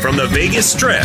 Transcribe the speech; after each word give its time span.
From 0.00 0.16
the 0.16 0.26
Vegas 0.28 0.72
Strip, 0.72 1.04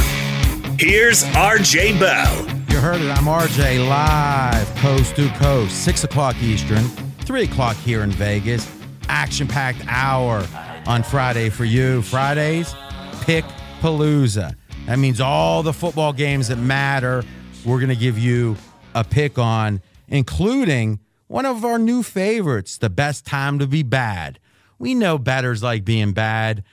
here's 0.80 1.24
RJ 1.26 2.00
Bell. 2.00 2.48
You 2.70 2.78
heard 2.78 3.02
it. 3.02 3.10
I'm 3.10 3.26
RJ 3.26 3.88
live, 3.88 4.76
coast 4.78 5.16
to 5.18 5.30
coast, 5.38 5.84
6 5.84 6.06
o'clock 6.06 6.36
Eastern, 6.42 6.84
3 7.26 7.44
o'clock 7.44 7.76
here 7.78 8.02
in 8.02 8.12
Vegas. 8.12 8.70
Action 9.08 9.48
packed 9.48 9.82
hour 9.88 10.46
on 10.88 11.04
Friday 11.04 11.50
for 11.50 11.66
you. 11.66 12.02
Fridays, 12.02 12.74
pick 13.22 13.46
Palooza. 13.82 14.56
That 14.88 14.98
means 14.98 15.22
all 15.22 15.62
the 15.62 15.74
football 15.74 16.14
games 16.14 16.48
that 16.48 16.58
matter, 16.58 17.24
we're 17.64 17.80
going 17.80 17.90
to 17.90 17.96
give 17.96 18.18
you 18.18 18.56
a 18.96 19.04
pick 19.04 19.38
on, 19.38 19.82
including 20.08 21.00
one 21.28 21.46
of 21.46 21.66
our 21.66 21.78
new 21.78 22.02
favorites, 22.02 22.78
the 22.78 22.90
best 22.90 23.26
time 23.26 23.60
to 23.60 23.68
be 23.68 23.84
bad. 23.84 24.40
We 24.78 24.96
know 24.96 25.18
bettors 25.18 25.63
like 25.63 25.86
being 25.86 26.13
bad. 26.13 26.63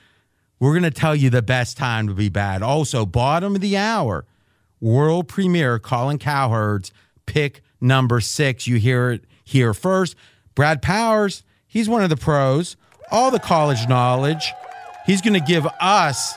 We're 0.59 0.71
going 0.71 0.83
to 0.83 0.91
tell 0.91 1.15
you 1.15 1.29
the 1.29 1.41
best 1.41 1.77
time 1.77 2.07
to 2.07 2.13
be 2.13 2.29
bad. 2.29 2.61
Also, 2.61 3.05
bottom 3.05 3.55
of 3.55 3.61
the 3.61 3.77
hour, 3.77 4.25
world 4.79 5.27
premiere 5.27 5.79
Colin 5.79 6.17
Cowherd's 6.17 6.91
pick 7.25 7.61
number 7.81 8.19
six. 8.19 8.67
You 8.67 8.77
hear 8.77 9.11
it 9.11 9.25
here 9.43 9.73
first. 9.73 10.15
Brad 10.55 10.81
Powers, 10.81 11.43
he's 11.67 11.89
one 11.89 12.03
of 12.03 12.09
the 12.09 12.17
pros, 12.17 12.75
all 13.11 13.31
the 13.31 13.39
college 13.39 13.87
knowledge. 13.87 14.51
He's 15.05 15.21
going 15.21 15.33
to 15.33 15.45
give 15.45 15.67
us 15.81 16.35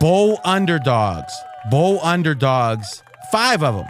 bowl 0.00 0.40
underdogs, 0.44 1.32
bowl 1.70 2.00
underdogs, 2.02 3.02
five 3.30 3.62
of 3.62 3.76
them. 3.76 3.86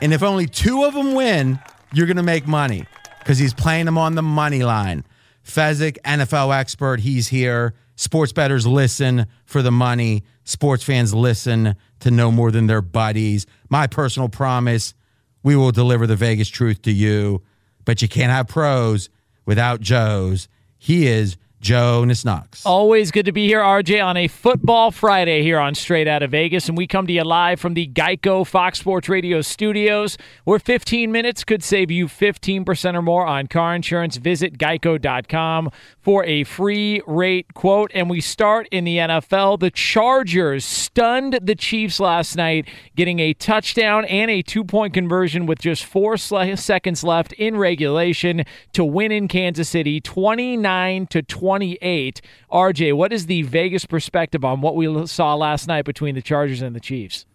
And 0.00 0.12
if 0.12 0.22
only 0.22 0.46
two 0.46 0.84
of 0.84 0.94
them 0.94 1.14
win, 1.14 1.58
you're 1.92 2.06
going 2.06 2.16
to 2.16 2.22
make 2.22 2.46
money 2.46 2.86
because 3.24 3.38
he's 3.38 3.54
playing 3.54 3.86
them 3.86 3.96
on 3.96 4.14
the 4.14 4.22
money 4.22 4.62
line. 4.62 5.02
Fezzik, 5.44 5.96
NFL 6.04 6.54
expert, 6.54 7.00
he's 7.00 7.28
here. 7.28 7.74
Sports 7.96 8.32
bettors 8.32 8.66
listen 8.66 9.26
for 9.46 9.62
the 9.62 9.72
money. 9.72 10.24
Sports 10.44 10.84
fans 10.84 11.14
listen 11.14 11.74
to 12.00 12.10
no 12.10 12.30
more 12.30 12.50
than 12.50 12.66
their 12.66 12.82
buddies. 12.82 13.46
My 13.70 13.86
personal 13.86 14.28
promise 14.28 14.94
we 15.42 15.56
will 15.56 15.72
deliver 15.72 16.06
the 16.06 16.16
Vegas 16.16 16.48
truth 16.48 16.82
to 16.82 16.92
you, 16.92 17.42
but 17.84 18.02
you 18.02 18.08
can't 18.08 18.32
have 18.32 18.48
pros 18.48 19.08
without 19.46 19.80
Joe's. 19.80 20.48
He 20.78 21.06
is 21.06 21.36
Jonas 21.64 22.26
Knox. 22.26 22.66
Always 22.66 23.10
good 23.10 23.24
to 23.24 23.32
be 23.32 23.46
here, 23.46 23.62
RJ, 23.62 24.04
on 24.04 24.18
a 24.18 24.28
football 24.28 24.90
Friday 24.90 25.42
here 25.42 25.58
on 25.58 25.74
Straight 25.74 26.06
Out 26.06 26.22
of 26.22 26.30
Vegas. 26.30 26.68
And 26.68 26.76
we 26.76 26.86
come 26.86 27.06
to 27.06 27.12
you 27.14 27.24
live 27.24 27.58
from 27.58 27.72
the 27.72 27.88
Geico 27.88 28.46
Fox 28.46 28.80
Sports 28.80 29.08
Radio 29.08 29.40
studios, 29.40 30.18
where 30.44 30.58
15 30.58 31.10
minutes 31.10 31.42
could 31.42 31.64
save 31.64 31.90
you 31.90 32.06
15% 32.06 32.94
or 32.94 33.00
more 33.00 33.26
on 33.26 33.46
car 33.46 33.74
insurance. 33.74 34.18
Visit 34.18 34.58
geico.com 34.58 35.70
for 36.02 36.22
a 36.26 36.44
free 36.44 37.00
rate 37.06 37.54
quote. 37.54 37.90
And 37.94 38.10
we 38.10 38.20
start 38.20 38.68
in 38.70 38.84
the 38.84 38.98
NFL. 38.98 39.58
The 39.58 39.70
Chargers 39.70 40.66
stunned 40.66 41.38
the 41.40 41.54
Chiefs 41.54 41.98
last 41.98 42.36
night, 42.36 42.68
getting 42.94 43.20
a 43.20 43.32
touchdown 43.32 44.04
and 44.04 44.30
a 44.30 44.42
two 44.42 44.64
point 44.64 44.92
conversion 44.92 45.46
with 45.46 45.60
just 45.60 45.86
four 45.86 46.18
seconds 46.18 47.02
left 47.02 47.32
in 47.32 47.56
regulation 47.56 48.44
to 48.74 48.84
win 48.84 49.12
in 49.12 49.28
Kansas 49.28 49.70
City, 49.70 49.98
29 49.98 51.06
to 51.06 51.22
20 51.22 51.53
28. 51.54 52.20
RJ, 52.50 52.96
what 52.96 53.12
is 53.12 53.26
the 53.26 53.42
Vegas 53.42 53.86
perspective 53.86 54.44
on 54.44 54.60
what 54.60 54.74
we 54.74 55.06
saw 55.06 55.36
last 55.36 55.68
night 55.68 55.84
between 55.84 56.16
the 56.16 56.20
Chargers 56.20 56.60
and 56.60 56.74
the 56.74 56.80
Chiefs? 56.80 57.26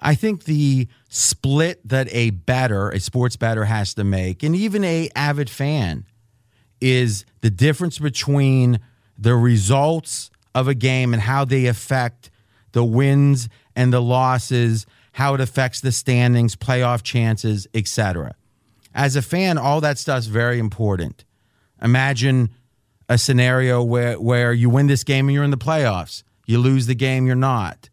I 0.00 0.14
think 0.14 0.44
the 0.44 0.86
split 1.08 1.80
that 1.88 2.06
a 2.12 2.30
batter, 2.30 2.90
a 2.90 3.00
sports 3.00 3.34
batter 3.34 3.64
has 3.64 3.92
to 3.94 4.04
make, 4.04 4.44
and 4.44 4.54
even 4.54 4.84
a 4.84 5.10
avid 5.16 5.50
fan, 5.50 6.06
is 6.80 7.24
the 7.40 7.50
difference 7.50 7.98
between 7.98 8.78
the 9.18 9.34
results 9.34 10.30
of 10.54 10.68
a 10.68 10.74
game 10.74 11.12
and 11.12 11.22
how 11.22 11.44
they 11.44 11.66
affect 11.66 12.30
the 12.70 12.84
wins 12.84 13.48
and 13.74 13.92
the 13.92 14.00
losses, 14.00 14.86
how 15.12 15.34
it 15.34 15.40
affects 15.40 15.80
the 15.80 15.90
standings, 15.90 16.54
playoff 16.54 17.02
chances, 17.02 17.66
etc. 17.74 18.36
As 18.94 19.16
a 19.16 19.22
fan, 19.22 19.58
all 19.58 19.80
that 19.80 19.98
stuff's 19.98 20.26
very 20.26 20.60
important. 20.60 21.24
Imagine 21.82 22.50
a 23.08 23.18
scenario 23.18 23.82
where 23.82 24.20
where 24.20 24.52
you 24.52 24.70
win 24.70 24.86
this 24.86 25.04
game 25.04 25.28
and 25.28 25.34
you're 25.34 25.44
in 25.44 25.50
the 25.50 25.56
playoffs. 25.56 26.22
You 26.46 26.58
lose 26.58 26.86
the 26.86 26.94
game, 26.94 27.26
you're 27.26 27.36
not. 27.36 27.90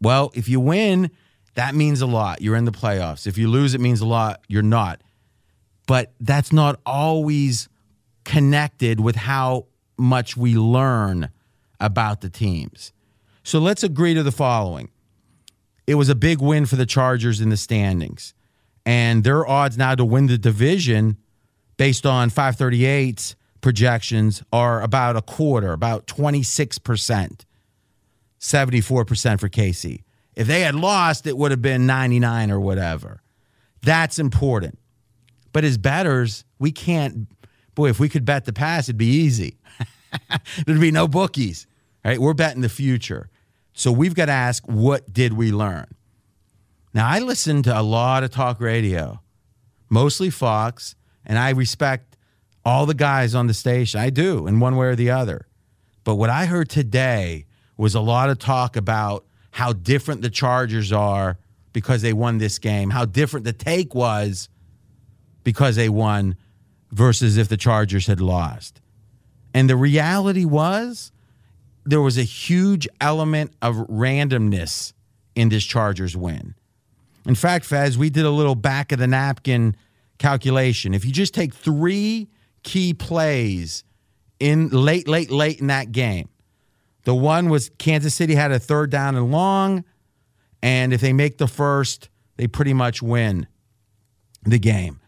Well, 0.00 0.30
if 0.34 0.48
you 0.48 0.60
win, 0.60 1.10
that 1.54 1.74
means 1.74 2.00
a 2.00 2.06
lot. 2.06 2.40
You're 2.40 2.56
in 2.56 2.64
the 2.64 2.72
playoffs. 2.72 3.26
If 3.26 3.36
you 3.36 3.48
lose, 3.48 3.74
it 3.74 3.80
means 3.80 4.00
a 4.00 4.06
lot. 4.06 4.40
You're 4.48 4.62
not. 4.62 5.02
But 5.86 6.12
that's 6.20 6.52
not 6.52 6.80
always 6.86 7.68
connected 8.24 9.00
with 9.00 9.16
how 9.16 9.66
much 9.96 10.36
we 10.36 10.54
learn 10.54 11.30
about 11.80 12.20
the 12.20 12.30
teams. 12.30 12.92
So 13.42 13.58
let's 13.58 13.82
agree 13.82 14.14
to 14.14 14.22
the 14.22 14.32
following. 14.32 14.90
It 15.86 15.94
was 15.94 16.10
a 16.10 16.14
big 16.14 16.40
win 16.40 16.66
for 16.66 16.76
the 16.76 16.86
Chargers 16.86 17.40
in 17.40 17.48
the 17.48 17.56
standings. 17.56 18.34
And 18.84 19.24
their 19.24 19.46
odds 19.46 19.78
now 19.78 19.94
to 19.94 20.04
win 20.04 20.26
the 20.26 20.38
division 20.38 21.16
based 21.76 22.04
on 22.04 22.30
538's 22.30 23.34
projections 23.60 24.42
are 24.52 24.82
about 24.82 25.16
a 25.16 25.22
quarter, 25.22 25.72
about 25.72 26.06
26%, 26.06 27.44
74% 28.40 29.40
for 29.40 29.48
KC. 29.48 30.02
If 30.34 30.46
they 30.46 30.60
had 30.60 30.74
lost, 30.74 31.26
it 31.26 31.36
would 31.36 31.50
have 31.50 31.62
been 31.62 31.86
99 31.86 32.50
or 32.50 32.60
whatever. 32.60 33.22
That's 33.82 34.18
important. 34.18 34.78
But 35.52 35.64
as 35.64 35.78
bettors, 35.78 36.44
we 36.58 36.70
can't, 36.70 37.28
boy, 37.74 37.88
if 37.88 37.98
we 37.98 38.08
could 38.08 38.24
bet 38.24 38.44
the 38.44 38.52
past, 38.52 38.88
it'd 38.88 38.98
be 38.98 39.06
easy. 39.06 39.56
There'd 40.66 40.80
be 40.80 40.92
no 40.92 41.08
bookies, 41.08 41.66
right? 42.04 42.18
We're 42.18 42.34
betting 42.34 42.62
the 42.62 42.68
future. 42.68 43.30
So 43.72 43.92
we've 43.92 44.14
got 44.14 44.26
to 44.26 44.32
ask, 44.32 44.64
what 44.66 45.12
did 45.12 45.32
we 45.32 45.52
learn? 45.52 45.86
Now, 46.94 47.08
I 47.08 47.18
listen 47.20 47.62
to 47.64 47.78
a 47.78 47.82
lot 47.82 48.24
of 48.24 48.30
talk 48.30 48.60
radio, 48.60 49.20
mostly 49.88 50.30
Fox, 50.30 50.96
and 51.24 51.38
I 51.38 51.50
respect 51.50 52.16
all 52.68 52.84
the 52.84 52.92
guys 52.92 53.34
on 53.34 53.46
the 53.46 53.54
station. 53.54 53.98
I 53.98 54.10
do, 54.10 54.46
in 54.46 54.60
one 54.60 54.76
way 54.76 54.88
or 54.88 54.94
the 54.94 55.10
other. 55.10 55.46
But 56.04 56.16
what 56.16 56.28
I 56.28 56.44
heard 56.44 56.68
today 56.68 57.46
was 57.78 57.94
a 57.94 58.00
lot 58.00 58.28
of 58.28 58.38
talk 58.38 58.76
about 58.76 59.24
how 59.52 59.72
different 59.72 60.20
the 60.20 60.28
Chargers 60.28 60.92
are 60.92 61.38
because 61.72 62.02
they 62.02 62.12
won 62.12 62.36
this 62.36 62.58
game, 62.58 62.90
how 62.90 63.06
different 63.06 63.44
the 63.44 63.54
take 63.54 63.94
was 63.94 64.50
because 65.44 65.76
they 65.76 65.88
won 65.88 66.36
versus 66.92 67.38
if 67.38 67.48
the 67.48 67.56
Chargers 67.56 68.06
had 68.06 68.20
lost. 68.20 68.82
And 69.54 69.70
the 69.70 69.76
reality 69.76 70.44
was 70.44 71.10
there 71.86 72.02
was 72.02 72.18
a 72.18 72.22
huge 72.22 72.86
element 73.00 73.54
of 73.62 73.76
randomness 73.76 74.92
in 75.34 75.48
this 75.48 75.64
Chargers 75.64 76.14
win. 76.14 76.54
In 77.24 77.34
fact, 77.34 77.64
Fez, 77.64 77.96
we 77.96 78.10
did 78.10 78.26
a 78.26 78.30
little 78.30 78.54
back 78.54 78.92
of 78.92 78.98
the 78.98 79.06
napkin 79.06 79.74
calculation. 80.18 80.92
If 80.92 81.06
you 81.06 81.12
just 81.12 81.32
take 81.32 81.54
three 81.54 82.28
key 82.68 82.92
plays 82.92 83.82
in 84.38 84.68
late, 84.68 85.08
late, 85.08 85.30
late 85.30 85.58
in 85.58 85.68
that 85.68 85.90
game, 85.90 86.28
the 87.04 87.14
one 87.14 87.48
was 87.48 87.70
Kansas 87.78 88.14
City 88.14 88.34
had 88.34 88.52
a 88.52 88.58
third 88.58 88.90
down 88.90 89.16
and 89.16 89.32
long, 89.32 89.84
and 90.62 90.92
if 90.92 91.00
they 91.00 91.14
make 91.14 91.38
the 91.38 91.48
first, 91.48 92.10
they 92.36 92.46
pretty 92.46 92.74
much 92.74 93.00
win 93.00 93.46
the 94.42 94.58
game. 94.58 95.00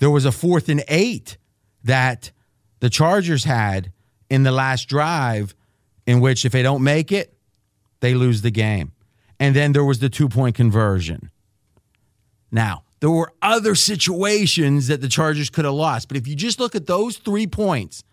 There 0.00 0.10
was 0.10 0.24
a 0.24 0.32
fourth 0.32 0.68
and 0.68 0.82
eight 0.88 1.38
that 1.84 2.32
the 2.80 2.90
Chargers 2.90 3.44
had 3.44 3.92
in 4.28 4.42
the 4.42 4.50
last 4.50 4.88
drive, 4.88 5.54
in 6.06 6.18
which 6.18 6.44
if 6.44 6.50
they 6.50 6.62
don't 6.62 6.82
make 6.82 7.12
it, 7.12 7.32
they 8.00 8.14
lose 8.14 8.42
the 8.42 8.50
game. 8.50 8.90
And 9.38 9.54
then 9.54 9.70
there 9.70 9.84
was 9.84 10.00
the 10.00 10.08
two 10.08 10.28
point 10.28 10.56
conversion. 10.56 11.30
Now, 12.50 12.82
there 13.00 13.10
were 13.10 13.32
other 13.42 13.74
situations 13.74 14.88
that 14.88 15.00
the 15.00 15.08
Chargers 15.08 15.50
could 15.50 15.64
have 15.64 15.74
lost, 15.74 16.08
but 16.08 16.16
if 16.16 16.28
you 16.28 16.36
just 16.36 16.60
look 16.60 16.74
at 16.74 16.86
those 16.86 17.16
three 17.16 17.46
points, 17.46 18.04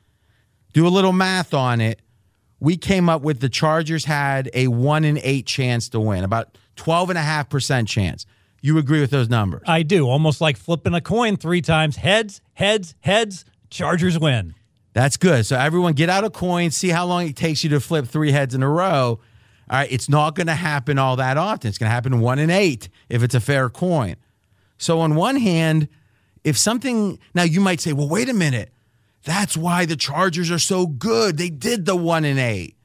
do 0.73 0.87
a 0.87 0.89
little 0.89 1.11
math 1.11 1.53
on 1.53 1.81
it, 1.81 2.01
we 2.59 2.77
came 2.77 3.09
up 3.09 3.21
with 3.21 3.39
the 3.39 3.49
Chargers 3.49 4.05
had 4.05 4.49
a 4.53 4.67
one 4.67 5.03
in 5.05 5.19
eight 5.21 5.45
chance 5.45 5.89
to 5.89 5.99
win, 5.99 6.23
about 6.23 6.57
12.5% 6.77 7.87
chance. 7.87 8.25
You 8.61 8.77
agree 8.77 9.01
with 9.01 9.11
those 9.11 9.29
numbers? 9.29 9.63
I 9.67 9.83
do. 9.83 10.07
Almost 10.07 10.41
like 10.41 10.57
flipping 10.57 10.93
a 10.93 11.01
coin 11.01 11.37
three 11.37 11.61
times 11.61 11.97
heads, 11.97 12.41
heads, 12.53 12.95
heads, 13.01 13.45
Chargers 13.69 14.17
win. 14.17 14.55
That's 14.93 15.17
good. 15.17 15.45
So 15.45 15.57
everyone 15.57 15.93
get 15.93 16.09
out 16.09 16.23
a 16.23 16.29
coin, 16.29 16.71
see 16.71 16.89
how 16.89 17.05
long 17.05 17.27
it 17.27 17.35
takes 17.35 17.63
you 17.63 17.69
to 17.71 17.79
flip 17.79 18.07
three 18.07 18.31
heads 18.31 18.55
in 18.55 18.63
a 18.63 18.69
row. 18.69 19.19
All 19.69 19.77
right, 19.77 19.91
it's 19.91 20.09
not 20.09 20.33
going 20.33 20.47
to 20.47 20.55
happen 20.55 20.97
all 20.97 21.17
that 21.17 21.37
often. 21.37 21.67
It's 21.69 21.77
going 21.77 21.89
to 21.89 21.93
happen 21.93 22.19
one 22.19 22.39
in 22.39 22.49
eight 22.49 22.89
if 23.09 23.21
it's 23.21 23.35
a 23.35 23.41
fair 23.41 23.69
coin. 23.69 24.15
So, 24.77 24.99
on 24.99 25.15
one 25.15 25.37
hand, 25.37 25.87
if 26.43 26.57
something, 26.57 27.19
now 27.33 27.43
you 27.43 27.61
might 27.61 27.81
say, 27.81 27.93
well, 27.93 28.07
wait 28.07 28.29
a 28.29 28.33
minute. 28.33 28.71
That's 29.23 29.57
why 29.57 29.85
the 29.85 29.95
Chargers 29.95 30.49
are 30.51 30.59
so 30.59 30.87
good. 30.87 31.37
They 31.37 31.49
did 31.49 31.85
the 31.85 31.95
one 31.95 32.23
in 32.23 32.37
eight. 32.37 32.75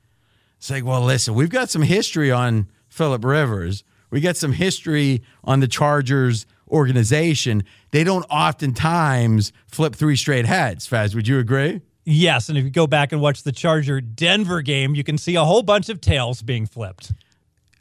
It's 0.58 0.70
like, 0.70 0.84
well, 0.84 1.02
listen, 1.02 1.34
we've 1.34 1.50
got 1.50 1.70
some 1.70 1.82
history 1.82 2.30
on 2.30 2.68
Philip 2.88 3.24
Rivers. 3.24 3.84
We 4.10 4.20
got 4.20 4.36
some 4.36 4.52
history 4.52 5.22
on 5.42 5.60
the 5.60 5.66
Chargers 5.66 6.46
organization. 6.68 7.64
They 7.90 8.04
don't 8.04 8.24
oftentimes 8.30 9.52
flip 9.66 9.96
three 9.96 10.16
straight 10.16 10.46
heads. 10.46 10.88
Faz, 10.88 11.14
would 11.14 11.26
you 11.26 11.38
agree? 11.38 11.80
Yes, 12.04 12.48
and 12.48 12.56
if 12.56 12.64
you 12.64 12.70
go 12.70 12.86
back 12.86 13.10
and 13.10 13.20
watch 13.20 13.42
the 13.42 13.52
Charger 13.52 14.00
Denver 14.00 14.62
game, 14.62 14.94
you 14.94 15.02
can 15.02 15.18
see 15.18 15.34
a 15.34 15.44
whole 15.44 15.62
bunch 15.62 15.88
of 15.88 16.00
tails 16.00 16.42
being 16.42 16.66
flipped. 16.66 17.12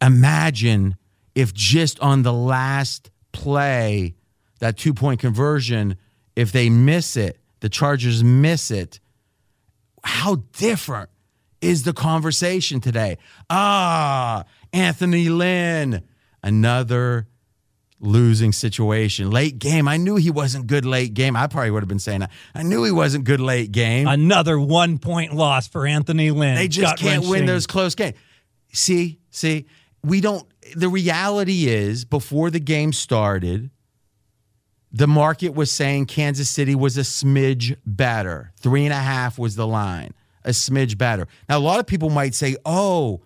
Imagine 0.01 0.95
if 1.35 1.53
just 1.53 1.99
on 1.99 2.23
the 2.23 2.33
last 2.33 3.10
play, 3.31 4.15
that 4.59 4.77
two 4.77 4.93
point 4.93 5.19
conversion, 5.19 5.97
if 6.35 6.51
they 6.51 6.69
miss 6.69 7.17
it, 7.17 7.37
the 7.59 7.69
Chargers 7.69 8.23
miss 8.23 8.71
it, 8.71 8.99
how 10.03 10.43
different 10.53 11.09
is 11.61 11.83
the 11.83 11.93
conversation 11.93 12.79
today? 12.79 13.17
Ah, 13.49 14.45
Anthony 14.73 15.29
Lynn, 15.29 16.03
another 16.43 17.27
losing 17.99 18.51
situation. 18.51 19.29
Late 19.29 19.59
game. 19.59 19.87
I 19.87 19.97
knew 19.97 20.15
he 20.15 20.31
wasn't 20.31 20.67
good 20.67 20.85
late 20.85 21.13
game. 21.13 21.35
I 21.35 21.47
probably 21.47 21.71
would 21.71 21.83
have 21.83 21.89
been 21.89 21.99
saying 21.99 22.21
that. 22.21 22.31
I 22.55 22.63
knew 22.63 22.83
he 22.83 22.91
wasn't 22.91 23.23
good 23.23 23.39
late 23.39 23.71
game. 23.71 24.07
Another 24.07 24.59
one 24.59 24.97
point 24.97 25.33
loss 25.33 25.67
for 25.67 25.85
Anthony 25.85 26.31
Lynn. 26.31 26.55
They 26.55 26.67
just 26.67 26.97
can't 26.97 27.27
win 27.27 27.45
those 27.45 27.67
close 27.67 27.95
games. 27.95 28.17
See, 28.73 29.19
see, 29.29 29.67
we 30.03 30.21
don't. 30.21 30.47
The 30.75 30.89
reality 30.89 31.67
is, 31.67 32.05
before 32.05 32.49
the 32.49 32.59
game 32.59 32.93
started, 32.93 33.71
the 34.91 35.07
market 35.07 35.53
was 35.53 35.71
saying 35.71 36.05
Kansas 36.05 36.49
City 36.49 36.75
was 36.75 36.97
a 36.97 37.01
smidge 37.01 37.77
better. 37.85 38.51
Three 38.57 38.85
and 38.85 38.93
a 38.93 38.97
half 38.97 39.39
was 39.39 39.55
the 39.55 39.67
line, 39.67 40.13
a 40.43 40.49
smidge 40.49 40.97
better. 40.97 41.27
Now, 41.47 41.57
a 41.57 41.59
lot 41.59 41.79
of 41.79 41.87
people 41.87 42.09
might 42.09 42.35
say, 42.35 42.57
oh, 42.65 43.21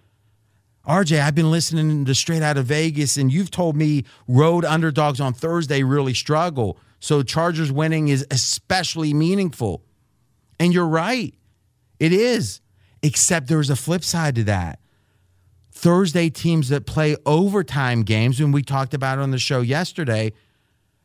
RJ, 0.87 1.19
I've 1.19 1.33
been 1.33 1.49
listening 1.49 2.05
to 2.05 2.13
Straight 2.13 2.43
Out 2.43 2.57
of 2.57 2.67
Vegas, 2.67 3.17
and 3.17 3.33
you've 3.33 3.49
told 3.49 3.75
me 3.75 4.05
road 4.27 4.63
underdogs 4.63 5.19
on 5.19 5.33
Thursday 5.33 5.81
really 5.81 6.13
struggle. 6.13 6.77
So 6.99 7.23
Chargers 7.23 7.71
winning 7.71 8.07
is 8.07 8.25
especially 8.29 9.13
meaningful. 9.13 9.83
And 10.59 10.73
you're 10.73 10.87
right. 10.87 11.33
It 11.99 12.13
is. 12.13 12.61
Except 13.01 13.47
there's 13.47 13.69
a 13.69 13.75
flip 13.75 14.03
side 14.03 14.35
to 14.35 14.43
that. 14.45 14.79
Thursday 15.75 16.29
teams 16.29 16.69
that 16.69 16.85
play 16.85 17.17
overtime 17.25 18.03
games, 18.03 18.39
and 18.39 18.53
we 18.53 18.63
talked 18.63 18.93
about 18.93 19.19
it 19.19 19.21
on 19.21 19.31
the 19.31 19.37
show 19.37 19.59
yesterday, 19.59 20.31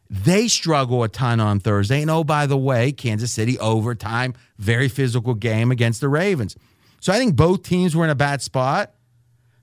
they 0.09 0.47
struggle 0.47 1.03
a 1.03 1.09
ton 1.09 1.41
on 1.41 1.59
Thursday. 1.59 2.01
And 2.01 2.11
oh, 2.11 2.23
by 2.23 2.47
the 2.47 2.57
way, 2.57 2.93
Kansas 2.93 3.33
City 3.33 3.59
overtime, 3.59 4.33
very 4.59 4.89
physical 4.89 5.35
game 5.35 5.73
against 5.73 6.01
the 6.01 6.09
Ravens. 6.09 6.57
So 7.01 7.13
I 7.13 7.19
think 7.19 7.35
both 7.35 7.65
teams 7.65 7.97
were 7.97 8.05
in 8.05 8.11
a 8.11 8.15
bad 8.15 8.43
spot. 8.43 8.95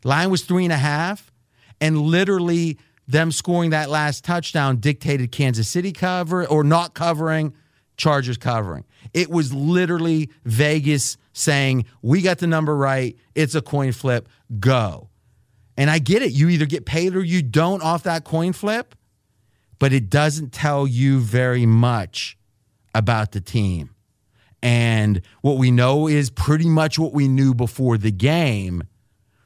Line 0.04 0.30
was 0.30 0.44
three 0.44 0.66
and 0.66 0.74
a 0.74 0.78
half, 0.78 1.32
and 1.80 2.02
literally 2.02 2.78
them 3.08 3.32
scoring 3.32 3.70
that 3.70 3.90
last 3.90 4.26
touchdown 4.26 4.76
dictated 4.76 5.32
Kansas 5.32 5.70
City 5.70 5.94
cover 5.94 6.46
or 6.46 6.66
not 6.66 6.94
covering, 6.94 7.54
Chargers 7.96 8.38
covering. 8.38 8.84
It 9.14 9.30
was 9.30 9.54
literally 9.54 10.30
Vegas 10.44 11.18
saying, 11.38 11.86
We 12.02 12.22
got 12.22 12.40
the 12.40 12.48
number 12.48 12.76
right. 12.76 13.16
It's 13.36 13.56
a 13.56 13.62
coin 13.62 13.92
flip. 13.92 14.28
Go. 14.60 15.10
And 15.76 15.90
I 15.90 16.00
get 16.00 16.22
it. 16.22 16.32
You 16.32 16.50
either 16.50 16.66
get 16.66 16.86
paid 16.86 17.16
or 17.16 17.24
you 17.24 17.42
don't 17.42 17.84
off 17.84 18.04
that 18.04 18.24
coin 18.24 18.54
flip, 18.54 18.96
but 19.80 19.94
it 19.94 20.10
doesn't 20.10 20.52
tell 20.52 20.88
you 20.88 21.20
very 21.20 21.66
much 21.68 22.38
about 22.96 23.32
the 23.32 23.42
team. 23.42 23.92
And 24.64 25.22
what 25.42 25.58
we 25.58 25.70
know 25.70 26.08
is 26.08 26.32
pretty 26.32 26.68
much 26.68 26.98
what 26.98 27.14
we 27.14 27.28
knew 27.28 27.54
before 27.54 28.00
the 28.00 28.12
game, 28.12 28.84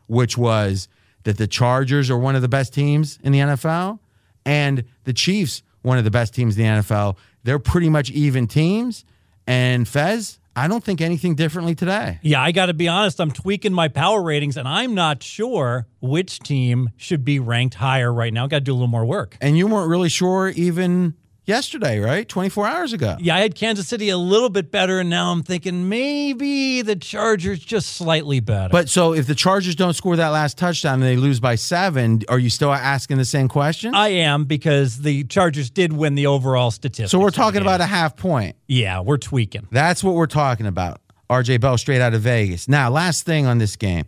which 0.07 0.37
was 0.37 0.87
that 1.23 1.37
the 1.37 1.47
Chargers 1.47 2.09
are 2.09 2.17
one 2.17 2.35
of 2.35 2.41
the 2.41 2.47
best 2.47 2.73
teams 2.73 3.19
in 3.21 3.33
the 3.33 3.39
NFL 3.39 3.99
and 4.45 4.85
the 5.03 5.13
Chiefs, 5.13 5.63
one 5.81 5.97
of 5.97 6.05
the 6.05 6.11
best 6.11 6.33
teams 6.33 6.57
in 6.57 6.63
the 6.63 6.81
NFL. 6.81 7.17
They're 7.43 7.59
pretty 7.59 7.89
much 7.89 8.09
even 8.11 8.47
teams. 8.47 9.03
And 9.45 9.85
Fez, 9.85 10.39
I 10.55 10.67
don't 10.67 10.83
think 10.83 10.99
anything 10.99 11.35
differently 11.35 11.75
today. 11.75 12.19
Yeah, 12.21 12.41
I 12.41 12.51
got 12.51 12.65
to 12.65 12.73
be 12.73 12.87
honest. 12.87 13.21
I'm 13.21 13.31
tweaking 13.31 13.73
my 13.73 13.87
power 13.87 14.21
ratings, 14.21 14.57
and 14.57 14.67
I'm 14.67 14.93
not 14.93 15.23
sure 15.23 15.87
which 16.01 16.39
team 16.39 16.89
should 16.97 17.23
be 17.23 17.39
ranked 17.39 17.75
higher 17.75 18.13
right 18.13 18.33
now. 18.33 18.47
Got 18.47 18.59
to 18.59 18.61
do 18.61 18.73
a 18.73 18.75
little 18.75 18.87
more 18.87 19.05
work. 19.05 19.37
And 19.39 19.57
you 19.57 19.67
weren't 19.67 19.89
really 19.89 20.09
sure 20.09 20.49
even 20.49 21.15
yesterday, 21.45 21.99
right? 21.99 22.27
24 22.27 22.67
hours 22.67 22.93
ago. 22.93 23.17
Yeah, 23.19 23.35
I 23.35 23.39
had 23.39 23.55
Kansas 23.55 23.87
City 23.87 24.09
a 24.09 24.17
little 24.17 24.49
bit 24.49 24.71
better, 24.71 24.99
and 24.99 25.09
now 25.09 25.31
I'm 25.31 25.43
thinking 25.43 25.89
maybe 25.89 26.81
the 26.81 26.95
Chargers 26.95 27.59
just 27.59 27.95
slightly 27.95 28.39
better. 28.39 28.69
But 28.71 28.89
so 28.89 29.13
if 29.13 29.27
the 29.27 29.35
Chargers 29.35 29.75
don't 29.75 29.93
score 29.93 30.15
that 30.15 30.29
last 30.29 30.57
touchdown 30.57 30.95
and 30.95 31.03
they 31.03 31.15
lose 31.17 31.39
by 31.39 31.55
seven, 31.55 32.21
are 32.29 32.39
you 32.39 32.49
still 32.49 32.71
asking 32.71 33.17
the 33.17 33.25
same 33.25 33.47
question? 33.47 33.93
I 33.95 34.09
am 34.09 34.45
because 34.45 34.99
the 34.99 35.23
Chargers 35.25 35.69
did 35.69 35.93
win 35.93 36.15
the 36.15 36.27
overall 36.27 36.71
statistics. 36.71 37.11
so 37.11 37.19
we're 37.19 37.31
talking 37.31 37.61
about 37.61 37.81
a 37.81 37.85
half 37.85 38.15
point. 38.17 38.55
yeah, 38.67 38.99
we're 39.01 39.17
tweaking. 39.17 39.67
That's 39.71 40.03
what 40.03 40.15
we're 40.15 40.27
talking 40.27 40.65
about. 40.67 41.01
RJ 41.29 41.61
Bell 41.61 41.77
straight 41.77 42.01
out 42.01 42.13
of 42.13 42.21
Vegas. 42.21 42.67
Now, 42.67 42.89
last 42.89 43.25
thing 43.25 43.45
on 43.45 43.57
this 43.57 43.75
game. 43.75 44.05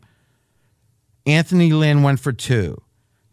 Anthony 1.25 1.71
Lynn 1.71 2.03
went 2.03 2.19
for 2.19 2.33
two. 2.33 2.81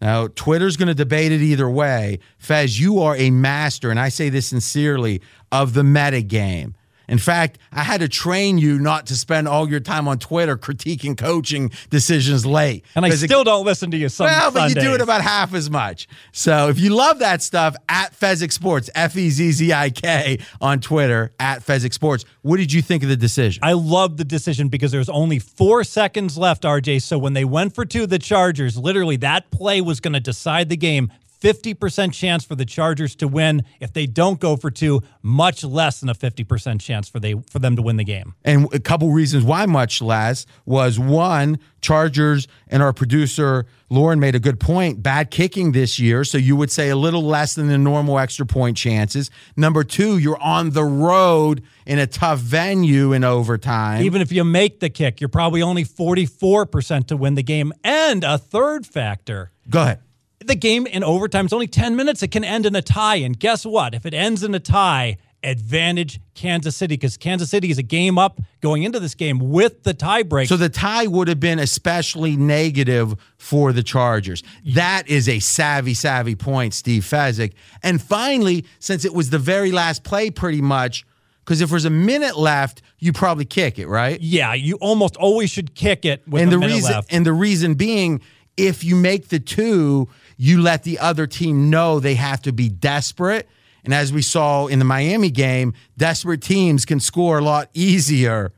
Now, 0.00 0.28
Twitter's 0.28 0.76
going 0.76 0.88
to 0.88 0.94
debate 0.94 1.32
it 1.32 1.42
either 1.42 1.68
way. 1.68 2.20
Fez, 2.38 2.80
you 2.80 3.00
are 3.00 3.16
a 3.16 3.30
master, 3.30 3.90
and 3.90 4.00
I 4.00 4.08
say 4.08 4.30
this 4.30 4.46
sincerely, 4.46 5.20
of 5.52 5.74
the 5.74 5.84
meta 5.84 6.22
game. 6.22 6.74
In 7.10 7.18
fact, 7.18 7.58
I 7.72 7.82
had 7.82 8.00
to 8.00 8.08
train 8.08 8.56
you 8.56 8.78
not 8.78 9.06
to 9.08 9.16
spend 9.16 9.48
all 9.48 9.68
your 9.68 9.80
time 9.80 10.08
on 10.08 10.18
Twitter 10.18 10.56
critiquing 10.56 11.18
coaching 11.18 11.70
decisions 11.90 12.46
late. 12.46 12.84
And 12.94 13.04
I 13.04 13.10
'Cause 13.10 13.22
it- 13.22 13.26
still 13.26 13.44
don't 13.44 13.66
listen 13.66 13.90
to 13.90 13.96
you 13.98 14.08
some 14.08 14.26
well, 14.26 14.50
but 14.50 14.68
you 14.70 14.76
do 14.76 14.94
it 14.94 15.00
about 15.02 15.20
half 15.20 15.52
as 15.52 15.68
much. 15.68 16.06
So 16.32 16.68
if 16.68 16.78
you 16.78 16.94
love 16.94 17.18
that 17.18 17.42
stuff, 17.42 17.74
at 17.88 18.18
Fezzik 18.18 18.52
Sports, 18.52 18.88
F 18.94 19.16
E 19.16 19.28
Z 19.28 19.52
Z 19.52 19.72
I 19.72 19.90
K 19.90 20.38
on 20.60 20.80
Twitter, 20.80 21.32
at 21.40 21.66
Fezzik 21.66 21.92
Sports. 21.92 22.24
What 22.42 22.58
did 22.58 22.72
you 22.72 22.80
think 22.80 23.02
of 23.02 23.08
the 23.08 23.16
decision? 23.16 23.60
I 23.64 23.72
love 23.72 24.16
the 24.16 24.24
decision 24.24 24.68
because 24.68 24.92
there 24.92 25.00
was 25.00 25.08
only 25.10 25.38
four 25.40 25.82
seconds 25.84 26.38
left, 26.38 26.64
RJ. 26.64 27.00
So 27.02 27.18
when 27.18 27.32
they 27.32 27.44
went 27.44 27.74
for 27.74 27.84
two, 27.84 28.06
the 28.06 28.18
Chargers, 28.20 28.76
literally 28.76 29.16
that 29.16 29.50
play 29.50 29.80
was 29.80 29.98
going 30.00 30.12
to 30.14 30.20
decide 30.20 30.68
the 30.68 30.76
game. 30.76 31.10
50% 31.40 32.12
chance 32.12 32.44
for 32.44 32.54
the 32.54 32.64
Chargers 32.64 33.14
to 33.16 33.28
win. 33.28 33.64
If 33.80 33.92
they 33.92 34.06
don't 34.06 34.38
go 34.38 34.56
for 34.56 34.70
two, 34.70 35.02
much 35.22 35.64
less 35.64 36.00
than 36.00 36.08
a 36.08 36.14
50% 36.14 36.80
chance 36.80 37.08
for 37.08 37.18
they 37.18 37.34
for 37.50 37.58
them 37.58 37.76
to 37.76 37.82
win 37.82 37.96
the 37.96 38.04
game. 38.04 38.34
and 38.44 38.72
a 38.74 38.80
couple 38.80 39.10
reasons 39.10 39.44
why 39.44 39.66
much 39.66 40.02
less 40.02 40.46
was 40.64 40.98
one, 40.98 41.58
Chargers 41.80 42.46
and 42.68 42.82
our 42.82 42.92
producer 42.92 43.66
Lauren 43.88 44.20
made 44.20 44.34
a 44.36 44.38
good 44.38 44.60
point. 44.60 45.02
Bad 45.02 45.30
kicking 45.30 45.72
this 45.72 45.98
year, 45.98 46.22
so 46.24 46.38
you 46.38 46.54
would 46.54 46.70
say 46.70 46.90
a 46.90 46.96
little 46.96 47.24
less 47.24 47.54
than 47.54 47.66
the 47.66 47.78
normal 47.78 48.18
extra 48.18 48.46
point 48.46 48.76
chances. 48.76 49.30
Number 49.56 49.82
two, 49.82 50.18
you're 50.18 50.40
on 50.40 50.70
the 50.70 50.84
road 50.84 51.62
in 51.86 51.98
a 51.98 52.06
tough 52.06 52.38
venue 52.38 53.12
in 53.12 53.24
overtime. 53.24 54.02
Even 54.02 54.22
if 54.22 54.30
you 54.30 54.44
make 54.44 54.78
the 54.78 54.90
kick, 54.90 55.20
you're 55.20 55.28
probably 55.28 55.62
only 55.62 55.84
44% 55.84 57.08
to 57.08 57.16
win 57.16 57.34
the 57.34 57.42
game. 57.42 57.72
And 57.82 58.22
a 58.22 58.38
third 58.38 58.86
factor 58.86 59.50
Go 59.68 59.82
ahead. 59.82 60.00
The 60.44 60.54
game 60.54 60.86
in 60.86 61.04
overtime 61.04 61.46
is 61.46 61.52
only 61.52 61.66
10 61.66 61.96
minutes. 61.96 62.22
It 62.22 62.28
can 62.28 62.44
end 62.44 62.66
in 62.66 62.74
a 62.74 62.82
tie. 62.82 63.16
And 63.16 63.38
guess 63.38 63.64
what? 63.66 63.94
If 63.94 64.06
it 64.06 64.14
ends 64.14 64.42
in 64.42 64.54
a 64.54 64.60
tie, 64.60 65.18
advantage 65.42 66.20
Kansas 66.34 66.76
City 66.76 66.94
because 66.94 67.16
Kansas 67.16 67.50
City 67.50 67.70
is 67.70 67.78
a 67.78 67.82
game 67.82 68.18
up 68.18 68.40
going 68.60 68.82
into 68.82 69.00
this 69.00 69.14
game 69.14 69.38
with 69.38 69.82
the 69.84 69.94
tiebreak. 69.94 70.48
So 70.48 70.56
the 70.56 70.68
tie 70.68 71.06
would 71.06 71.28
have 71.28 71.40
been 71.40 71.58
especially 71.58 72.36
negative 72.36 73.14
for 73.38 73.72
the 73.72 73.82
Chargers. 73.82 74.42
That 74.74 75.08
is 75.08 75.28
a 75.28 75.38
savvy, 75.38 75.94
savvy 75.94 76.34
point, 76.34 76.74
Steve 76.74 77.04
Fezzik. 77.04 77.52
And 77.82 78.00
finally, 78.02 78.66
since 78.78 79.04
it 79.04 79.14
was 79.14 79.30
the 79.30 79.38
very 79.38 79.72
last 79.72 80.04
play, 80.04 80.30
pretty 80.30 80.60
much, 80.60 81.06
because 81.44 81.60
if 81.60 81.70
there's 81.70 81.86
a 81.86 81.90
minute 81.90 82.36
left, 82.38 82.82
you 82.98 83.12
probably 83.12 83.46
kick 83.46 83.78
it, 83.78 83.88
right? 83.88 84.20
yeah, 84.20 84.52
you 84.54 84.76
almost 84.76 85.16
always 85.16 85.50
should 85.50 85.74
kick 85.74 86.04
it 86.04 86.22
with 86.28 86.42
and 86.42 86.50
a 86.50 86.54
the 86.54 86.60
minute 86.60 86.74
reason 86.74 86.92
left. 86.92 87.12
and 87.12 87.24
the 87.26 87.32
reason 87.32 87.74
being, 87.74 88.20
if 88.56 88.84
you 88.84 88.94
make 88.94 89.28
the 89.28 89.40
two, 89.40 90.06
you 90.42 90.62
let 90.62 90.84
the 90.84 90.98
other 90.98 91.26
team 91.26 91.68
know 91.68 92.00
they 92.00 92.14
have 92.14 92.40
to 92.40 92.50
be 92.50 92.70
desperate. 92.70 93.46
And 93.84 93.92
as 93.92 94.10
we 94.10 94.22
saw 94.22 94.68
in 94.68 94.78
the 94.78 94.86
Miami 94.86 95.30
game, 95.30 95.74
desperate 95.98 96.40
teams 96.40 96.86
can 96.86 96.98
score 96.98 97.38
a 97.38 97.42
lot 97.42 97.68
easier 97.74 98.54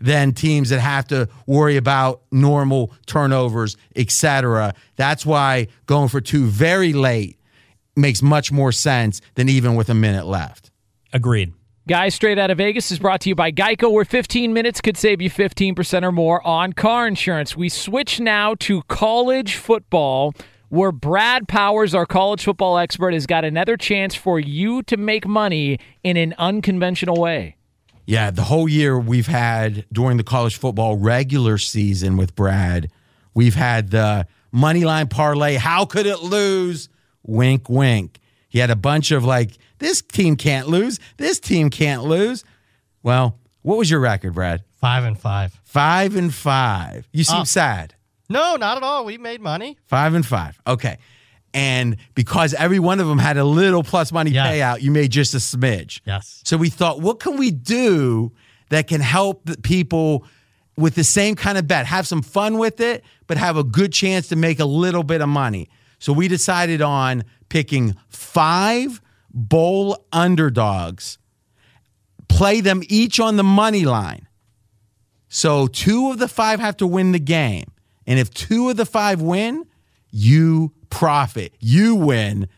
than 0.00 0.32
teams 0.32 0.70
that 0.70 0.80
have 0.80 1.06
to 1.08 1.28
worry 1.46 1.76
about 1.76 2.22
normal 2.32 2.90
turnovers, 3.04 3.76
etc. 3.94 4.72
That's 4.96 5.26
why 5.26 5.68
going 5.84 6.08
for 6.08 6.22
two 6.22 6.46
very 6.46 6.94
late 6.94 7.38
makes 7.94 8.22
much 8.22 8.50
more 8.50 8.72
sense 8.72 9.20
than 9.34 9.50
even 9.50 9.74
with 9.74 9.90
a 9.90 9.94
minute 9.94 10.24
left. 10.24 10.70
Agreed. 11.12 11.52
Guys, 11.86 12.14
straight 12.14 12.38
out 12.38 12.50
of 12.50 12.56
Vegas 12.56 12.90
is 12.90 12.98
brought 12.98 13.20
to 13.20 13.28
you 13.28 13.34
by 13.34 13.52
Geico, 13.52 13.92
where 13.92 14.06
15 14.06 14.54
minutes 14.54 14.80
could 14.80 14.96
save 14.96 15.20
you 15.20 15.28
15% 15.28 16.02
or 16.02 16.12
more 16.12 16.44
on 16.46 16.72
car 16.72 17.06
insurance. 17.06 17.54
We 17.54 17.68
switch 17.68 18.20
now 18.20 18.54
to 18.60 18.82
college 18.88 19.56
football, 19.56 20.34
where 20.68 20.92
Brad 20.92 21.48
Powers, 21.48 21.94
our 21.94 22.06
college 22.06 22.44
football 22.44 22.78
expert, 22.78 23.14
has 23.14 23.26
got 23.26 23.44
another 23.44 23.76
chance 23.76 24.14
for 24.14 24.38
you 24.40 24.82
to 24.84 24.96
make 24.96 25.26
money 25.26 25.78
in 26.02 26.16
an 26.16 26.34
unconventional 26.38 27.20
way. 27.20 27.56
Yeah, 28.06 28.30
the 28.30 28.44
whole 28.44 28.68
year 28.68 28.98
we've 28.98 29.26
had 29.26 29.84
during 29.92 30.16
the 30.16 30.22
college 30.24 30.56
football 30.56 30.96
regular 30.96 31.58
season 31.58 32.16
with 32.16 32.36
Brad, 32.36 32.88
we've 33.34 33.56
had 33.56 33.90
the 33.90 34.28
money 34.52 34.84
line 34.84 35.08
parlay. 35.08 35.56
How 35.56 35.84
could 35.84 36.06
it 36.06 36.20
lose? 36.22 36.88
Wink, 37.24 37.68
wink. 37.68 38.20
He 38.48 38.60
had 38.60 38.70
a 38.70 38.76
bunch 38.76 39.10
of 39.10 39.24
like, 39.24 39.58
this 39.78 40.02
team 40.02 40.36
can't 40.36 40.68
lose. 40.68 41.00
This 41.16 41.40
team 41.40 41.68
can't 41.68 42.04
lose. 42.04 42.44
Well, 43.02 43.38
what 43.62 43.76
was 43.76 43.90
your 43.90 43.98
record, 43.98 44.34
Brad? 44.34 44.62
Five 44.76 45.02
and 45.02 45.18
five. 45.18 45.60
Five 45.64 46.14
and 46.14 46.32
five. 46.32 47.08
You 47.12 47.24
seem 47.24 47.40
Uh, 47.40 47.44
sad. 47.44 47.95
No, 48.28 48.56
not 48.56 48.76
at 48.76 48.82
all. 48.82 49.04
We 49.04 49.18
made 49.18 49.40
money. 49.40 49.76
Five 49.86 50.14
and 50.14 50.24
five. 50.26 50.60
Okay. 50.66 50.98
And 51.54 51.96
because 52.14 52.52
every 52.54 52.78
one 52.78 53.00
of 53.00 53.06
them 53.06 53.18
had 53.18 53.36
a 53.36 53.44
little 53.44 53.82
plus 53.82 54.12
money 54.12 54.30
Yes. 54.30 54.46
payout, 54.48 54.82
you 54.82 54.90
made 54.90 55.10
just 55.10 55.32
a 55.34 55.38
smidge. 55.38 56.00
Yes. 56.04 56.42
So 56.44 56.56
we 56.56 56.68
thought, 56.68 57.00
what 57.00 57.18
can 57.20 57.36
we 57.38 57.50
do 57.50 58.32
that 58.68 58.88
can 58.88 59.00
help 59.00 59.42
the 59.46 59.56
people 59.56 60.24
with 60.76 60.96
the 60.96 61.04
same 61.04 61.34
kind 61.34 61.56
of 61.56 61.66
bet? 61.66 61.86
Have 61.86 62.06
some 62.06 62.20
fun 62.20 62.58
with 62.58 62.80
it, 62.80 63.04
but 63.26 63.38
have 63.38 63.56
a 63.56 63.64
good 63.64 63.92
chance 63.92 64.28
to 64.28 64.36
make 64.36 64.60
a 64.60 64.64
little 64.66 65.02
bit 65.02 65.20
of 65.22 65.28
money. 65.28 65.68
So 65.98 66.12
we 66.12 66.28
decided 66.28 66.82
on 66.82 67.24
picking 67.48 67.94
five 68.08 69.00
bowl 69.32 70.04
underdogs, 70.12 71.16
play 72.28 72.60
them 72.60 72.82
each 72.88 73.18
on 73.20 73.36
the 73.36 73.44
money 73.44 73.86
line. 73.86 74.28
So 75.28 75.66
two 75.68 76.10
of 76.10 76.18
the 76.18 76.28
five 76.28 76.60
have 76.60 76.76
to 76.78 76.86
win 76.86 77.12
the 77.12 77.18
game. 77.18 77.64
And 78.06 78.18
if 78.18 78.30
two 78.30 78.70
of 78.70 78.76
the 78.76 78.86
five 78.86 79.20
win, 79.20 79.66
you 80.10 80.72
profit. 80.90 81.54
You 81.60 81.94
win. 81.94 82.48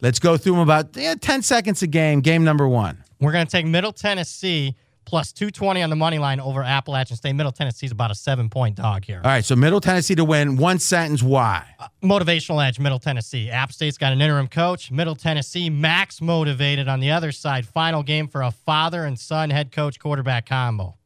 Let's 0.00 0.18
go 0.18 0.36
through 0.36 0.52
them 0.52 0.60
about 0.60 0.96
yeah, 0.96 1.14
10 1.14 1.42
seconds 1.42 1.82
a 1.82 1.86
game. 1.86 2.20
Game 2.20 2.44
number 2.44 2.68
one. 2.68 3.02
We're 3.20 3.32
going 3.32 3.46
to 3.46 3.50
take 3.50 3.66
Middle 3.66 3.92
Tennessee 3.92 4.76
plus 5.06 5.32
220 5.32 5.82
on 5.82 5.88
the 5.88 5.96
money 5.96 6.18
line 6.18 6.38
over 6.40 6.62
Appalachian 6.62 7.16
State. 7.16 7.32
Middle 7.32 7.52
Tennessee 7.52 7.86
is 7.86 7.92
about 7.92 8.10
a 8.10 8.14
seven 8.14 8.50
point 8.50 8.76
dog 8.76 9.04
here. 9.04 9.22
All 9.24 9.30
right, 9.30 9.44
so 9.44 9.56
Middle 9.56 9.80
Tennessee 9.80 10.14
to 10.16 10.24
win. 10.24 10.56
One 10.56 10.78
sentence. 10.78 11.22
Why? 11.22 11.64
Uh, 11.78 11.88
motivational 12.02 12.66
edge, 12.66 12.78
Middle 12.78 12.98
Tennessee. 12.98 13.48
App 13.48 13.72
State's 13.72 13.96
got 13.96 14.12
an 14.12 14.20
interim 14.20 14.48
coach. 14.48 14.90
Middle 14.90 15.14
Tennessee, 15.14 15.70
max 15.70 16.20
motivated 16.20 16.88
on 16.88 17.00
the 17.00 17.12
other 17.12 17.32
side. 17.32 17.66
Final 17.66 18.02
game 18.02 18.28
for 18.28 18.42
a 18.42 18.50
father 18.50 19.04
and 19.04 19.18
son 19.18 19.48
head 19.48 19.72
coach 19.72 19.98
quarterback 19.98 20.46
combo. 20.46 20.96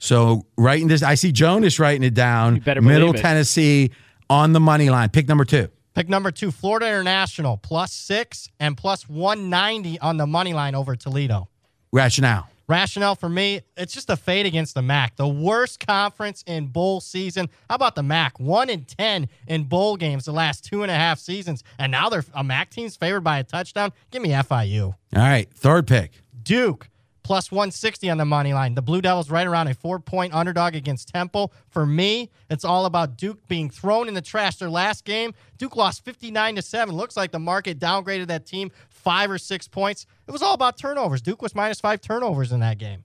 So 0.00 0.46
writing 0.56 0.88
this, 0.88 1.02
I 1.02 1.14
see 1.14 1.30
Jonas 1.30 1.78
writing 1.78 2.02
it 2.02 2.14
down. 2.14 2.56
You 2.56 2.60
better 2.62 2.80
Middle 2.80 3.14
it. 3.14 3.18
Tennessee 3.18 3.92
on 4.28 4.52
the 4.52 4.60
money 4.60 4.90
line. 4.90 5.10
Pick 5.10 5.28
number 5.28 5.44
two. 5.44 5.68
Pick 5.94 6.08
number 6.08 6.30
two, 6.30 6.50
Florida 6.50 6.86
International, 6.86 7.56
plus 7.58 7.92
six 7.92 8.48
and 8.58 8.76
plus 8.76 9.08
190 9.08 9.98
on 10.00 10.16
the 10.16 10.26
money 10.26 10.54
line 10.54 10.74
over 10.74 10.96
Toledo. 10.96 11.48
Rationale. 11.92 12.48
Rationale 12.68 13.16
for 13.16 13.28
me, 13.28 13.62
it's 13.76 13.92
just 13.92 14.08
a 14.08 14.16
fade 14.16 14.46
against 14.46 14.76
the 14.76 14.82
MAC. 14.82 15.16
The 15.16 15.26
worst 15.26 15.84
conference 15.84 16.44
in 16.46 16.68
bowl 16.68 17.00
season. 17.00 17.50
How 17.68 17.74
about 17.74 17.96
the 17.96 18.04
MAC? 18.04 18.38
One 18.38 18.70
in 18.70 18.84
10 18.84 19.28
in 19.48 19.64
bowl 19.64 19.96
games 19.96 20.24
the 20.24 20.32
last 20.32 20.64
two 20.64 20.82
and 20.82 20.90
a 20.90 20.94
half 20.94 21.18
seasons. 21.18 21.64
And 21.80 21.90
now 21.90 22.08
they're 22.08 22.24
a 22.32 22.44
MAC 22.44 22.70
team's 22.70 22.94
favored 22.94 23.22
by 23.22 23.40
a 23.40 23.44
touchdown. 23.44 23.92
Give 24.12 24.22
me 24.22 24.28
FIU. 24.30 24.84
All 24.84 24.94
right, 25.16 25.52
third 25.52 25.88
pick. 25.88 26.12
Duke 26.44 26.88
plus 27.22 27.50
160 27.50 28.10
on 28.10 28.18
the 28.18 28.24
money 28.24 28.52
line. 28.52 28.74
The 28.74 28.82
Blue 28.82 29.00
Devils 29.00 29.30
right 29.30 29.46
around 29.46 29.68
a 29.68 29.74
four 29.74 29.98
point 29.98 30.34
underdog 30.34 30.74
against 30.74 31.08
Temple. 31.08 31.52
For 31.68 31.86
me, 31.86 32.30
it's 32.48 32.64
all 32.64 32.86
about 32.86 33.16
Duke 33.16 33.46
being 33.48 33.70
thrown 33.70 34.08
in 34.08 34.14
the 34.14 34.22
trash. 34.22 34.56
Their 34.56 34.70
last 34.70 35.04
game, 35.04 35.34
Duke 35.58 35.76
lost 35.76 36.04
59 36.04 36.56
to 36.56 36.62
7. 36.62 36.94
Looks 36.94 37.16
like 37.16 37.32
the 37.32 37.38
market 37.38 37.78
downgraded 37.78 38.28
that 38.28 38.46
team 38.46 38.70
five 38.88 39.30
or 39.30 39.38
six 39.38 39.66
points. 39.68 40.06
It 40.26 40.30
was 40.30 40.42
all 40.42 40.54
about 40.54 40.76
turnovers. 40.78 41.22
Duke 41.22 41.42
was 41.42 41.54
minus 41.54 41.80
five 41.80 42.00
turnovers 42.00 42.52
in 42.52 42.60
that 42.60 42.78
game. 42.78 43.04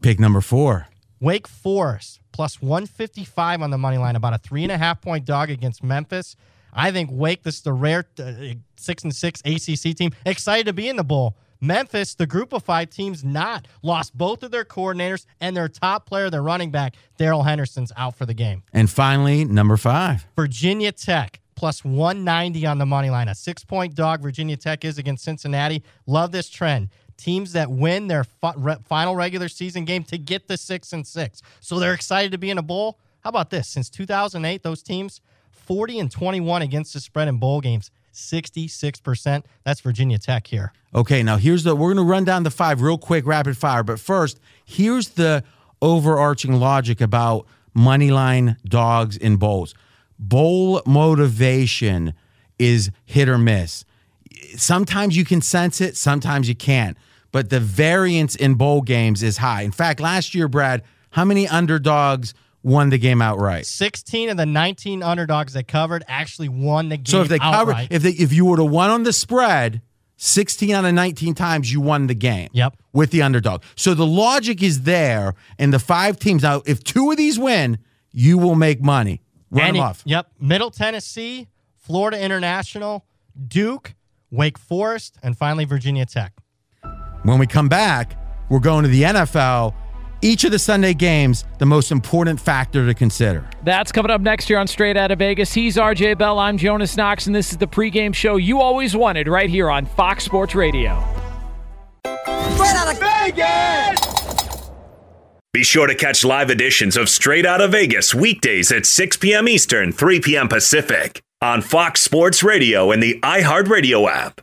Pick 0.00 0.18
number 0.18 0.40
four. 0.40 0.88
Wake 1.20 1.46
Forest 1.46 2.20
plus 2.32 2.60
155 2.60 3.62
on 3.62 3.70
the 3.70 3.78
money 3.78 3.98
line, 3.98 4.16
about 4.16 4.34
a 4.34 4.38
three 4.38 4.62
and 4.62 4.72
a 4.72 4.78
half 4.78 5.00
point 5.00 5.24
dog 5.24 5.50
against 5.50 5.82
Memphis. 5.82 6.34
I 6.72 6.90
think 6.90 7.10
Wake, 7.12 7.42
this 7.42 7.56
is 7.56 7.62
the 7.62 7.72
rare 7.72 8.04
uh, 8.18 8.32
six 8.76 9.04
and 9.04 9.14
six 9.14 9.40
ACC 9.44 9.94
team, 9.94 10.12
excited 10.24 10.66
to 10.66 10.72
be 10.72 10.88
in 10.88 10.96
the 10.96 11.04
bowl. 11.04 11.36
Memphis, 11.62 12.16
the 12.16 12.26
group 12.26 12.52
of 12.52 12.64
five 12.64 12.90
teams, 12.90 13.22
not 13.24 13.68
lost 13.82 14.18
both 14.18 14.42
of 14.42 14.50
their 14.50 14.64
coordinators 14.64 15.26
and 15.40 15.56
their 15.56 15.68
top 15.68 16.06
player, 16.06 16.28
their 16.28 16.42
running 16.42 16.72
back, 16.72 16.96
Daryl 17.18 17.44
Henderson's 17.44 17.92
out 17.96 18.16
for 18.16 18.26
the 18.26 18.34
game. 18.34 18.64
And 18.72 18.90
finally, 18.90 19.44
number 19.44 19.76
five. 19.76 20.26
Virginia 20.36 20.90
Tech 20.90 21.38
plus 21.54 21.84
190 21.84 22.66
on 22.66 22.78
the 22.78 22.86
money 22.86 23.08
line. 23.08 23.28
A 23.28 23.34
six 23.36 23.64
point 23.64 23.94
dog 23.94 24.20
Virginia 24.20 24.56
Tech 24.56 24.84
is 24.84 24.98
against 24.98 25.22
Cincinnati. 25.22 25.84
Love 26.06 26.32
this 26.32 26.50
trend. 26.50 26.88
Teams 27.16 27.52
that 27.52 27.70
win 27.70 28.08
their 28.08 28.24
final 28.24 29.14
regular 29.14 29.48
season 29.48 29.84
game 29.84 30.02
to 30.04 30.18
get 30.18 30.48
the 30.48 30.56
six 30.56 30.92
and 30.92 31.06
six. 31.06 31.40
So 31.60 31.78
they're 31.78 31.94
excited 31.94 32.32
to 32.32 32.38
be 32.38 32.50
in 32.50 32.58
a 32.58 32.62
bowl. 32.62 32.98
How 33.20 33.30
about 33.30 33.50
this? 33.50 33.68
Since 33.68 33.90
2008, 33.90 34.64
those 34.64 34.82
teams 34.82 35.20
40 35.52 36.00
and 36.00 36.10
21 36.10 36.62
against 36.62 36.94
the 36.94 36.98
spread 36.98 37.28
in 37.28 37.38
bowl 37.38 37.60
games. 37.60 37.92
66%. 38.12 39.44
That's 39.64 39.80
Virginia 39.80 40.18
Tech 40.18 40.46
here. 40.46 40.72
Okay, 40.94 41.22
now 41.22 41.36
here's 41.36 41.64
the 41.64 41.74
we're 41.74 41.94
going 41.94 42.04
to 42.04 42.10
run 42.10 42.24
down 42.24 42.42
the 42.42 42.50
five 42.50 42.82
real 42.82 42.98
quick, 42.98 43.26
rapid 43.26 43.56
fire. 43.56 43.82
But 43.82 43.98
first, 43.98 44.40
here's 44.64 45.10
the 45.10 45.42
overarching 45.80 46.60
logic 46.60 47.00
about 47.00 47.46
money 47.74 48.10
line 48.10 48.56
dogs 48.64 49.16
in 49.16 49.36
bowls. 49.36 49.74
Bowl 50.18 50.82
motivation 50.86 52.14
is 52.58 52.90
hit 53.04 53.28
or 53.28 53.38
miss. 53.38 53.84
Sometimes 54.56 55.16
you 55.16 55.24
can 55.24 55.40
sense 55.40 55.80
it, 55.80 55.96
sometimes 55.96 56.48
you 56.48 56.54
can't. 56.54 56.96
But 57.32 57.48
the 57.48 57.60
variance 57.60 58.36
in 58.36 58.54
bowl 58.54 58.82
games 58.82 59.22
is 59.22 59.38
high. 59.38 59.62
In 59.62 59.72
fact, 59.72 60.00
last 60.00 60.34
year, 60.34 60.48
Brad, 60.48 60.82
how 61.10 61.24
many 61.24 61.48
underdogs 61.48 62.34
won 62.62 62.90
the 62.90 62.98
game 62.98 63.22
outright? 63.22 63.66
16 63.66 64.30
of 64.30 64.36
the 64.36 64.46
19 64.46 65.02
underdogs 65.02 65.52
that 65.54 65.68
covered 65.68 66.04
actually 66.08 66.48
won 66.48 66.88
the 66.88 66.96
game. 66.96 67.06
So 67.06 67.22
if 67.22 67.28
they 67.28 67.38
covered, 67.38 67.88
if 67.90 68.02
they, 68.02 68.10
if 68.10 68.32
you 68.32 68.44
were 68.46 68.56
to 68.56 68.64
won 68.64 68.90
on 68.90 69.02
the 69.02 69.12
spread, 69.12 69.82
16 70.16 70.70
out 70.70 70.84
of 70.84 70.94
19 70.94 71.34
times 71.34 71.72
you 71.72 71.80
won 71.80 72.06
the 72.06 72.14
game. 72.14 72.48
Yep. 72.52 72.76
With 72.92 73.10
the 73.10 73.22
underdog. 73.22 73.62
So 73.74 73.94
the 73.94 74.06
logic 74.06 74.62
is 74.62 74.82
there, 74.82 75.34
and 75.58 75.72
the 75.72 75.78
five 75.78 76.18
teams 76.18 76.42
now, 76.42 76.62
if 76.66 76.84
two 76.84 77.10
of 77.10 77.16
these 77.16 77.38
win, 77.38 77.78
you 78.12 78.38
will 78.38 78.54
make 78.54 78.82
money. 78.82 79.22
Run 79.50 79.66
And 79.66 79.76
them 79.76 79.82
off. 79.82 80.02
Yep. 80.04 80.28
Middle 80.40 80.70
Tennessee, 80.70 81.48
Florida 81.76 82.22
International, 82.22 83.04
Duke, 83.48 83.94
Wake 84.30 84.58
Forest, 84.58 85.18
and 85.22 85.36
finally 85.36 85.64
Virginia 85.64 86.06
Tech. 86.06 86.32
When 87.24 87.38
we 87.38 87.46
come 87.46 87.68
back, 87.68 88.16
we're 88.48 88.60
going 88.60 88.84
to 88.84 88.88
the 88.88 89.02
NFL. 89.02 89.74
Each 90.24 90.44
of 90.44 90.52
the 90.52 90.58
Sunday 90.60 90.94
games, 90.94 91.44
the 91.58 91.66
most 91.66 91.90
important 91.90 92.40
factor 92.40 92.86
to 92.86 92.94
consider. 92.94 93.44
That's 93.64 93.90
coming 93.90 94.12
up 94.12 94.20
next 94.20 94.48
year 94.48 94.60
on 94.60 94.68
Straight 94.68 94.96
Out 94.96 95.10
of 95.10 95.18
Vegas. 95.18 95.52
He's 95.52 95.76
RJ 95.76 96.16
Bell. 96.16 96.38
I'm 96.38 96.56
Jonas 96.56 96.96
Knox, 96.96 97.26
and 97.26 97.34
this 97.34 97.50
is 97.50 97.58
the 97.58 97.66
pregame 97.66 98.14
show 98.14 98.36
you 98.36 98.60
always 98.60 98.94
wanted 98.94 99.26
right 99.26 99.50
here 99.50 99.68
on 99.68 99.84
Fox 99.84 100.22
Sports 100.22 100.54
Radio. 100.54 101.02
Straight 102.04 102.76
out 102.76 102.92
of 102.92 103.00
Vegas! 103.00 104.70
Be 105.52 105.64
sure 105.64 105.88
to 105.88 105.94
catch 105.96 106.24
live 106.24 106.50
editions 106.50 106.96
of 106.96 107.08
Straight 107.08 107.44
Out 107.44 107.60
of 107.60 107.72
Vegas 107.72 108.14
weekdays 108.14 108.70
at 108.70 108.86
6 108.86 109.16
p.m. 109.16 109.48
Eastern, 109.48 109.90
3 109.90 110.20
p.m. 110.20 110.46
Pacific 110.46 111.20
on 111.42 111.60
Fox 111.62 112.00
Sports 112.00 112.44
Radio 112.44 112.92
and 112.92 113.02
the 113.02 113.18
iHeartRadio 113.22 114.08
app. 114.08 114.40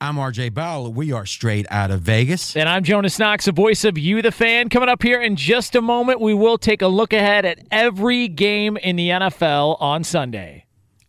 I'm 0.00 0.14
RJ 0.14 0.54
Bell. 0.54 0.92
We 0.92 1.10
are 1.10 1.26
straight 1.26 1.66
out 1.70 1.90
of 1.90 2.02
Vegas. 2.02 2.54
And 2.54 2.68
I'm 2.68 2.84
Jonas 2.84 3.18
Knox, 3.18 3.46
the 3.46 3.52
voice 3.52 3.84
of 3.84 3.98
You, 3.98 4.22
the 4.22 4.30
fan. 4.30 4.68
Coming 4.68 4.88
up 4.88 5.02
here 5.02 5.20
in 5.20 5.34
just 5.34 5.74
a 5.74 5.82
moment, 5.82 6.20
we 6.20 6.34
will 6.34 6.56
take 6.56 6.82
a 6.82 6.86
look 6.86 7.12
ahead 7.12 7.44
at 7.44 7.58
every 7.72 8.28
game 8.28 8.76
in 8.76 8.94
the 8.94 9.08
NFL 9.08 9.76
on 9.80 10.04
Sunday. 10.04 10.66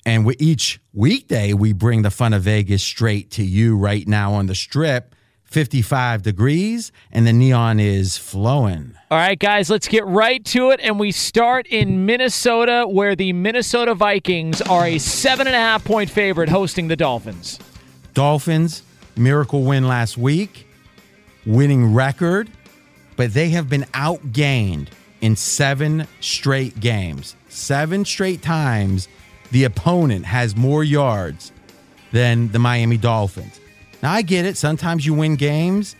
And 0.07 0.25
with 0.25 0.41
each 0.41 0.81
weekday, 0.91 1.53
we 1.53 1.71
bring 1.71 2.01
the 2.01 2.09
fun 2.09 2.33
of 2.33 2.41
Vegas 2.41 2.81
straight 2.81 3.29
to 3.31 3.43
you 3.43 3.77
right 3.77 4.07
now 4.07 4.33
on 4.33 4.47
the 4.47 4.55
strip. 4.55 5.13
55 5.43 6.21
degrees, 6.21 6.91
and 7.11 7.25
the 7.25 7.33
neon 7.33 7.79
is 7.79 8.19
flowing. 8.19 8.93
All 9.09 9.17
right, 9.17 9.37
guys, 9.37 9.67
let's 9.67 9.87
get 9.87 10.05
right 10.05 10.45
to 10.45 10.69
it. 10.69 10.79
And 10.83 10.99
we 10.99 11.11
start 11.11 11.65
in 11.65 12.05
Minnesota, 12.05 12.85
where 12.87 13.15
the 13.15 13.33
Minnesota 13.33 13.95
Vikings 13.95 14.61
are 14.61 14.85
a 14.85 14.99
seven 14.99 15.47
and 15.47 15.55
a 15.55 15.59
half 15.59 15.83
point 15.83 16.11
favorite 16.11 16.49
hosting 16.49 16.87
the 16.87 16.95
Dolphins. 16.95 17.59
Dolphins, 18.19 18.83
miracle 19.15 19.63
win 19.63 19.87
last 19.87 20.17
week, 20.17 20.67
winning 21.45 21.93
record, 21.93 22.49
but 23.15 23.33
they 23.33 23.47
have 23.51 23.69
been 23.69 23.83
outgained 23.93 24.89
in 25.21 25.37
seven 25.37 26.05
straight 26.19 26.81
games. 26.81 27.37
Seven 27.47 28.03
straight 28.03 28.41
times 28.41 29.07
the 29.51 29.63
opponent 29.63 30.25
has 30.25 30.57
more 30.57 30.83
yards 30.83 31.53
than 32.11 32.51
the 32.51 32.59
Miami 32.59 32.97
Dolphins. 32.97 33.57
Now, 34.03 34.11
I 34.11 34.21
get 34.21 34.43
it. 34.43 34.57
Sometimes 34.57 35.05
you 35.05 35.13
win 35.13 35.37
games 35.37 35.95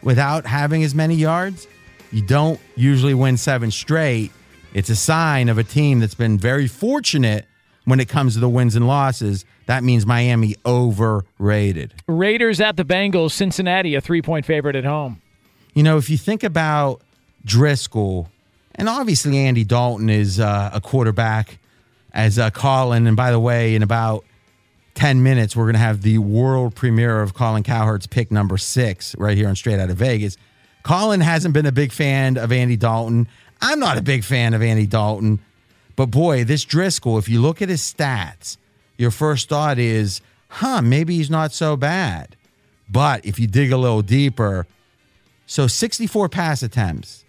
without 0.00 0.46
having 0.46 0.84
as 0.84 0.94
many 0.94 1.16
yards. 1.16 1.66
You 2.12 2.22
don't 2.22 2.60
usually 2.76 3.14
win 3.14 3.36
seven 3.36 3.72
straight. 3.72 4.30
It's 4.74 4.90
a 4.90 4.96
sign 4.96 5.48
of 5.48 5.58
a 5.58 5.64
team 5.64 5.98
that's 5.98 6.14
been 6.14 6.38
very 6.38 6.68
fortunate 6.68 7.46
when 7.84 8.00
it 8.00 8.08
comes 8.08 8.34
to 8.34 8.40
the 8.40 8.48
wins 8.48 8.76
and 8.76 8.86
losses. 8.86 9.44
That 9.66 9.84
means 9.84 10.06
Miami 10.06 10.56
overrated. 10.66 11.94
Raiders 12.06 12.60
at 12.60 12.76
the 12.76 12.84
Bengals, 12.84 13.32
Cincinnati, 13.32 13.94
a 13.94 14.00
three 14.00 14.22
point 14.22 14.46
favorite 14.46 14.76
at 14.76 14.84
home. 14.84 15.20
You 15.74 15.82
know, 15.82 15.96
if 15.96 16.08
you 16.08 16.16
think 16.16 16.42
about 16.44 17.02
Driskel, 17.46 18.28
and 18.74 18.88
obviously 18.88 19.38
Andy 19.38 19.64
Dalton 19.64 20.08
is 20.08 20.40
uh, 20.40 20.70
a 20.72 20.80
quarterback 20.80 21.58
as 22.12 22.38
uh, 22.38 22.50
Colin. 22.50 23.06
And 23.06 23.16
by 23.16 23.30
the 23.30 23.40
way, 23.40 23.74
in 23.74 23.82
about 23.82 24.24
10 24.94 25.22
minutes, 25.22 25.54
we're 25.56 25.64
going 25.64 25.74
to 25.74 25.80
have 25.80 26.02
the 26.02 26.18
world 26.18 26.74
premiere 26.74 27.20
of 27.20 27.34
Colin 27.34 27.62
Cowherd's 27.62 28.06
pick 28.06 28.30
number 28.30 28.56
six 28.56 29.16
right 29.18 29.36
here 29.36 29.48
on 29.48 29.56
Straight 29.56 29.80
Out 29.80 29.90
of 29.90 29.96
Vegas. 29.96 30.36
Colin 30.84 31.20
hasn't 31.20 31.54
been 31.54 31.66
a 31.66 31.72
big 31.72 31.92
fan 31.92 32.36
of 32.36 32.52
Andy 32.52 32.76
Dalton. 32.76 33.28
I'm 33.60 33.80
not 33.80 33.98
a 33.98 34.02
big 34.02 34.24
fan 34.24 34.54
of 34.54 34.62
Andy 34.62 34.86
Dalton. 34.86 35.40
But 35.96 36.06
boy, 36.06 36.44
this 36.44 36.64
Driskel, 36.64 37.18
if 37.18 37.28
you 37.28 37.40
look 37.40 37.62
at 37.62 37.68
his 37.68 37.80
stats, 37.80 38.56
your 38.96 39.10
first 39.10 39.48
thought 39.48 39.78
is, 39.78 40.20
huh, 40.48 40.82
maybe 40.82 41.16
he's 41.16 41.30
not 41.30 41.52
so 41.52 41.76
bad. 41.76 42.36
But 42.88 43.24
if 43.24 43.38
you 43.38 43.46
dig 43.46 43.72
a 43.72 43.76
little 43.76 44.02
deeper, 44.02 44.66
so 45.46 45.66
64 45.66 46.28
pass 46.28 46.62
attempts, 46.62 47.24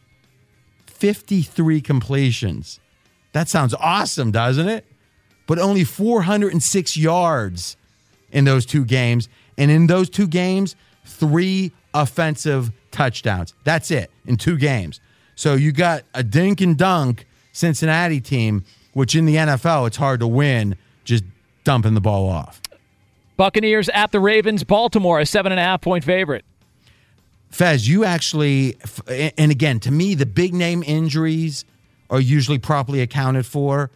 53 0.88 1.82
completions. 1.82 2.80
That 3.34 3.49
sounds 3.49 3.73
awesome, 3.75 4.32
doesn't 4.32 4.67
it? 4.67 4.86
But 5.47 5.60
only 5.60 5.84
406 5.84 6.97
yards 6.97 7.78
in 8.32 8.45
those 8.45 8.65
two 8.65 8.86
games. 8.86 9.30
And 9.58 9.69
in 9.69 9.88
those 9.88 10.10
two 10.10 10.28
games, 10.28 10.75
three 11.06 11.71
offensive 11.93 12.71
touchdowns. 12.91 13.54
That's 13.63 13.91
it 13.91 14.10
in 14.25 14.38
two 14.38 14.58
games. 14.58 14.99
So 15.36 15.54
you 15.54 15.71
got 15.71 16.04
a 16.13 16.23
dink 16.23 16.62
and 16.62 16.78
dunk 16.78 17.25
Cincinnati 17.56 18.20
team, 18.20 18.65
which 18.91 19.15
in 19.15 19.26
the 19.26 19.36
NFL, 19.36 19.88
it's 19.88 19.96
hard 19.96 20.20
to 20.20 20.28
win 20.28 20.76
just 21.06 21.24
dumping 21.63 21.94
the 21.94 22.02
ball 22.02 22.28
off. 22.28 22.62
Buccaneers 23.38 23.88
at 23.89 24.12
the 24.12 24.20
Ravens, 24.20 24.65
Baltimore, 24.65 25.22
a 25.22 25.26
seven 25.26 25.54
and 25.54 25.60
a 25.60 25.63
half 25.63 25.80
point 25.80 26.04
favorite. 26.04 26.44
Fez, 27.50 27.88
you 27.88 28.04
actually, 28.04 28.78
and 29.38 29.52
again, 29.52 29.80
to 29.80 29.91
me, 29.91 30.15
the 30.15 30.26
big 30.26 30.54
name 30.54 30.84
injuries 30.84 31.63
are 32.10 32.20
usually 32.20 32.60
properly 32.60 33.00
accounted 33.00 33.46
for. 33.46 33.89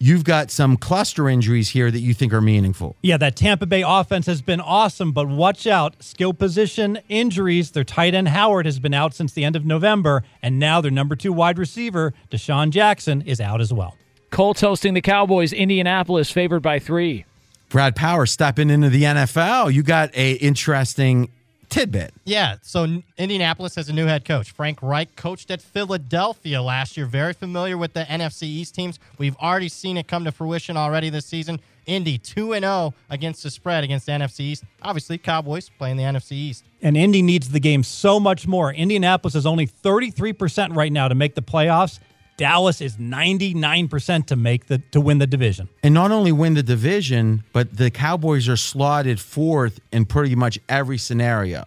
You've 0.00 0.24
got 0.24 0.50
some 0.50 0.76
cluster 0.76 1.28
injuries 1.28 1.70
here 1.70 1.90
that 1.90 1.98
you 1.98 2.14
think 2.14 2.32
are 2.32 2.40
meaningful. 2.40 2.96
Yeah, 3.02 3.16
that 3.16 3.34
Tampa 3.34 3.66
Bay 3.66 3.82
offense 3.86 4.26
has 4.26 4.42
been 4.42 4.60
awesome, 4.60 5.10
but 5.12 5.28
watch 5.28 5.66
out. 5.66 6.00
Skill 6.02 6.32
position 6.32 7.00
injuries. 7.08 7.72
Their 7.72 7.84
tight 7.84 8.14
end 8.14 8.28
Howard 8.28 8.66
has 8.66 8.78
been 8.78 8.94
out 8.94 9.12
since 9.12 9.32
the 9.32 9.44
end 9.44 9.56
of 9.56 9.64
November, 9.64 10.22
and 10.40 10.58
now 10.58 10.80
their 10.80 10.92
number 10.92 11.16
two 11.16 11.32
wide 11.32 11.58
receiver, 11.58 12.14
DeSean 12.30 12.70
Jackson, 12.70 13.22
is 13.22 13.40
out 13.40 13.60
as 13.60 13.72
well. 13.72 13.96
Colts 14.30 14.60
hosting 14.60 14.94
the 14.94 15.00
Cowboys, 15.00 15.52
Indianapolis, 15.52 16.30
favored 16.30 16.60
by 16.60 16.78
three. 16.78 17.24
Brad 17.68 17.96
Power 17.96 18.24
stepping 18.24 18.70
into 18.70 18.88
the 18.88 19.02
NFL. 19.02 19.72
You 19.72 19.82
got 19.82 20.14
a 20.14 20.32
interesting 20.34 21.30
tidbit. 21.68 22.12
Yeah, 22.24 22.56
so 22.62 23.02
Indianapolis 23.16 23.74
has 23.76 23.88
a 23.88 23.92
new 23.92 24.06
head 24.06 24.24
coach. 24.24 24.50
Frank 24.50 24.82
Reich 24.82 25.14
coached 25.16 25.50
at 25.50 25.60
Philadelphia 25.60 26.62
last 26.62 26.96
year. 26.96 27.06
Very 27.06 27.32
familiar 27.32 27.76
with 27.76 27.92
the 27.92 28.04
NFC 28.04 28.44
East 28.44 28.74
teams. 28.74 28.98
We've 29.18 29.36
already 29.36 29.68
seen 29.68 29.96
it 29.96 30.08
come 30.08 30.24
to 30.24 30.32
fruition 30.32 30.76
already 30.76 31.10
this 31.10 31.26
season. 31.26 31.60
Indy 31.86 32.18
2 32.18 32.52
and 32.52 32.64
0 32.64 32.94
against 33.08 33.42
the 33.42 33.50
spread 33.50 33.82
against 33.82 34.06
the 34.06 34.12
NFC 34.12 34.40
East. 34.40 34.64
Obviously, 34.82 35.16
Cowboys 35.18 35.70
playing 35.78 35.96
the 35.96 36.02
NFC 36.02 36.32
East. 36.32 36.64
And 36.82 36.96
Indy 36.96 37.22
needs 37.22 37.48
the 37.48 37.60
game 37.60 37.82
so 37.82 38.20
much 38.20 38.46
more. 38.46 38.72
Indianapolis 38.72 39.34
is 39.34 39.46
only 39.46 39.66
33% 39.66 40.76
right 40.76 40.92
now 40.92 41.08
to 41.08 41.14
make 41.14 41.34
the 41.34 41.42
playoffs. 41.42 41.98
Dallas 42.38 42.80
is 42.80 42.96
99% 42.96 44.26
to 44.26 44.36
make 44.36 44.68
the 44.68 44.78
to 44.92 45.00
win 45.00 45.18
the 45.18 45.26
division. 45.26 45.68
And 45.82 45.92
not 45.92 46.10
only 46.10 46.32
win 46.32 46.54
the 46.54 46.62
division, 46.62 47.42
but 47.52 47.76
the 47.76 47.90
Cowboys 47.90 48.48
are 48.48 48.56
slotted 48.56 49.20
fourth 49.20 49.80
in 49.92 50.06
pretty 50.06 50.34
much 50.34 50.58
every 50.68 50.96
scenario. 50.98 51.64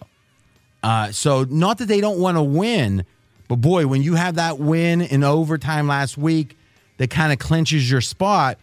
Uh, 0.81 1.11
so 1.11 1.43
not 1.43 1.77
that 1.77 1.87
they 1.87 2.01
don't 2.01 2.19
want 2.19 2.37
to 2.37 2.41
win, 2.43 3.05
But 3.47 3.57
boy, 3.57 3.85
when 3.85 4.01
you 4.01 4.15
have 4.15 4.35
that 4.35 4.59
win 4.59 5.01
in 5.01 5.23
overtime 5.25 5.85
last 5.87 6.17
week 6.17 6.57
that 6.97 7.09
kind 7.09 7.33
of 7.33 7.37
clinches 7.39 7.91
your 7.91 7.99
spot, 7.99 8.57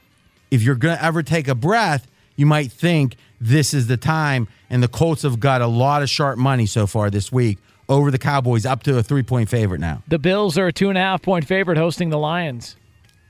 if 0.50 0.62
you're 0.62 0.76
going 0.76 0.96
to 0.96 1.04
ever 1.04 1.22
take 1.22 1.46
a 1.46 1.54
breath, 1.54 2.06
you 2.36 2.46
might 2.46 2.72
think 2.72 3.16
this 3.38 3.74
is 3.74 3.86
the 3.86 3.98
time. 3.98 4.48
And 4.70 4.82
the 4.82 4.88
Colts 4.88 5.22
have 5.22 5.40
got 5.40 5.60
a 5.60 5.66
lot 5.66 6.02
of 6.02 6.08
sharp 6.08 6.38
money 6.38 6.64
so 6.64 6.86
far 6.86 7.10
this 7.10 7.30
week 7.30 7.58
over 7.88 8.10
the 8.10 8.18
Cowboys, 8.18 8.66
up 8.66 8.82
to 8.84 8.98
a 8.98 9.02
three 9.02 9.22
point 9.22 9.48
favorite 9.48 9.80
now. 9.80 10.02
The 10.08 10.18
Bills 10.18 10.58
are 10.58 10.68
a 10.68 10.72
two 10.72 10.88
and 10.88 10.98
a 10.98 11.00
half 11.00 11.22
point 11.22 11.46
favorite 11.46 11.78
hosting 11.78 12.10
the 12.10 12.18
Lions. 12.18 12.76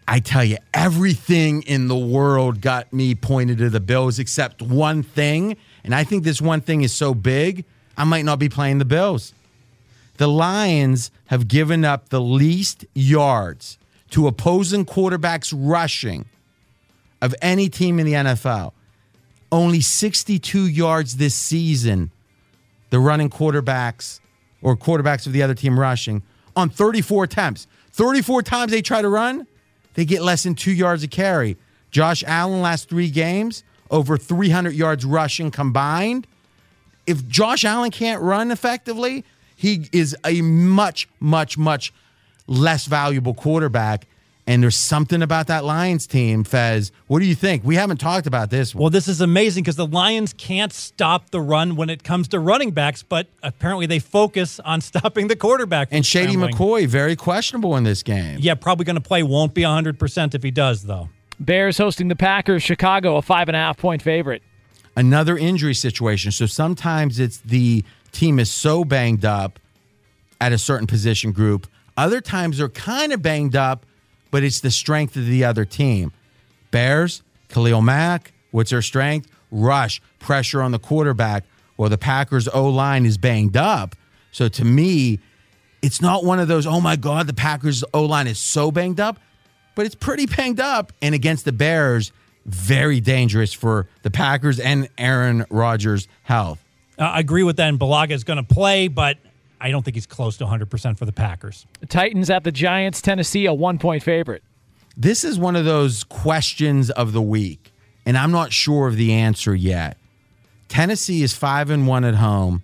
I 0.06 0.20
tell 0.20 0.42
you, 0.42 0.56
everything 0.72 1.62
in 1.62 1.88
the 1.88 1.96
world 1.96 2.62
got 2.62 2.92
me 2.94 3.14
pointed 3.14 3.58
to 3.58 3.68
the 3.68 3.78
Bills 3.80 4.18
except 4.18 4.62
one 4.62 5.02
thing. 5.02 5.56
And 5.84 5.94
I 5.94 6.02
think 6.02 6.24
this 6.24 6.40
one 6.40 6.62
thing 6.62 6.80
is 6.80 6.94
so 6.94 7.12
big, 7.14 7.66
I 7.96 8.04
might 8.04 8.24
not 8.24 8.38
be 8.38 8.48
playing 8.48 8.78
the 8.78 8.86
Bills. 8.86 9.34
The 10.16 10.26
Lions 10.26 11.10
have 11.26 11.46
given 11.46 11.84
up 11.84 12.08
the 12.08 12.22
least 12.22 12.86
yards 12.94 13.78
to 14.10 14.26
opposing 14.26 14.86
quarterbacks 14.86 15.52
rushing 15.54 16.24
of 17.20 17.34
any 17.42 17.68
team 17.68 17.98
in 17.98 18.06
the 18.06 18.14
NFL. 18.14 18.72
Only 19.52 19.82
62 19.82 20.66
yards 20.66 21.18
this 21.18 21.34
season, 21.34 22.10
the 22.90 22.98
running 22.98 23.28
quarterbacks 23.28 24.20
or 24.62 24.76
quarterbacks 24.76 25.26
of 25.26 25.32
the 25.32 25.42
other 25.42 25.54
team 25.54 25.78
rushing 25.78 26.22
on 26.56 26.68
34 26.68 27.24
attempts. 27.24 27.66
34 27.92 28.42
times 28.42 28.72
they 28.72 28.82
try 28.82 29.02
to 29.02 29.08
run, 29.08 29.46
they 29.94 30.04
get 30.04 30.22
less 30.22 30.42
than 30.42 30.54
two 30.54 30.72
yards 30.72 31.02
a 31.02 31.08
carry. 31.08 31.56
Josh 31.90 32.22
Allen, 32.26 32.60
last 32.60 32.88
three 32.88 33.10
games, 33.10 33.64
over 33.90 34.16
300 34.16 34.74
yards 34.74 35.04
rushing 35.04 35.50
combined. 35.50 36.26
If 37.06 37.26
Josh 37.26 37.64
Allen 37.64 37.90
can't 37.90 38.22
run 38.22 38.50
effectively, 38.50 39.24
he 39.56 39.88
is 39.92 40.14
a 40.24 40.42
much, 40.42 41.08
much, 41.18 41.56
much 41.58 41.92
less 42.46 42.86
valuable 42.86 43.34
quarterback. 43.34 44.06
And 44.48 44.62
there's 44.62 44.76
something 44.76 45.20
about 45.20 45.48
that 45.48 45.62
Lions 45.62 46.06
team, 46.06 46.42
Fez. 46.42 46.90
What 47.06 47.18
do 47.18 47.26
you 47.26 47.34
think? 47.34 47.64
We 47.64 47.74
haven't 47.74 47.98
talked 47.98 48.26
about 48.26 48.48
this 48.48 48.74
one. 48.74 48.80
Well, 48.80 48.90
this 48.90 49.06
is 49.06 49.20
amazing 49.20 49.62
because 49.62 49.76
the 49.76 49.86
Lions 49.86 50.32
can't 50.32 50.72
stop 50.72 51.28
the 51.28 51.40
run 51.42 51.76
when 51.76 51.90
it 51.90 52.02
comes 52.02 52.28
to 52.28 52.40
running 52.40 52.70
backs, 52.70 53.02
but 53.02 53.26
apparently 53.42 53.84
they 53.84 53.98
focus 53.98 54.58
on 54.60 54.80
stopping 54.80 55.28
the 55.28 55.36
quarterback. 55.36 55.88
And 55.90 56.04
Shady 56.04 56.32
scrambling. 56.32 56.54
McCoy, 56.54 56.86
very 56.86 57.14
questionable 57.14 57.76
in 57.76 57.84
this 57.84 58.02
game. 58.02 58.38
Yeah, 58.40 58.54
probably 58.54 58.86
going 58.86 58.96
to 58.96 59.02
play. 59.02 59.22
Won't 59.22 59.52
be 59.52 59.62
100% 59.62 60.34
if 60.34 60.42
he 60.42 60.50
does, 60.50 60.84
though. 60.84 61.10
Bears 61.38 61.76
hosting 61.76 62.08
the 62.08 62.16
Packers. 62.16 62.62
Chicago, 62.62 63.16
a 63.16 63.22
five 63.22 63.50
and 63.50 63.56
a 63.56 63.60
half 63.60 63.76
point 63.76 64.00
favorite. 64.00 64.42
Another 64.96 65.36
injury 65.36 65.74
situation. 65.74 66.32
So 66.32 66.46
sometimes 66.46 67.20
it's 67.20 67.36
the 67.36 67.84
team 68.12 68.38
is 68.38 68.50
so 68.50 68.82
banged 68.82 69.26
up 69.26 69.58
at 70.40 70.52
a 70.54 70.58
certain 70.58 70.86
position 70.86 71.32
group. 71.32 71.66
Other 71.98 72.22
times 72.22 72.56
they're 72.56 72.70
kind 72.70 73.12
of 73.12 73.20
banged 73.20 73.54
up, 73.54 73.84
but 74.30 74.42
it's 74.42 74.60
the 74.60 74.70
strength 74.70 75.16
of 75.16 75.26
the 75.26 75.44
other 75.44 75.64
team. 75.64 76.12
Bears, 76.70 77.22
Khalil 77.48 77.80
Mack, 77.80 78.32
what's 78.50 78.70
their 78.70 78.82
strength? 78.82 79.28
Rush, 79.50 80.00
pressure 80.18 80.62
on 80.62 80.72
the 80.72 80.78
quarterback. 80.78 81.44
Well, 81.76 81.88
the 81.88 81.98
Packers 81.98 82.48
O 82.48 82.68
line 82.68 83.06
is 83.06 83.18
banged 83.18 83.56
up. 83.56 83.94
So 84.32 84.48
to 84.48 84.64
me, 84.64 85.20
it's 85.80 86.00
not 86.00 86.24
one 86.24 86.40
of 86.40 86.48
those, 86.48 86.66
oh 86.66 86.80
my 86.80 86.96
God, 86.96 87.26
the 87.26 87.34
Packers 87.34 87.84
O 87.94 88.04
line 88.04 88.26
is 88.26 88.38
so 88.38 88.70
banged 88.70 89.00
up, 89.00 89.18
but 89.74 89.86
it's 89.86 89.94
pretty 89.94 90.26
banged 90.26 90.60
up. 90.60 90.92
And 91.00 91.14
against 91.14 91.44
the 91.44 91.52
Bears, 91.52 92.12
very 92.44 93.00
dangerous 93.00 93.52
for 93.52 93.88
the 94.02 94.10
Packers 94.10 94.58
and 94.58 94.88
Aaron 94.98 95.44
Rodgers' 95.50 96.08
health. 96.22 96.64
I 96.98 97.20
agree 97.20 97.44
with 97.44 97.56
that. 97.58 97.68
And 97.68 97.78
Bulaga 97.78 98.10
is 98.10 98.24
going 98.24 98.38
to 98.38 98.54
play, 98.54 98.88
but 98.88 99.18
I 99.60 99.70
don't 99.70 99.84
think 99.84 99.96
he's 99.96 100.06
close 100.06 100.36
to 100.38 100.44
100% 100.44 100.98
for 100.98 101.04
the 101.04 101.12
Packers. 101.12 101.66
The 101.80 101.86
Titans 101.86 102.30
at 102.30 102.44
the 102.44 102.52
Giants. 102.52 103.00
Tennessee, 103.00 103.46
a 103.46 103.54
one 103.54 103.78
point 103.78 104.02
favorite. 104.02 104.42
This 104.96 105.24
is 105.24 105.38
one 105.38 105.56
of 105.56 105.64
those 105.64 106.04
questions 106.04 106.90
of 106.90 107.12
the 107.12 107.22
week, 107.22 107.72
and 108.04 108.16
I'm 108.18 108.32
not 108.32 108.52
sure 108.52 108.88
of 108.88 108.96
the 108.96 109.12
answer 109.12 109.54
yet. 109.54 109.96
Tennessee 110.68 111.22
is 111.22 111.34
five 111.34 111.70
and 111.70 111.86
one 111.86 112.04
at 112.04 112.16
home, 112.16 112.62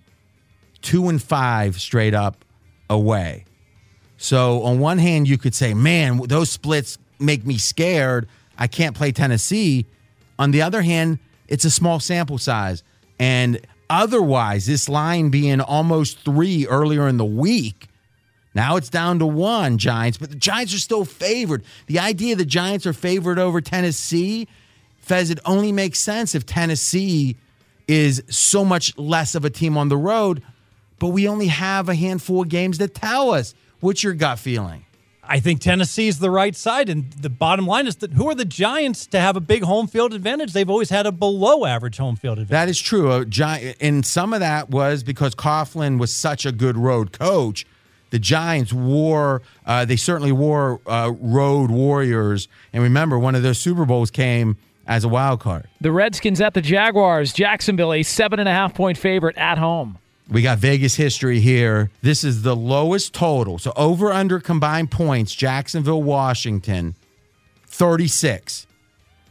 two 0.81 1.07
and 1.07 1.21
five 1.21 1.79
straight 1.79 2.13
up 2.13 2.43
away. 2.89 3.45
So 4.17 4.63
on 4.63 4.79
one 4.79 4.97
hand, 4.97 5.27
you 5.27 5.37
could 5.37 5.55
say, 5.55 5.73
"Man, 5.73 6.21
those 6.27 6.51
splits 6.51 6.97
make 7.19 7.45
me 7.45 7.57
scared. 7.57 8.27
I 8.57 8.67
can't 8.67 8.95
play 8.95 9.11
Tennessee." 9.11 9.85
On 10.37 10.51
the 10.51 10.61
other 10.61 10.81
hand, 10.81 11.19
it's 11.47 11.65
a 11.65 11.71
small 11.71 11.99
sample 11.99 12.37
size, 12.37 12.83
and 13.17 13.59
otherwise, 13.89 14.65
this 14.65 14.89
line 14.89 15.29
being 15.29 15.61
almost 15.61 16.19
three 16.19 16.67
earlier 16.67 17.07
in 17.07 17.17
the 17.17 17.25
week. 17.25 17.87
Now 18.53 18.77
it's 18.77 18.89
down 18.89 19.19
to 19.19 19.25
one 19.25 19.77
Giants, 19.77 20.17
but 20.17 20.29
the 20.29 20.35
Giants 20.35 20.73
are 20.73 20.79
still 20.79 21.03
favored. 21.03 21.63
The 21.87 21.99
idea 21.99 22.35
the 22.35 22.45
Giants 22.45 22.85
are 22.85 22.93
favored 22.93 23.37
over 23.37 23.59
Tennessee, 23.59 24.47
Fez, 25.05 25.29
it 25.29 25.39
only 25.45 25.71
makes 25.71 25.99
sense 25.99 26.33
if 26.33 26.47
Tennessee 26.47 27.37
is 27.87 28.23
so 28.29 28.65
much 28.65 28.97
less 28.97 29.35
of 29.35 29.45
a 29.45 29.49
team 29.51 29.77
on 29.77 29.89
the 29.89 29.97
road, 29.97 30.41
but 30.97 31.09
we 31.09 31.27
only 31.27 31.47
have 31.47 31.89
a 31.89 31.95
handful 31.95 32.41
of 32.41 32.49
games 32.49 32.79
that 32.79 32.95
tell 32.95 33.31
us. 33.31 33.53
What's 33.81 34.03
your 34.03 34.13
gut 34.13 34.39
feeling? 34.39 34.84
I 35.27 35.39
think 35.39 35.61
Tennessee's 35.61 36.19
the 36.19 36.29
right 36.29 36.55
side. 36.55 36.89
And 36.89 37.11
the 37.13 37.29
bottom 37.29 37.65
line 37.65 37.87
is 37.87 37.97
that 37.97 38.13
who 38.13 38.29
are 38.29 38.35
the 38.35 38.45
Giants 38.45 39.07
to 39.07 39.19
have 39.19 39.35
a 39.35 39.39
big 39.39 39.63
home 39.63 39.87
field 39.87 40.13
advantage? 40.13 40.53
They've 40.53 40.69
always 40.69 40.89
had 40.89 41.05
a 41.05 41.11
below 41.11 41.65
average 41.65 41.97
home 41.97 42.15
field 42.15 42.39
advantage. 42.39 42.51
That 42.51 42.69
is 42.69 42.79
true. 42.79 43.11
A 43.11 43.25
Gi- 43.25 43.75
and 43.81 44.05
some 44.05 44.33
of 44.33 44.39
that 44.39 44.69
was 44.69 45.03
because 45.03 45.35
Coughlin 45.35 45.99
was 45.99 46.13
such 46.13 46.45
a 46.45 46.51
good 46.51 46.77
road 46.77 47.11
coach. 47.11 47.65
The 48.11 48.19
Giants 48.19 48.71
wore, 48.71 49.41
uh, 49.65 49.83
they 49.85 49.95
certainly 49.95 50.31
wore 50.31 50.79
uh, 50.85 51.11
road 51.19 51.71
warriors. 51.71 52.47
And 52.71 52.83
remember, 52.83 53.19
one 53.19 53.35
of 53.35 53.43
those 53.43 53.57
Super 53.57 53.85
Bowls 53.85 54.11
came 54.11 54.57
as 54.87 55.03
a 55.03 55.09
wild 55.09 55.39
card. 55.39 55.67
The 55.81 55.91
Redskins 55.91 56.39
at 56.39 56.53
the 56.53 56.61
Jaguars. 56.61 57.33
Jacksonville, 57.33 57.91
a 57.93 58.03
seven 58.03 58.39
and 58.39 58.47
a 58.47 58.51
half 58.51 58.73
point 58.73 58.97
favorite 58.97 59.37
at 59.37 59.57
home. 59.57 59.97
We 60.27 60.41
got 60.41 60.57
Vegas 60.57 60.95
history 60.95 61.39
here. 61.39 61.91
This 62.01 62.23
is 62.23 62.41
the 62.41 62.55
lowest 62.55 63.13
total. 63.13 63.59
So 63.59 63.71
over 63.75 64.11
under 64.11 64.39
combined 64.39 64.89
points, 64.89 65.35
Jacksonville, 65.35 66.01
Washington, 66.01 66.95
36. 67.67 68.65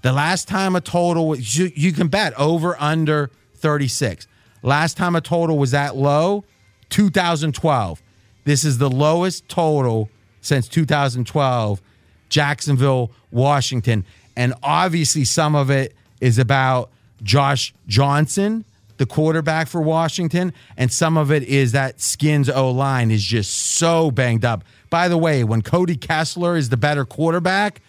The 0.02 0.12
last 0.12 0.46
time 0.46 0.76
a 0.76 0.80
total 0.80 1.28
was, 1.28 1.57
you, 1.57 1.72
you 1.74 1.92
can 1.92 2.09
bet 2.09 2.33
over 2.38 2.80
under 2.80 3.30
36. 3.57 4.26
Last 4.62 4.96
time 4.96 5.16
a 5.16 5.20
total 5.20 5.59
was 5.59 5.72
that 5.72 5.96
low, 5.96 6.44
2012. 6.90 8.02
This 8.44 8.64
is 8.64 8.78
the 8.78 8.90
lowest 8.90 9.48
total 9.48 10.11
since 10.42 10.68
2012, 10.68 11.80
Jacksonville, 12.28 13.11
Washington. 13.30 14.04
And 14.37 14.54
obviously, 14.62 15.24
some 15.24 15.54
of 15.54 15.70
it 15.70 15.94
is 16.20 16.38
about 16.38 16.90
Josh 17.22 17.74
Johnson, 17.87 18.64
the 18.96 19.07
quarterback 19.07 19.68
for 19.68 19.80
Washington, 19.80 20.52
and 20.76 20.92
some 20.92 21.16
of 21.16 21.30
it 21.33 21.42
is 21.42 21.72
that 21.72 22.00
Skins 22.00 22.48
O 22.48 22.70
line 22.70 23.11
is 23.11 23.22
just 23.22 23.52
so 23.52 24.11
banged 24.11 24.44
up. 24.44 24.64
By 24.90 25.09
the 25.09 25.18
way, 25.18 25.44
when 25.44 25.62
Cody 25.62 25.96
Kessler 25.96 26.57
is 26.57 26.68
the 26.68 26.76
better 26.76 27.04
quarterback, 27.04 27.80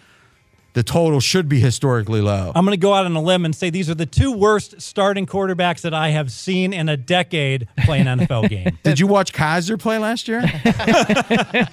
the 0.73 0.83
total 0.83 1.21
should 1.21 1.47
be 1.47 1.59
historically 1.61 2.19
low. 2.19 2.51
I'm 2.53 2.65
going 2.65 2.73
to 2.73 2.81
go 2.81 2.93
out 2.93 3.05
on 3.05 3.15
a 3.15 3.21
limb 3.21 3.45
and 3.45 3.55
say 3.55 3.69
these 3.69 3.89
are 3.89 3.95
the 3.95 4.05
two 4.05 4.33
worst 4.33 4.81
starting 4.81 5.25
quarterbacks 5.25 5.81
that 5.81 5.93
I 5.93 6.09
have 6.09 6.31
seen 6.31 6.73
in 6.73 6.89
a 6.89 6.97
decade 6.97 7.69
play 7.85 8.01
an 8.01 8.07
NFL 8.07 8.49
game. 8.49 8.77
Did 8.83 8.99
you 8.99 9.07
watch 9.07 9.31
Kizer 9.31 9.79
play 9.79 9.97
last 9.99 10.27
year? 10.27 10.41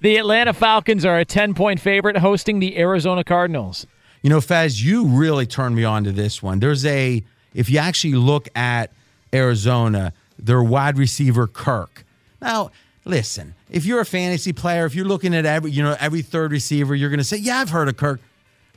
The 0.00 0.16
Atlanta 0.16 0.52
Falcons 0.52 1.04
are 1.04 1.18
a 1.18 1.24
10 1.24 1.54
point 1.54 1.80
favorite 1.80 2.18
hosting 2.18 2.60
the 2.60 2.78
Arizona 2.78 3.24
Cardinals. 3.24 3.84
You 4.22 4.30
know, 4.30 4.38
Faz, 4.38 4.80
you 4.80 5.06
really 5.06 5.44
turned 5.46 5.74
me 5.74 5.82
on 5.82 6.04
to 6.04 6.12
this 6.12 6.40
one. 6.40 6.60
There's 6.60 6.86
a, 6.86 7.24
if 7.58 7.68
you 7.68 7.78
actually 7.78 8.14
look 8.14 8.48
at 8.54 8.92
Arizona, 9.34 10.12
their 10.38 10.62
wide 10.62 10.96
receiver 10.96 11.48
Kirk. 11.48 12.04
Now, 12.40 12.70
listen, 13.04 13.54
if 13.68 13.84
you're 13.84 14.00
a 14.00 14.06
fantasy 14.06 14.52
player, 14.52 14.86
if 14.86 14.94
you're 14.94 15.04
looking 15.04 15.34
at 15.34 15.44
every, 15.44 15.72
you 15.72 15.82
know, 15.82 15.96
every 15.98 16.22
third 16.22 16.52
receiver, 16.52 16.94
you're 16.94 17.10
going 17.10 17.18
to 17.18 17.24
say, 17.24 17.36
"Yeah, 17.36 17.58
I've 17.58 17.70
heard 17.70 17.88
of 17.88 17.96
Kirk," 17.96 18.20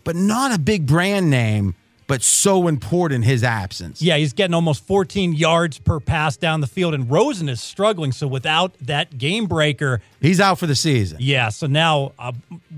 but 0.04 0.16
not 0.16 0.52
a 0.52 0.58
big 0.58 0.88
brand 0.88 1.30
name, 1.30 1.76
but 2.08 2.24
so 2.24 2.68
important 2.68 3.24
his 3.24 3.44
absence. 3.44 4.02
Yeah, 4.02 4.18
he's 4.18 4.34
getting 4.34 4.56
almost 4.56 4.84
14 4.88 5.34
yards 5.34 5.78
per 5.78 6.00
pass 6.00 6.36
down 6.36 6.62
the 6.62 6.68
field, 6.68 6.96
and 6.96 7.10
Rosen 7.10 7.50
is 7.50 7.62
struggling. 7.62 8.12
So 8.12 8.26
without 8.26 8.74
that 8.80 9.16
game 9.16 9.46
breaker, 9.46 10.02
he's 10.20 10.40
out 10.40 10.58
for 10.58 10.66
the 10.66 10.76
season. 10.76 11.20
Yeah. 11.22 11.50
So 11.50 11.68
now 11.68 12.14
uh, 12.18 12.32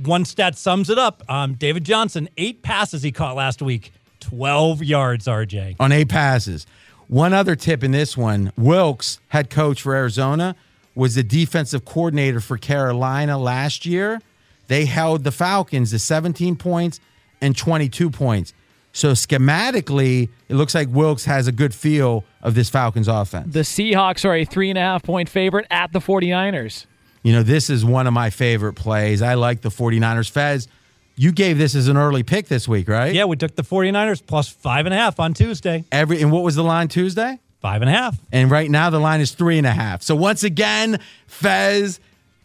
one 0.03 0.25
stat 0.25 0.57
sums 0.57 0.89
it 0.89 0.99
up. 0.99 1.23
Um, 1.29 1.53
David 1.53 1.85
Johnson, 1.85 2.27
eight 2.35 2.61
passes 2.61 3.03
he 3.03 3.13
caught 3.13 3.37
last 3.37 3.61
week, 3.61 3.93
12 4.23 4.83
yards. 4.83 5.25
RJ 5.25 5.75
on 5.79 5.91
eight 5.91 6.09
passes. 6.09 6.65
One 7.07 7.33
other 7.33 7.55
tip 7.55 7.83
in 7.83 7.91
this 7.91 8.17
one: 8.17 8.51
Wilks, 8.57 9.19
head 9.29 9.49
coach 9.49 9.81
for 9.81 9.95
Arizona, 9.95 10.55
was 10.95 11.15
the 11.15 11.23
defensive 11.23 11.85
coordinator 11.85 12.39
for 12.39 12.57
Carolina 12.57 13.37
last 13.37 13.85
year. 13.85 14.21
They 14.67 14.85
held 14.85 15.23
the 15.23 15.31
Falcons 15.31 15.91
to 15.91 15.99
17 15.99 16.55
points 16.55 16.99
and 17.41 17.55
22 17.55 18.09
points. 18.09 18.53
So 18.93 19.11
schematically, 19.11 20.29
it 20.49 20.55
looks 20.55 20.75
like 20.75 20.87
Wilks 20.89 21.25
has 21.25 21.47
a 21.47 21.51
good 21.51 21.73
feel 21.73 22.23
of 22.41 22.53
this 22.53 22.69
Falcons 22.69 23.07
offense. 23.07 23.51
The 23.51 23.61
Seahawks 23.61 24.23
are 24.23 24.35
a 24.35 24.45
three 24.45 24.69
and 24.69 24.77
a 24.77 24.81
half 24.81 25.03
point 25.03 25.29
favorite 25.29 25.65
at 25.71 25.91
the 25.91 25.99
49ers. 25.99 26.85
You 27.23 27.33
know, 27.33 27.41
this 27.41 27.69
is 27.69 27.83
one 27.83 28.05
of 28.05 28.13
my 28.13 28.29
favorite 28.29 28.73
plays. 28.73 29.21
I 29.21 29.33
like 29.33 29.61
the 29.61 29.69
49ers. 29.69 30.29
Fez, 30.29 30.67
you 31.15 31.31
gave 31.31 31.57
this 31.57 31.75
as 31.75 31.87
an 31.87 31.97
early 31.97 32.23
pick 32.23 32.47
this 32.47 32.67
week, 32.67 32.87
right? 32.87 33.13
Yeah, 33.13 33.25
we 33.25 33.35
took 33.35 33.55
the 33.55 33.63
49ers 33.63 34.25
plus 34.25 34.49
five 34.49 34.85
and 34.85 34.93
a 34.93 34.97
half 34.97 35.19
on 35.19 35.33
Tuesday. 35.33 35.85
Every 35.91 36.21
and 36.21 36.31
what 36.31 36.43
was 36.43 36.55
the 36.55 36.63
line 36.63 36.87
Tuesday? 36.87 37.39
Five 37.59 37.81
and 37.81 37.89
a 37.89 37.93
half. 37.93 38.17
And 38.31 38.51
right 38.51 38.69
now 38.69 38.89
the 38.89 38.99
line 38.99 39.21
is 39.21 39.31
three 39.31 39.57
and 39.57 39.67
a 39.67 39.71
half. 39.71 40.01
So 40.01 40.15
once 40.15 40.43
again, 40.43 40.99
Fez 41.27 41.99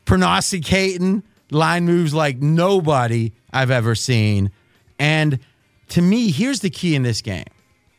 pronosticating 0.04 1.22
line 1.50 1.84
moves 1.84 2.14
like 2.14 2.38
nobody 2.38 3.32
I've 3.52 3.70
ever 3.70 3.94
seen. 3.94 4.50
And 4.98 5.38
to 5.90 6.02
me, 6.02 6.30
here's 6.30 6.60
the 6.60 6.70
key 6.70 6.94
in 6.94 7.02
this 7.02 7.20
game. 7.20 7.44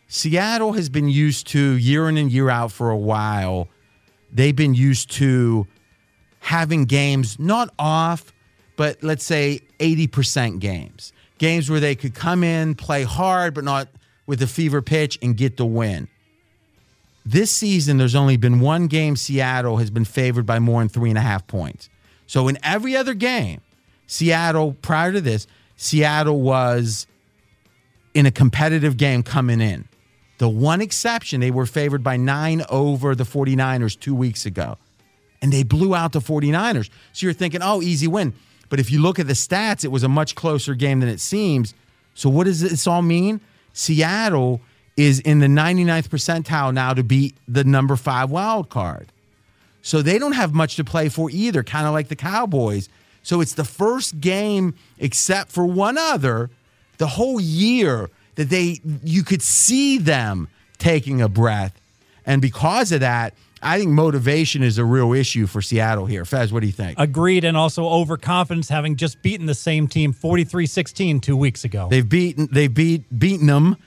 Seattle 0.08 0.74
has 0.74 0.90
been 0.90 1.08
used 1.08 1.48
to 1.48 1.60
year 1.60 2.10
in 2.10 2.18
and 2.18 2.32
year 2.32 2.50
out 2.50 2.72
for 2.72 2.90
a 2.90 2.98
while. 2.98 3.68
They've 4.32 4.56
been 4.56 4.74
used 4.74 5.12
to 5.14 5.68
having 6.40 6.86
games 6.86 7.38
not 7.38 7.74
off, 7.78 8.34
but 8.80 9.04
let's 9.04 9.26
say 9.26 9.60
80% 9.80 10.60
games. 10.62 11.12
Games 11.38 11.70
where 11.70 11.82
they 11.82 11.96
could 11.96 12.16
come 12.16 12.46
in, 12.46 12.76
play 12.76 13.04
hard, 13.04 13.54
but 13.54 13.66
not 13.66 13.90
with 14.26 14.42
a 14.42 14.48
fever 14.48 14.82
pitch 14.82 15.20
and 15.22 15.36
get 15.36 15.58
the 15.58 15.66
win. 15.66 16.08
This 17.26 17.52
season, 17.52 17.98
there's 17.98 18.16
only 18.16 18.38
been 18.38 18.62
one 18.62 18.88
game 18.88 19.18
Seattle 19.18 19.76
has 19.78 19.90
been 19.90 20.06
favored 20.06 20.46
by 20.46 20.60
more 20.60 20.80
than 20.80 20.88
three 20.88 21.10
and 21.10 21.18
a 21.18 21.22
half 21.22 21.46
points. 21.46 21.90
So 22.26 22.48
in 22.48 22.58
every 22.64 22.96
other 22.96 23.14
game, 23.14 23.60
Seattle, 24.08 24.78
prior 24.82 25.12
to 25.12 25.20
this, 25.20 25.46
Seattle 25.76 26.40
was 26.40 27.06
in 28.14 28.26
a 28.26 28.32
competitive 28.32 28.96
game 28.96 29.24
coming 29.24 29.60
in. 29.60 29.90
The 30.38 30.48
one 30.48 30.80
exception, 30.80 31.42
they 31.42 31.52
were 31.52 31.66
favored 31.66 32.02
by 32.02 32.16
nine 32.16 32.64
over 32.70 33.14
the 33.14 33.26
49ers 33.26 34.00
two 34.00 34.16
weeks 34.16 34.46
ago, 34.46 34.78
and 35.42 35.52
they 35.52 35.64
blew 35.64 35.94
out 35.94 36.14
the 36.14 36.22
49ers. 36.22 36.90
So 37.12 37.26
you're 37.26 37.34
thinking, 37.34 37.62
oh, 37.62 37.82
easy 37.82 38.08
win. 38.08 38.34
But 38.70 38.80
if 38.80 38.92
you 38.92 39.02
look 39.02 39.20
at 39.20 39.28
the 39.28 39.34
stats, 39.34 39.84
it 39.84 39.90
was 39.90 40.04
a 40.04 40.10
much 40.10 40.36
closer 40.36 40.76
game 40.76 41.00
than 41.00 41.10
it 41.10 41.20
seems. 41.20 41.74
So 42.14 42.30
what 42.30 42.46
does 42.46 42.62
this 42.62 42.88
all 42.88 43.02
mean? 43.02 43.42
Seattle 43.74 44.62
is 44.96 45.20
in 45.22 45.40
the 45.40 45.48
99th 45.48 46.10
percentile 46.10 46.74
now 46.74 46.94
to 46.94 47.04
beat 47.04 47.36
the 47.48 47.64
number 47.64 47.96
five 47.96 48.30
wild 48.30 48.70
card. 48.70 49.08
So 49.82 50.02
they 50.02 50.20
don't 50.20 50.34
have 50.34 50.54
much 50.54 50.76
to 50.76 50.84
play 50.84 51.10
for 51.10 51.30
either, 51.32 51.64
kind 51.64 51.88
of 51.88 51.94
like 51.94 52.10
the 52.10 52.16
Cowboys. 52.16 52.90
So 53.24 53.42
it's 53.42 53.54
the 53.54 53.64
first 53.64 54.20
game, 54.20 54.76
except 54.98 55.52
for 55.52 55.66
one 55.66 55.98
other, 55.98 56.50
the 56.98 57.08
whole 57.08 57.40
year 57.40 58.10
that 58.36 58.50
they 58.50 58.82
you 59.04 59.24
could 59.24 59.42
see 59.42 59.98
them 59.98 60.48
taking 60.78 61.22
a 61.22 61.30
breath. 61.30 61.80
And 62.26 62.42
because 62.42 62.92
of 62.92 63.00
that, 63.00 63.34
I 63.62 63.78
think 63.80 63.92
motivation 63.92 64.64
is 64.64 64.78
a 64.78 64.86
real 64.86 65.14
issue 65.14 65.48
for 65.48 65.62
Seattle 65.62 66.06
here. 66.06 66.26
Fez, 66.26 66.52
what 66.54 66.62
do 66.62 66.68
you 66.68 66.74
think? 66.74 66.98
Agreed, 67.00 67.44
and 67.44 67.58
also 67.58 67.88
overconfidence 67.88 68.70
having 68.70 68.96
just 68.96 69.22
beaten 69.22 69.46
the 69.46 69.56
same 69.56 69.88
team 69.88 70.14
43-16 70.14 71.22
two 71.22 71.38
weeks 71.38 71.64
ago. 71.64 71.88
They've 71.90 72.08
beaten 72.08 72.48
they've 72.52 72.74
beat 72.74 73.06
beaten 73.18 73.48
them 73.48 73.78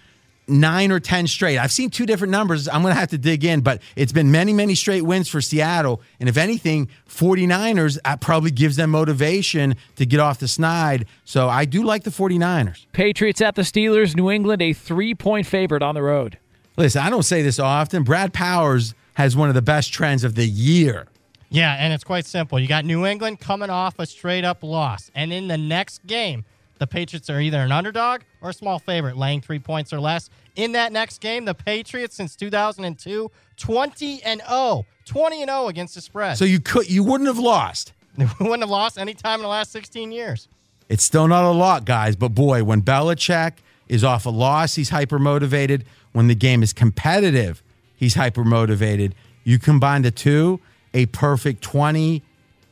nine 0.49 0.91
or 0.91 1.01
10 1.01 1.27
straight. 1.27 1.59
I've 1.59 1.73
seen 1.73 1.91
two 1.91 2.07
different 2.07 2.31
numbers. 2.31 2.69
I'm 2.69 2.83
going 2.83 2.95
to 2.95 3.01
have 3.01 3.11
to 3.11 3.19
dig 3.19 3.45
in, 3.45 3.61
but 3.61 3.81
it's 3.97 4.13
been 4.13 4.31
many, 4.31 4.53
many 4.53 4.75
straight 4.75 5.03
wins 5.03 5.29
for 5.29 5.41
Seattle. 5.41 6.03
And 6.21 6.29
if 6.29 6.37
anything, 6.37 6.89
49ers, 7.09 7.99
that 8.05 8.21
probably 8.21 8.51
gives 8.51 8.77
them 8.77 8.91
motivation 8.91 9.77
to 9.97 10.07
get 10.07 10.21
off 10.21 10.39
the 10.39 10.49
snide. 10.49 11.07
So 11.25 11.49
I 11.49 11.65
do 11.65 11.83
like 11.83 12.05
the 12.05 12.11
49ers. 12.11 12.87
Patriots 12.93 13.41
at 13.41 13.55
the 13.55 13.63
Steelers, 13.63 14.17
New 14.17 14.31
England, 14.31 14.63
a 14.63 14.73
three 14.73 15.15
point 15.15 15.47
favorite 15.47 15.83
on 15.83 15.95
the 15.95 16.03
road. 16.03 16.39
Listen, 16.77 17.03
I 17.03 17.11
don't 17.11 17.23
say 17.23 17.43
this 17.43 17.59
often. 17.59 18.03
Brad 18.03 18.33
Powers 18.33 18.95
has 19.15 19.37
one 19.37 19.49
of 19.49 19.55
the 19.55 19.63
best 19.63 19.93
trends 19.93 20.25
of 20.25 20.35
the 20.35 20.47
year. 20.47 21.07
Yeah, 21.51 21.77
and 21.79 21.93
it's 21.93 22.05
quite 22.05 22.25
simple. 22.25 22.59
You 22.59 22.67
got 22.67 22.85
New 22.85 23.05
England 23.05 23.41
coming 23.41 23.69
off 23.69 23.99
a 23.99 24.07
straight 24.07 24.45
up 24.45 24.63
loss. 24.63 25.11
And 25.15 25.33
in 25.33 25.49
the 25.49 25.59
next 25.59 26.07
game, 26.07 26.47
the 26.79 26.87
Patriots 26.87 27.29
are 27.29 27.41
either 27.41 27.59
an 27.59 27.71
underdog 27.71 28.23
or 28.41 28.51
a 28.51 28.53
small 28.55 28.79
favorite, 28.79 29.17
laying 29.17 29.41
three 29.43 29.59
points 29.59 29.93
or 29.93 30.01
less. 30.01 30.31
In 30.57 30.73
that 30.73 30.93
next 30.93 31.21
game, 31.21 31.45
the 31.45 31.55
Patriots 31.55 32.17
since 32.17 32.35
2002, 32.37 33.31
20 33.57 34.23
and 34.25 34.43
0, 34.49 34.87
20 35.05 35.43
and 35.43 35.51
0 35.51 35.69
against 35.69 35.95
the 35.95 36.01
spread. 36.01 36.39
So 36.39 36.45
you 36.45 36.59
could 36.59 36.91
you 36.91 37.05
wouldn't 37.05 37.29
have 37.29 37.39
lost. 37.39 37.93
They 38.19 38.27
wouldn't 38.41 38.61
have 38.61 38.69
lost 38.69 38.99
any 38.99 39.15
time 39.15 39.37
in 39.41 39.43
the 39.43 39.49
last 39.49 39.73
16 39.73 40.13
years. 40.13 40.47
It's 40.91 41.03
still 41.03 41.29
not 41.29 41.45
a 41.45 41.51
lot, 41.51 41.87
guys, 41.87 42.15
but 42.15 42.31
boy, 42.31 42.63
when 42.63 42.83
Belichick 42.83 43.53
is 43.89 44.05
off 44.05 44.27
a 44.27 44.31
loss, 44.31 44.75
he's 44.75 44.91
hyper 44.91 45.19
motivated. 45.19 45.87
When 46.13 46.27
the 46.29 46.35
game 46.35 46.63
is 46.63 46.75
competitive, 46.75 47.63
he's 48.03 48.15
hyper 48.15 48.45
motivated. 48.45 49.15
You 49.45 49.61
combine 49.61 50.03
the 50.03 50.11
two, 50.11 50.59
a 50.93 51.07
perfect 51.07 51.63
20 51.63 52.23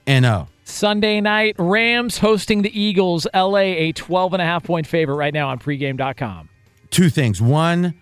and 0.07 0.27
oh. 0.27 0.29
0. 0.29 0.49
Sunday 0.65 1.21
night, 1.21 1.55
Rams 1.59 2.19
hosting 2.19 2.63
the 2.63 2.81
Eagles. 2.81 3.27
LA, 3.33 3.59
a 3.59 3.93
12 3.93 4.35
and 4.35 4.43
a 4.43 4.45
half 4.45 4.65
point 4.65 4.87
favorite 4.87 5.15
right 5.15 5.33
now 5.33 5.49
on 5.49 5.59
pregame.com. 5.59 6.49
Two 6.91 7.11
things. 7.11 7.41
One, 7.41 7.95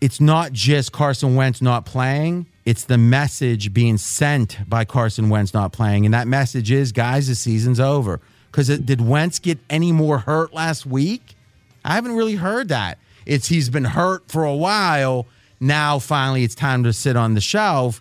it's 0.00 0.20
not 0.20 0.52
just 0.52 0.92
Carson 0.92 1.34
Wentz 1.36 1.62
not 1.62 1.86
playing, 1.86 2.46
it's 2.66 2.84
the 2.84 2.98
message 2.98 3.72
being 3.72 3.96
sent 3.96 4.58
by 4.68 4.84
Carson 4.84 5.28
Wentz 5.30 5.54
not 5.54 5.72
playing. 5.72 6.04
And 6.04 6.14
that 6.14 6.26
message 6.28 6.70
is, 6.70 6.92
guys, 6.92 7.28
the 7.28 7.34
season's 7.34 7.80
over. 7.80 8.20
Because 8.50 8.68
did 8.78 9.00
Wentz 9.00 9.38
get 9.38 9.58
any 9.68 9.92
more 9.92 10.18
hurt 10.18 10.52
last 10.52 10.86
week? 10.86 11.34
I 11.84 11.94
haven't 11.94 12.14
really 12.14 12.36
heard 12.36 12.68
that. 12.68 12.98
It's 13.26 13.48
he's 13.48 13.70
been 13.70 13.84
hurt 13.84 14.30
for 14.30 14.44
a 14.44 14.54
while. 14.54 15.26
Now, 15.60 15.98
finally, 15.98 16.44
it's 16.44 16.54
time 16.54 16.84
to 16.84 16.92
sit 16.92 17.16
on 17.16 17.34
the 17.34 17.40
shelf. 17.40 18.00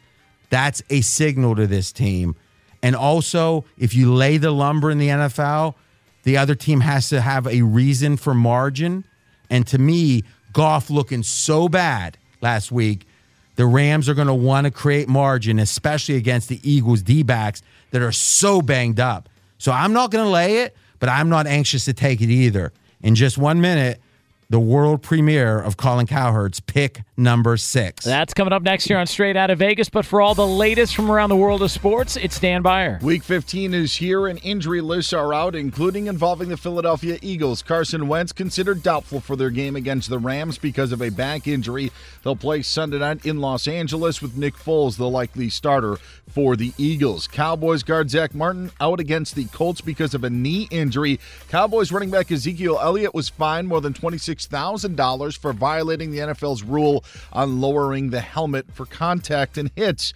That's 0.50 0.84
a 0.90 1.02
signal 1.02 1.56
to 1.56 1.68
this 1.68 1.92
team. 1.92 2.36
And 2.82 2.96
also, 2.96 3.66
if 3.78 3.96
you 3.96 4.14
lay 4.14 4.38
the 4.38 4.52
lumber 4.52 4.92
in 4.92 4.98
the 4.98 5.08
NFL, 5.08 5.76
the 6.24 6.38
other 6.38 6.56
team 6.56 6.82
has 6.82 7.10
to 7.10 7.22
have 7.22 7.48
a 7.48 7.62
reason 7.62 8.18
for 8.18 8.34
margin. 8.34 9.06
And 9.50 9.66
to 9.68 9.78
me, 9.78 10.24
Goff 10.52 10.90
looking 10.90 11.24
so 11.24 11.68
bad 11.70 12.18
last 12.42 12.72
week, 12.72 13.08
the 13.56 13.66
Rams 13.66 14.10
are 14.10 14.14
going 14.14 14.28
to 14.28 14.34
want 14.34 14.66
to 14.66 14.72
create 14.72 15.08
margin, 15.08 15.60
especially 15.60 16.16
against 16.16 16.50
the 16.50 16.60
Eagles 16.70 17.02
D 17.02 17.24
backs 17.24 17.62
that 17.92 18.02
are 18.02 18.12
so 18.12 18.62
banged 18.62 19.00
up. 19.00 19.30
So 19.58 19.72
I'm 19.72 19.94
not 19.94 20.12
going 20.12 20.26
to 20.26 20.30
lay 20.30 20.58
it, 20.60 20.76
but 21.00 21.10
I'm 21.10 21.30
not 21.30 21.48
anxious 21.48 21.86
to 21.86 21.94
take 21.94 22.22
it 22.22 22.30
either. 22.30 22.74
In 23.02 23.16
just 23.16 23.38
one 23.38 23.62
minute, 23.62 24.02
the 24.50 24.60
world 24.60 25.02
premiere 25.02 25.60
of 25.60 25.78
Colin 25.78 26.08
Cowherd's 26.08 26.60
pick 26.60 27.02
number 27.16 27.58
six. 27.58 28.04
That's 28.04 28.34
coming 28.34 28.54
up 28.54 28.64
next 28.64 28.90
year 28.90 29.00
on 29.00 29.08
Straight 29.08 29.36
Out 29.36 29.50
of 29.50 29.60
Vegas. 29.60 29.90
But 29.90 30.06
for 30.06 30.22
all 30.22 30.36
the 30.36 30.48
latest 30.48 30.96
from 30.96 31.12
around 31.12 31.30
the 31.30 31.36
world 31.36 31.62
of 31.62 31.72
sports, 31.72 32.18
it's 32.18 32.40
Dan 32.40 32.64
Byer. 32.64 33.02
Week 33.02 33.24
15 33.24 33.74
is 33.74 33.96
here, 33.96 34.28
and 34.28 34.40
injury 34.44 34.82
lists 34.82 35.14
are 35.14 35.34
out, 35.34 35.56
including 35.56 36.08
involving 36.08 36.50
the 36.50 36.58
Philadelphia 36.58 37.18
Eagles. 37.22 37.62
Carson 37.62 38.08
Wentz 38.08 38.32
considered 38.32 38.84
doubtful 38.84 39.20
for 39.20 39.36
their 39.36 39.50
game 39.50 39.76
against 39.76 40.10
the 40.10 40.20
Rams 40.20 40.58
because 40.58 40.92
of 40.92 41.02
a 41.02 41.10
back 41.10 41.48
injury. 41.48 41.92
They'll 42.24 42.36
play 42.36 42.62
Sunday 42.62 43.00
night 43.00 43.26
in 43.26 43.42
Los 43.42 43.68
Angeles 43.68 44.22
with 44.22 44.36
Nick 44.38 44.56
Foles, 44.56 44.98
the 44.98 45.10
likely 45.10 45.50
starter 45.50 45.98
for 46.30 46.56
the 46.56 46.74
Eagles. 46.78 47.28
Cowboys 47.28 47.84
guard 47.84 48.10
Zack 48.10 48.34
Martin 48.34 48.72
out 48.80 49.00
against 49.00 49.36
the 49.36 49.46
Colts 49.46 49.82
because 49.82 50.14
of 50.14 50.24
a 50.24 50.30
knee 50.30 50.68
injury. 50.72 51.20
Cowboys 51.50 51.92
running 51.92 52.10
back 52.10 52.32
Ezekiel 52.32 52.80
Elliott 52.82 53.14
was 53.14 53.30
fined 53.30 53.68
more 53.68 53.82
than 53.82 53.94
$26,000 53.94 55.38
for 55.38 55.54
violating 55.54 56.12
the 56.12 56.20
NFL's 56.20 56.64
rule 56.64 57.03
on 57.32 57.62
lowering 57.62 58.10
the 58.10 58.22
helmet 58.22 58.66
for 58.74 58.86
contact 58.86 59.58
and 59.58 59.72
hits. 59.76 60.14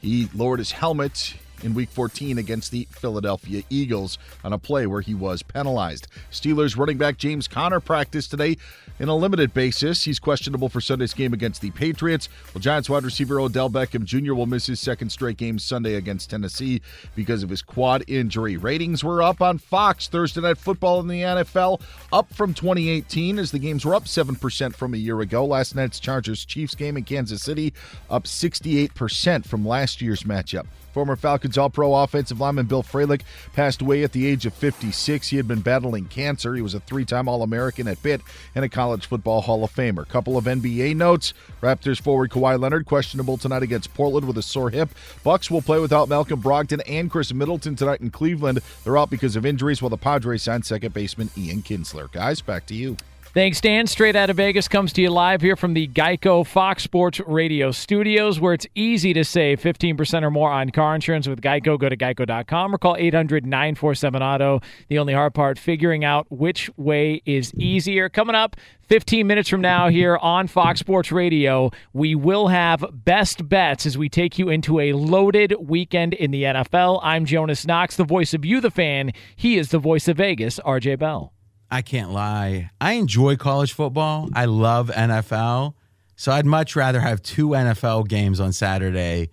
He 0.00 0.28
lowered 0.34 0.58
his 0.58 0.72
helmet 0.72 1.34
in 1.62 1.74
week 1.74 1.88
14 1.90 2.38
against 2.38 2.70
the 2.70 2.86
Philadelphia 2.90 3.62
Eagles 3.70 4.18
on 4.44 4.52
a 4.52 4.58
play 4.58 4.86
where 4.86 5.00
he 5.00 5.14
was 5.14 5.42
penalized. 5.42 6.06
Steelers 6.30 6.76
running 6.76 6.98
back 6.98 7.16
James 7.16 7.48
Conner 7.48 7.80
practiced 7.80 8.30
today 8.30 8.56
in 8.98 9.08
a 9.08 9.16
limited 9.16 9.52
basis. 9.54 10.04
He's 10.04 10.18
questionable 10.18 10.68
for 10.68 10.80
Sunday's 10.80 11.14
game 11.14 11.32
against 11.32 11.60
the 11.60 11.70
Patriots. 11.72 12.28
Well, 12.52 12.60
Giants 12.60 12.88
wide 12.88 13.04
receiver 13.04 13.40
Odell 13.40 13.70
Beckham 13.70 14.04
Jr. 14.04 14.34
will 14.34 14.46
miss 14.46 14.66
his 14.66 14.80
second 14.80 15.10
straight 15.10 15.36
game 15.36 15.58
Sunday 15.58 15.94
against 15.94 16.30
Tennessee 16.30 16.80
because 17.14 17.42
of 17.42 17.50
his 17.50 17.62
quad 17.62 18.04
injury. 18.06 18.56
Ratings 18.56 19.02
were 19.02 19.22
up 19.22 19.40
on 19.40 19.58
Fox 19.58 20.08
Thursday 20.08 20.40
Night 20.40 20.58
Football 20.58 21.00
in 21.00 21.08
the 21.08 21.22
NFL, 21.22 21.80
up 22.12 22.32
from 22.32 22.54
2018 22.54 23.38
as 23.38 23.50
the 23.50 23.58
games 23.58 23.84
were 23.84 23.94
up 23.94 24.04
7% 24.04 24.74
from 24.74 24.94
a 24.94 24.98
year 24.98 25.20
ago. 25.20 25.44
Last 25.44 25.74
night's 25.74 26.00
Chargers 26.00 26.44
Chiefs 26.44 26.74
game 26.74 26.96
in 26.96 27.04
Kansas 27.04 27.42
City 27.42 27.72
up 28.10 28.24
68% 28.24 29.46
from 29.46 29.66
last 29.66 30.00
year's 30.00 30.22
matchup. 30.22 30.66
Former 30.94 31.16
Falcons 31.16 31.58
All 31.58 31.70
Pro 31.70 31.92
offensive 31.92 32.38
lineman 32.38 32.66
Bill 32.66 32.84
Fralic 32.84 33.22
passed 33.52 33.82
away 33.82 34.04
at 34.04 34.12
the 34.12 34.28
age 34.28 34.46
of 34.46 34.54
56. 34.54 35.26
He 35.26 35.36
had 35.36 35.48
been 35.48 35.60
battling 35.60 36.04
cancer. 36.04 36.54
He 36.54 36.62
was 36.62 36.74
a 36.74 36.80
three 36.80 37.04
time 37.04 37.28
All 37.28 37.42
American 37.42 37.88
at 37.88 38.00
Pitt 38.00 38.20
and 38.54 38.64
a 38.64 38.68
college 38.84 39.06
football 39.06 39.40
Hall 39.40 39.64
of 39.64 39.74
Famer. 39.74 40.06
Couple 40.06 40.36
of 40.36 40.44
NBA 40.44 40.94
notes 40.94 41.32
Raptors 41.62 41.98
forward 41.98 42.30
Kawhi 42.30 42.60
Leonard 42.60 42.84
questionable 42.84 43.38
tonight 43.38 43.62
against 43.62 43.94
Portland 43.94 44.26
with 44.26 44.36
a 44.36 44.42
sore 44.42 44.68
hip. 44.68 44.90
Bucks 45.22 45.50
will 45.50 45.62
play 45.62 45.80
without 45.80 46.10
Malcolm 46.10 46.42
Brogdon 46.42 46.82
and 46.86 47.10
Khris 47.10 47.32
Middleton 47.32 47.76
tonight 47.76 48.02
in 48.02 48.10
Cleveland. 48.10 48.60
They're 48.84 48.98
out 48.98 49.08
because 49.08 49.36
of 49.36 49.46
injuries 49.46 49.80
while 49.80 49.88
the 49.88 49.96
Padres 49.96 50.42
signed 50.42 50.66
second 50.66 50.92
baseman 50.92 51.30
Ian 51.34 51.62
Kinsler. 51.62 52.12
Guys, 52.12 52.42
back 52.42 52.66
to 52.66 52.74
you. 52.74 52.98
Thanks, 53.34 53.60
Dan. 53.60 53.88
Straight 53.88 54.14
out 54.14 54.30
of 54.30 54.36
Vegas 54.36 54.68
comes 54.68 54.92
to 54.92 55.02
you 55.02 55.10
live 55.10 55.40
here 55.40 55.56
from 55.56 55.74
the 55.74 55.88
Geico 55.88 56.46
Fox 56.46 56.84
Sports 56.84 57.18
Radio 57.26 57.72
studios, 57.72 58.38
where 58.38 58.54
it's 58.54 58.68
easy 58.76 59.12
to 59.12 59.24
save 59.24 59.60
15% 59.60 60.22
or 60.22 60.30
more 60.30 60.52
on 60.52 60.70
car 60.70 60.94
insurance 60.94 61.26
with 61.26 61.40
Geico. 61.40 61.76
Go 61.76 61.88
to 61.88 61.96
geico.com 61.96 62.72
or 62.72 62.78
call 62.78 62.94
800 62.96 63.44
947 63.44 64.22
Auto. 64.22 64.60
The 64.86 65.00
only 65.00 65.14
hard 65.14 65.34
part, 65.34 65.58
figuring 65.58 66.04
out 66.04 66.30
which 66.30 66.70
way 66.76 67.22
is 67.26 67.52
easier. 67.54 68.08
Coming 68.08 68.36
up 68.36 68.54
15 68.82 69.26
minutes 69.26 69.48
from 69.48 69.62
now 69.62 69.88
here 69.88 70.16
on 70.18 70.46
Fox 70.46 70.78
Sports 70.78 71.10
Radio, 71.10 71.72
we 71.92 72.14
will 72.14 72.46
have 72.46 72.84
best 72.92 73.48
bets 73.48 73.84
as 73.84 73.98
we 73.98 74.08
take 74.08 74.38
you 74.38 74.48
into 74.48 74.78
a 74.78 74.92
loaded 74.92 75.56
weekend 75.58 76.14
in 76.14 76.30
the 76.30 76.44
NFL. 76.44 77.00
I'm 77.02 77.24
Jonas 77.24 77.66
Knox, 77.66 77.96
the 77.96 78.04
voice 78.04 78.32
of 78.32 78.44
you, 78.44 78.60
the 78.60 78.70
fan. 78.70 79.12
He 79.34 79.58
is 79.58 79.70
the 79.70 79.80
voice 79.80 80.06
of 80.06 80.18
Vegas, 80.18 80.60
RJ 80.60 81.00
Bell. 81.00 81.32
I 81.70 81.82
can't 81.82 82.10
lie. 82.10 82.70
I 82.80 82.92
enjoy 82.92 83.36
college 83.36 83.72
football. 83.72 84.28
I 84.34 84.44
love 84.44 84.90
NFL. 84.90 85.74
So 86.16 86.32
I'd 86.32 86.46
much 86.46 86.76
rather 86.76 87.00
have 87.00 87.22
two 87.22 87.48
NFL 87.48 88.08
games 88.08 88.40
on 88.40 88.52
Saturday. 88.52 89.30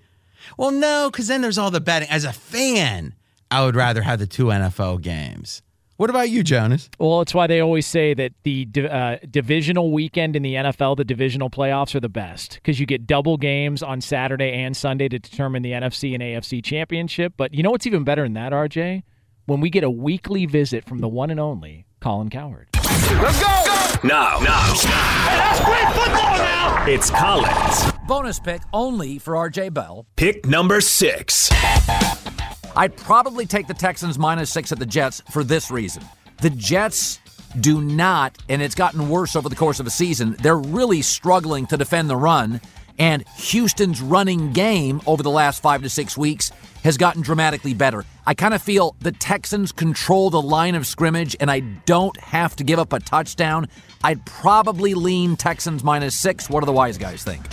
Well, 0.58 0.72
no, 0.72 1.10
because 1.12 1.28
then 1.28 1.42
there's 1.42 1.58
all 1.58 1.72
the 1.72 1.82
betting. 1.82 2.10
As 2.10 2.26
a 2.26 2.34
fan, 2.34 3.14
I 3.52 3.64
would 3.64 3.76
rather 3.76 4.02
have 4.02 4.20
the 4.20 4.28
two 4.28 4.46
NFL 4.46 5.02
games. 5.02 5.62
What 5.98 6.10
about 6.10 6.32
you, 6.32 6.42
Jonas? 6.42 6.90
Well, 6.98 7.22
it's 7.22 7.32
why 7.32 7.46
they 7.46 7.60
always 7.60 7.86
say 7.86 8.16
that 8.16 8.34
the 8.42 8.68
uh, 8.90 9.18
divisional 9.30 9.92
weekend 9.92 10.36
in 10.36 10.42
the 10.42 10.56
NFL, 10.56 10.98
the 10.98 11.06
divisional 11.06 11.52
playoffs, 11.52 11.94
are 11.94 12.00
the 12.00 12.10
best 12.10 12.56
because 12.56 12.80
you 12.80 12.88
get 12.88 13.06
double 13.06 13.38
games 13.38 13.84
on 13.84 14.02
Saturday 14.02 14.52
and 14.52 14.76
Sunday 14.76 15.08
to 15.10 15.20
determine 15.20 15.62
the 15.62 15.74
NFC 15.74 16.16
and 16.16 16.24
AFC 16.24 16.64
championship. 16.64 17.34
But 17.38 17.54
you 17.54 17.62
know 17.62 17.70
what's 17.70 17.86
even 17.86 18.04
better 18.04 18.24
than 18.24 18.34
that, 18.34 18.52
RJ? 18.52 19.04
When 19.46 19.60
we 19.60 19.70
get 19.70 19.84
a 19.84 19.92
weekly 19.92 20.48
visit 20.48 20.86
from 20.86 21.00
the 21.00 21.08
one 21.08 21.30
and 21.30 21.40
only 21.40 21.86
Colin 22.02 22.32
Cowherd. 22.32 22.68
Let's 22.74 23.40
go! 23.40 24.08
Now, 24.08 24.40
now. 24.40 24.74
Hey, 24.74 25.38
that's 25.38 25.64
great 25.64 25.88
football 25.94 26.38
now! 26.38 26.86
It's 26.88 27.12
Colin's 27.12 27.92
Bonus 28.08 28.40
pick 28.40 28.62
only 28.74 29.20
for 29.20 29.36
RJ 29.36 29.72
Bell. 29.72 30.08
pick 30.16 30.48
number 30.48 30.82
six. 30.82 31.52
I'd 32.76 32.98
probably 32.98 33.46
take 33.46 33.68
the 33.68 33.76
Texans 33.76 34.18
minus 34.18 34.50
six 34.50 34.72
at 34.72 34.80
the 34.80 34.86
Jets 34.86 35.22
for 35.32 35.44
this 35.44 35.70
reason. 35.70 36.04
The 36.42 36.50
Jets 36.50 37.20
do 37.60 37.82
not, 37.82 38.36
and 38.50 38.64
it's 38.64 38.74
gotten 38.74 39.08
worse 39.08 39.36
over 39.36 39.48
the 39.48 39.56
course 39.56 39.80
of 39.80 39.86
a 39.86 39.92
season, 39.92 40.36
they're 40.40 40.58
really 40.58 41.04
struggling 41.04 41.68
to 41.68 41.78
defend 41.78 42.10
the 42.10 42.18
run. 42.18 42.62
And 42.98 43.28
Houston's 43.38 44.02
running 44.02 44.54
game 44.54 45.02
over 45.06 45.22
the 45.22 45.30
last 45.30 45.62
five 45.62 45.84
to 45.84 45.90
six 45.90 46.18
weeks 46.18 46.52
has 46.84 46.98
gotten 46.98 47.22
dramatically 47.22 47.74
better. 47.74 48.06
I 48.26 48.34
kind 48.34 48.54
of 48.54 48.62
feel 48.62 48.96
the 49.00 49.12
Texans 49.12 49.72
control 49.72 50.30
the 50.30 50.42
line 50.42 50.76
of 50.76 50.86
scrimmage 50.86 51.36
and 51.40 51.50
I 51.52 51.62
don't 51.86 52.18
have 52.20 52.56
to 52.58 52.64
give 52.64 52.80
up 52.80 52.94
a 52.94 53.00
touchdown. 53.00 53.68
I'd 54.04 54.26
probably 54.26 54.94
lean 54.94 55.36
Texans 55.36 55.84
minus 55.84 56.20
six. 56.20 56.50
What 56.50 56.62
do 56.62 56.66
the 56.66 56.72
wise 56.72 56.98
guys 56.98 57.24
think? 57.24 57.46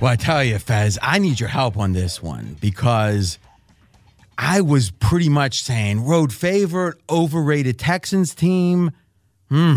Well, 0.00 0.12
I 0.12 0.16
tell 0.16 0.42
you, 0.42 0.58
Fez, 0.58 0.98
I 1.00 1.18
need 1.18 1.38
your 1.40 1.48
help 1.48 1.76
on 1.76 1.92
this 1.92 2.22
one 2.22 2.56
because 2.60 3.38
I 4.36 4.60
was 4.60 4.90
pretty 4.90 5.28
much 5.28 5.62
saying 5.62 6.04
road 6.04 6.32
favorite, 6.32 6.96
overrated 7.08 7.78
Texans 7.78 8.34
team. 8.34 8.90
Hmm. 9.48 9.76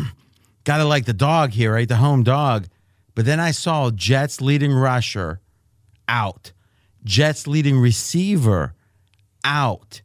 Gotta 0.64 0.86
like 0.86 1.06
the 1.06 1.14
dog 1.14 1.52
here, 1.52 1.74
right? 1.74 1.88
The 1.88 1.98
home 1.98 2.24
dog. 2.24 2.68
But 3.16 3.26
then 3.26 3.40
I 3.40 3.52
saw 3.52 3.90
Jets 3.90 4.42
leading 4.42 4.74
rusher 4.74 5.40
out, 6.08 6.52
Jets 7.08 7.48
leading 7.48 7.80
receiver 7.80 8.74
out. 9.44 10.02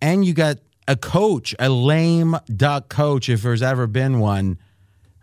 And 0.00 0.24
you 0.24 0.34
got 0.34 0.58
a 0.86 0.96
coach, 0.96 1.54
a 1.58 1.68
lame 1.68 2.36
duck 2.54 2.88
coach, 2.88 3.28
if 3.28 3.42
there's 3.42 3.62
ever 3.62 3.86
been 3.86 4.20
one. 4.20 4.58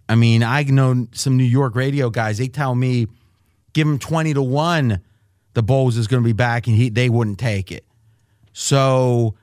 I 0.08 0.16
mean, 0.16 0.44
I 0.44 0.64
know 0.64 1.08
some 1.14 1.38
New 1.38 1.44
York 1.44 1.76
radio 1.76 2.10
guys, 2.10 2.40
they 2.40 2.48
tell 2.48 2.76
me 2.76 3.08
give 3.74 3.88
him 3.88 4.00
20 4.00 4.34
to 4.34 4.42
1 4.42 5.02
the 5.54 5.64
Bowles 5.64 5.98
is 5.98 6.08
going 6.08 6.24
to 6.24 6.26
be 6.26 6.34
back 6.34 6.68
and 6.68 6.76
he 6.76 6.90
they 6.90 7.10
wouldn't 7.10 7.40
take 7.40 7.72
it. 7.72 7.86
So 8.54 9.36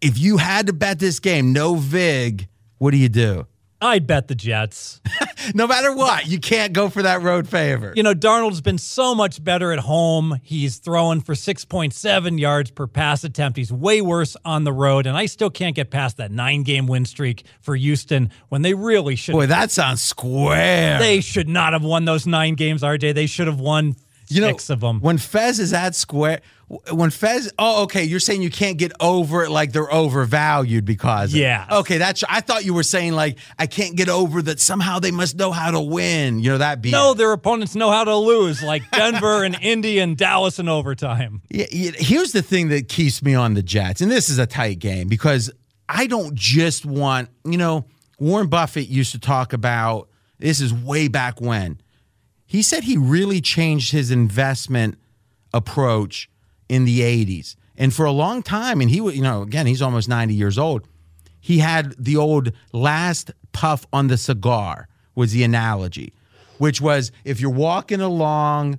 if 0.00 0.18
you 0.18 0.36
had 0.36 0.66
to 0.66 0.72
bet 0.72 0.98
this 0.98 1.18
game, 1.18 1.52
no 1.52 1.74
vig, 1.74 2.48
what 2.78 2.92
do 2.92 2.98
you 2.98 3.08
do? 3.08 3.46
I'd 3.80 4.06
bet 4.06 4.26
the 4.26 4.34
Jets. 4.34 5.00
no 5.54 5.66
matter 5.66 5.94
what, 5.94 6.26
you 6.26 6.40
can't 6.40 6.72
go 6.72 6.88
for 6.88 7.02
that 7.02 7.22
road 7.22 7.48
favor. 7.48 7.92
You 7.94 8.02
know, 8.02 8.14
Darnold's 8.14 8.60
been 8.60 8.78
so 8.78 9.14
much 9.14 9.42
better 9.42 9.72
at 9.72 9.78
home. 9.78 10.40
He's 10.42 10.78
throwing 10.78 11.20
for 11.20 11.34
6.7 11.34 12.40
yards 12.40 12.72
per 12.72 12.88
pass 12.88 13.22
attempt. 13.22 13.56
He's 13.56 13.72
way 13.72 14.00
worse 14.00 14.36
on 14.44 14.64
the 14.64 14.72
road. 14.72 15.06
And 15.06 15.16
I 15.16 15.26
still 15.26 15.50
can't 15.50 15.76
get 15.76 15.90
past 15.90 16.16
that 16.16 16.32
nine 16.32 16.64
game 16.64 16.88
win 16.88 17.04
streak 17.04 17.44
for 17.60 17.76
Houston 17.76 18.30
when 18.48 18.62
they 18.62 18.74
really 18.74 19.14
should. 19.14 19.32
Boy, 19.32 19.46
that 19.46 19.70
sounds 19.70 20.02
square. 20.02 20.98
They 20.98 21.20
should 21.20 21.48
not 21.48 21.72
have 21.72 21.84
won 21.84 22.04
those 22.04 22.26
nine 22.26 22.54
games, 22.54 22.82
RJ. 22.82 23.14
They 23.14 23.26
should 23.26 23.46
have 23.46 23.60
won 23.60 23.94
you 24.30 24.40
know, 24.40 24.48
six 24.48 24.70
of 24.70 24.80
them. 24.80 25.00
When 25.00 25.18
Fez 25.18 25.58
is 25.58 25.72
at 25.72 25.94
square, 25.94 26.40
when 26.92 27.10
Fez, 27.10 27.50
oh, 27.58 27.84
okay, 27.84 28.04
you're 28.04 28.20
saying 28.20 28.42
you 28.42 28.50
can't 28.50 28.76
get 28.76 28.92
over 29.00 29.42
it 29.44 29.50
like 29.50 29.72
they're 29.72 29.90
overvalued 29.92 30.84
because, 30.84 31.32
of- 31.32 31.38
Yeah. 31.40 31.66
okay, 31.70 31.98
that's. 31.98 32.22
I 32.28 32.40
thought 32.42 32.64
you 32.64 32.74
were 32.74 32.82
saying 32.82 33.12
like 33.14 33.38
I 33.58 33.66
can't 33.66 33.96
get 33.96 34.08
over 34.08 34.42
that 34.42 34.60
somehow 34.60 34.98
they 34.98 35.10
must 35.10 35.36
know 35.36 35.50
how 35.50 35.70
to 35.70 35.80
win. 35.80 36.40
You 36.40 36.50
know 36.50 36.58
that 36.58 36.82
be 36.82 36.90
No, 36.90 37.14
their 37.14 37.32
opponents 37.32 37.74
know 37.74 37.90
how 37.90 38.04
to 38.04 38.14
lose, 38.16 38.62
like 38.62 38.82
Denver 38.90 39.44
and 39.44 39.56
Indy 39.62 39.98
and 39.98 40.16
Dallas 40.16 40.58
in 40.58 40.68
overtime. 40.68 41.40
Yeah, 41.50 41.66
yeah, 41.72 41.92
here's 41.96 42.32
the 42.32 42.42
thing 42.42 42.68
that 42.68 42.88
keeps 42.88 43.22
me 43.22 43.34
on 43.34 43.54
the 43.54 43.62
Jets, 43.62 44.00
and 44.00 44.10
this 44.10 44.28
is 44.28 44.38
a 44.38 44.46
tight 44.46 44.78
game 44.78 45.08
because 45.08 45.50
I 45.88 46.06
don't 46.06 46.34
just 46.34 46.84
want, 46.84 47.30
you 47.46 47.56
know, 47.56 47.86
Warren 48.18 48.48
Buffett 48.48 48.88
used 48.88 49.12
to 49.12 49.18
talk 49.18 49.52
about 49.54 50.08
this 50.38 50.60
is 50.60 50.74
way 50.74 51.08
back 51.08 51.40
when. 51.40 51.80
He 52.48 52.62
said 52.62 52.84
he 52.84 52.96
really 52.96 53.42
changed 53.42 53.92
his 53.92 54.10
investment 54.10 54.98
approach 55.52 56.30
in 56.66 56.86
the 56.86 57.00
80s. 57.00 57.56
And 57.76 57.94
for 57.94 58.06
a 58.06 58.10
long 58.10 58.42
time, 58.42 58.80
and 58.80 58.90
he 58.90 59.02
was, 59.02 59.14
you 59.14 59.22
know, 59.22 59.42
again, 59.42 59.66
he's 59.66 59.82
almost 59.82 60.08
90 60.08 60.34
years 60.34 60.58
old. 60.58 60.88
He 61.40 61.58
had 61.58 61.94
the 61.98 62.16
old 62.16 62.52
last 62.72 63.30
puff 63.52 63.86
on 63.92 64.08
the 64.08 64.16
cigar, 64.16 64.88
was 65.14 65.32
the 65.32 65.44
analogy, 65.44 66.14
which 66.56 66.80
was 66.80 67.12
if 67.22 67.38
you're 67.38 67.50
walking 67.50 68.00
along 68.00 68.78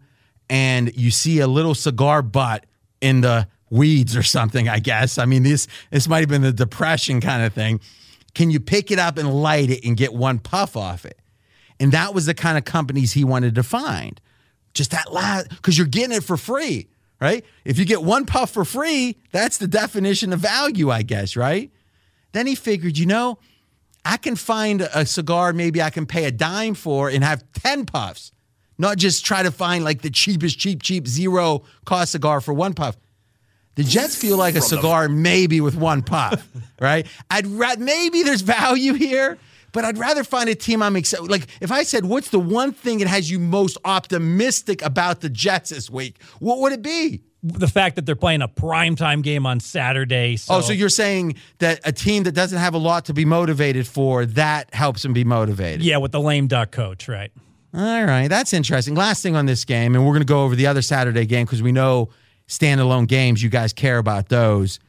and 0.49 0.91
you 0.97 1.11
see 1.11 1.39
a 1.39 1.47
little 1.47 1.75
cigar 1.75 2.23
butt 2.23 2.65
in 3.01 3.21
the 3.21 3.47
weeds 3.69 4.17
or 4.17 4.23
something, 4.23 4.67
I 4.67 4.79
guess. 4.79 5.19
I 5.19 5.25
mean, 5.25 5.43
this 5.43 5.67
this 5.91 6.07
might 6.07 6.21
have 6.21 6.29
been 6.29 6.41
the 6.41 6.51
depression 6.51 7.21
kind 7.21 7.43
of 7.43 7.53
thing. 7.53 7.81
Can 8.33 8.49
you 8.49 8.59
pick 8.59 8.89
it 8.89 8.97
up 8.97 9.19
and 9.19 9.31
light 9.31 9.69
it 9.69 9.85
and 9.85 9.95
get 9.95 10.11
one 10.11 10.39
puff 10.39 10.75
off 10.75 11.05
it? 11.05 11.19
And 11.79 11.91
that 11.91 12.13
was 12.13 12.25
the 12.25 12.33
kind 12.33 12.57
of 12.57 12.65
companies 12.65 13.13
he 13.13 13.23
wanted 13.23 13.55
to 13.55 13.63
find. 13.63 14.19
Just 14.73 14.91
that 14.91 15.11
last, 15.11 15.49
because 15.49 15.77
you're 15.77 15.87
getting 15.87 16.15
it 16.15 16.23
for 16.23 16.37
free, 16.37 16.87
right? 17.19 17.43
If 17.65 17.79
you 17.79 17.85
get 17.85 18.03
one 18.03 18.25
puff 18.25 18.51
for 18.51 18.65
free, 18.65 19.17
that's 19.31 19.57
the 19.57 19.67
definition 19.67 20.33
of 20.33 20.39
value, 20.39 20.89
I 20.91 21.01
guess, 21.01 21.35
right? 21.35 21.71
Then 22.33 22.47
he 22.47 22.55
figured, 22.55 22.97
you 22.97 23.05
know, 23.05 23.39
I 24.05 24.17
can 24.17 24.35
find 24.35 24.81
a 24.81 25.05
cigar 25.05 25.53
maybe 25.53 25.81
I 25.81 25.89
can 25.89 26.05
pay 26.05 26.25
a 26.25 26.31
dime 26.31 26.73
for 26.73 27.09
and 27.09 27.23
have 27.23 27.43
10 27.53 27.85
puffs, 27.85 28.31
not 28.77 28.97
just 28.97 29.25
try 29.25 29.43
to 29.43 29.51
find 29.51 29.83
like 29.83 30.01
the 30.01 30.09
cheapest, 30.09 30.59
cheap, 30.59 30.81
cheap 30.81 31.07
zero 31.07 31.63
cost 31.85 32.13
cigar 32.13 32.41
for 32.41 32.53
one 32.53 32.73
puff. 32.73 32.95
The 33.75 33.83
Jets 33.83 34.15
feel 34.15 34.37
like 34.37 34.55
a 34.55 34.61
cigar 34.61 35.07
maybe 35.07 35.61
with 35.61 35.75
one 35.75 36.01
puff, 36.01 36.47
right? 36.81 37.07
I'd 37.29 37.47
ra- 37.47 37.75
maybe 37.77 38.23
there's 38.23 38.41
value 38.41 38.93
here, 38.93 39.37
but 39.71 39.85
I'd 39.85 39.97
rather 39.97 40.23
find 40.23 40.49
a 40.49 40.55
team 40.55 40.81
I'm 40.81 40.95
excited. 40.95 41.29
Like 41.29 41.47
if 41.61 41.71
I 41.71 41.83
said, 41.83 42.05
"What's 42.05 42.29
the 42.29 42.39
one 42.39 42.71
thing 42.71 42.99
that 42.99 43.07
has 43.07 43.29
you 43.29 43.39
most 43.39 43.77
optimistic 43.85 44.81
about 44.81 45.21
the 45.21 45.29
Jets 45.29 45.69
this 45.69 45.89
week?" 45.89 46.21
What 46.39 46.59
would 46.59 46.71
it 46.71 46.81
be? 46.81 47.21
The 47.41 47.67
fact 47.67 47.95
that 47.95 48.05
they're 48.05 48.15
playing 48.15 48.41
a 48.41 48.49
primetime 48.49 49.23
game 49.23 49.45
on 49.45 49.61
Saturday. 49.61 50.35
So 50.35 50.55
oh, 50.55 50.61
so 50.61 50.73
you're 50.73 50.89
saying 50.89 51.35
that 51.59 51.79
a 51.85 51.91
team 51.91 52.23
that 52.23 52.33
doesn't 52.33 52.59
have 52.59 52.73
a 52.73 52.77
lot 52.77 53.05
to 53.05 53.13
be 53.13 53.23
motivated 53.23 53.87
for 53.87 54.25
that 54.25 54.73
helps 54.73 55.03
them 55.03 55.13
be 55.13 55.23
motivated? 55.23 55.81
yeah, 55.81 55.97
with 55.97 56.11
the 56.11 56.19
lame 56.19 56.47
duck 56.47 56.71
coach, 56.71 57.07
right? 57.07 57.31
All 57.73 58.03
right, 58.03 58.27
that's 58.27 58.51
interesting. 58.51 58.95
Last 58.95 59.21
thing 59.21 59.35
on 59.35 59.45
this 59.45 59.63
game, 59.63 59.95
and 59.95 60.03
we're 60.03 60.13
going 60.13 60.21
to 60.21 60.25
go 60.25 60.43
over 60.43 60.55
the 60.55 60.67
other 60.67 60.81
Saturday 60.81 61.25
game 61.25 61.45
because 61.45 61.61
we 61.61 61.71
know 61.71 62.09
standalone 62.47 63.07
games, 63.07 63.43
you 63.43 63.49
guys 63.49 63.73
care 63.73 63.99
about 63.99 64.29
those. 64.29 64.79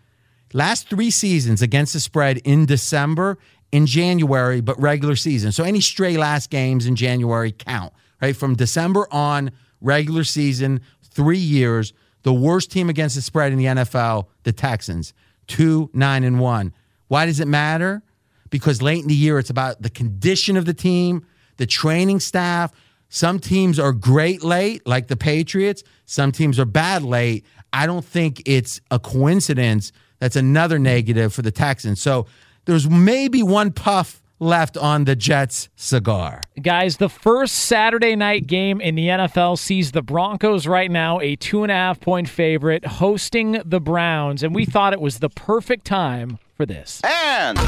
Last 0.53 0.89
three 0.89 1.11
seasons 1.11 1.63
against 1.63 1.93
the 1.93 2.01
spread 2.01 2.39
in 2.39 2.67
December, 2.67 3.39
in 3.73 3.87
January, 3.87 4.61
but 4.61 4.81
regular 4.81 5.17
season. 5.17 5.53
So 5.53 5.65
any 5.65 5.81
stray 5.81 6.17
last 6.17 6.51
games 6.51 6.87
in 6.87 6.97
January 6.97 7.53
count, 7.53 7.93
right? 8.21 8.37
From 8.37 8.55
December 8.55 9.07
on, 9.13 9.53
regular 9.81 10.25
season, 10.25 10.81
three 11.03 11.39
years. 11.39 11.93
The 12.23 12.33
worst 12.33 12.71
team 12.71 12.91
against 12.91 13.17
the 13.17 13.23
spread 13.23 13.53
in 13.53 13.59
the 13.59 13.65
NFL, 13.65 14.27
the 14.43 14.53
Texans, 14.53 15.15
two, 15.47 15.91
nine, 15.93 16.25
and 16.25 16.39
one. 16.39 16.73
Why 17.09 17.27
does 17.27 17.41
it 17.41 17.49
matter? 17.49 18.03
Because 18.51 18.83
late 18.83 19.03
in 19.03 19.09
the 19.09 19.15
year, 19.15 19.39
it's 19.39 19.51
about 19.51 19.81
the 19.81 19.91
condition 19.91 20.57
of 20.57 20.65
the 20.65 20.75
team, 20.75 21.25
the 21.57 21.67
training 21.67 22.21
staff. 22.21 22.73
Some 23.09 23.39
teams 23.39 23.79
are 23.79 23.93
great 23.93 24.43
late, 24.45 24.87
like 24.87 25.09
the 25.09 25.17
Patriots. 25.17 25.83
Some 26.05 26.31
teams 26.31 26.59
are 26.59 26.65
bad 26.65 27.03
late. 27.03 27.45
I 27.73 27.87
don't 27.87 28.05
think 28.05 28.43
it's 28.47 28.81
a 28.91 28.99
coincidence. 28.99 29.93
That's 30.19 30.37
another 30.37 30.79
negative 30.79 31.33
for 31.33 31.43
the 31.43 31.51
Texans. 31.51 32.03
So 32.03 32.27
there's 32.71 32.89
maybe 32.89 33.43
one 33.43 33.73
puff 33.73 34.23
left 34.39 34.77
on 34.77 35.05
the 35.05 35.17
Jets 35.17 35.69
cigar. 35.75 36.41
Guys, 36.63 36.99
the 36.99 37.09
first 37.09 37.57
Saturday 37.57 38.15
night 38.15 38.47
game 38.47 38.81
in 38.81 38.95
the 38.95 39.09
NFL 39.09 39.59
sees 39.59 39.91
the 39.91 40.03
Broncos 40.03 40.69
right 40.69 40.91
now 40.91 41.19
a 41.19 41.35
two 41.35 41.65
and 41.65 41.73
a 41.73 41.75
half 41.75 42.01
point 42.01 42.29
favorite 42.29 42.87
hosting 42.87 43.61
the 43.65 43.81
Browns, 43.81 44.45
and 44.45 44.55
we 44.55 44.65
thought 44.65 44.93
it 44.93 45.01
was 45.01 45.19
the 45.19 45.31
perfect 45.31 45.85
time 45.85 46.39
for 46.57 46.65
this. 46.65 47.01
And 47.03 47.59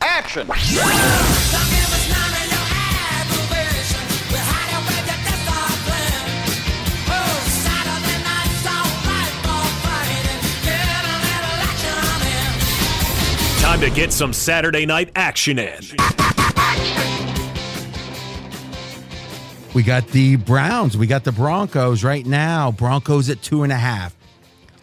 action. 0.00 0.48
Time 13.64 13.80
to 13.80 13.88
get 13.88 14.12
some 14.12 14.34
Saturday 14.34 14.84
night 14.84 15.10
action 15.16 15.58
in. 15.58 15.80
We 19.72 19.82
got 19.82 20.06
the 20.08 20.36
Browns. 20.36 20.98
We 20.98 21.06
got 21.06 21.24
the 21.24 21.32
Broncos 21.32 22.04
right 22.04 22.26
now. 22.26 22.72
Broncos 22.72 23.30
at 23.30 23.40
two 23.40 23.62
and 23.62 23.72
a 23.72 23.76
half. 23.76 24.14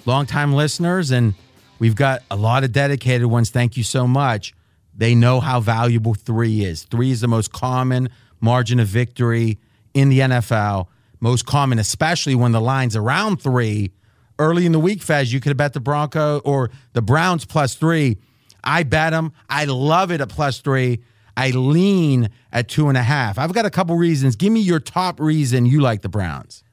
Longtime 0.07 0.53
listeners, 0.53 1.11
and 1.11 1.36
we've 1.77 1.95
got 1.95 2.23
a 2.32 2.36
lot 2.36 2.63
of 2.63 2.71
dedicated 2.71 3.27
ones. 3.27 3.51
Thank 3.51 3.77
you 3.77 3.84
so 3.84 4.07
much. 4.07 4.55
They 4.97 5.13
know 5.13 5.41
how 5.41 5.59
valuable 5.59 6.15
three 6.15 6.65
is. 6.65 6.82
Three 6.86 7.11
is 7.11 7.21
the 7.21 7.27
most 7.27 7.53
common 7.53 8.09
margin 8.39 8.79
of 8.79 8.88
victory 8.88 9.59
in 9.93 10.09
the 10.09 10.21
NFL. 10.21 10.88
Most 11.19 11.45
common, 11.45 11.77
especially 11.77 12.34
when 12.34 12.51
the 12.51 12.59
line's 12.59 12.95
around 12.95 13.43
three. 13.43 13.91
Early 14.39 14.65
in 14.65 14.71
the 14.71 14.79
week, 14.79 15.03
Fez, 15.03 15.32
you 15.32 15.39
could 15.39 15.51
have 15.51 15.57
bet 15.57 15.73
the 15.73 15.79
Bronco 15.79 16.39
or 16.39 16.71
the 16.93 17.03
Browns 17.03 17.45
plus 17.45 17.75
three. 17.75 18.17
I 18.64 18.84
bet 18.84 19.12
them. 19.12 19.34
I 19.49 19.66
love 19.66 20.12
it 20.12 20.22
at 20.22 20.30
plus 20.30 20.59
three. 20.59 21.01
I 21.38 21.51
lean 21.51 22.30
at 22.51 22.68
two 22.68 22.89
and 22.89 22.97
a 22.97 23.03
half. 23.03 23.39
I've 23.39 23.53
got 23.53 23.66
a 23.66 23.70
couple 23.70 23.95
reasons. 23.95 24.36
Give 24.36 24.51
me 24.51 24.59
your 24.59 24.80
top 24.80 25.20
reason 25.20 25.66
you 25.66 25.82
like 25.82 26.01
the 26.01 26.09
Browns. 26.09 26.64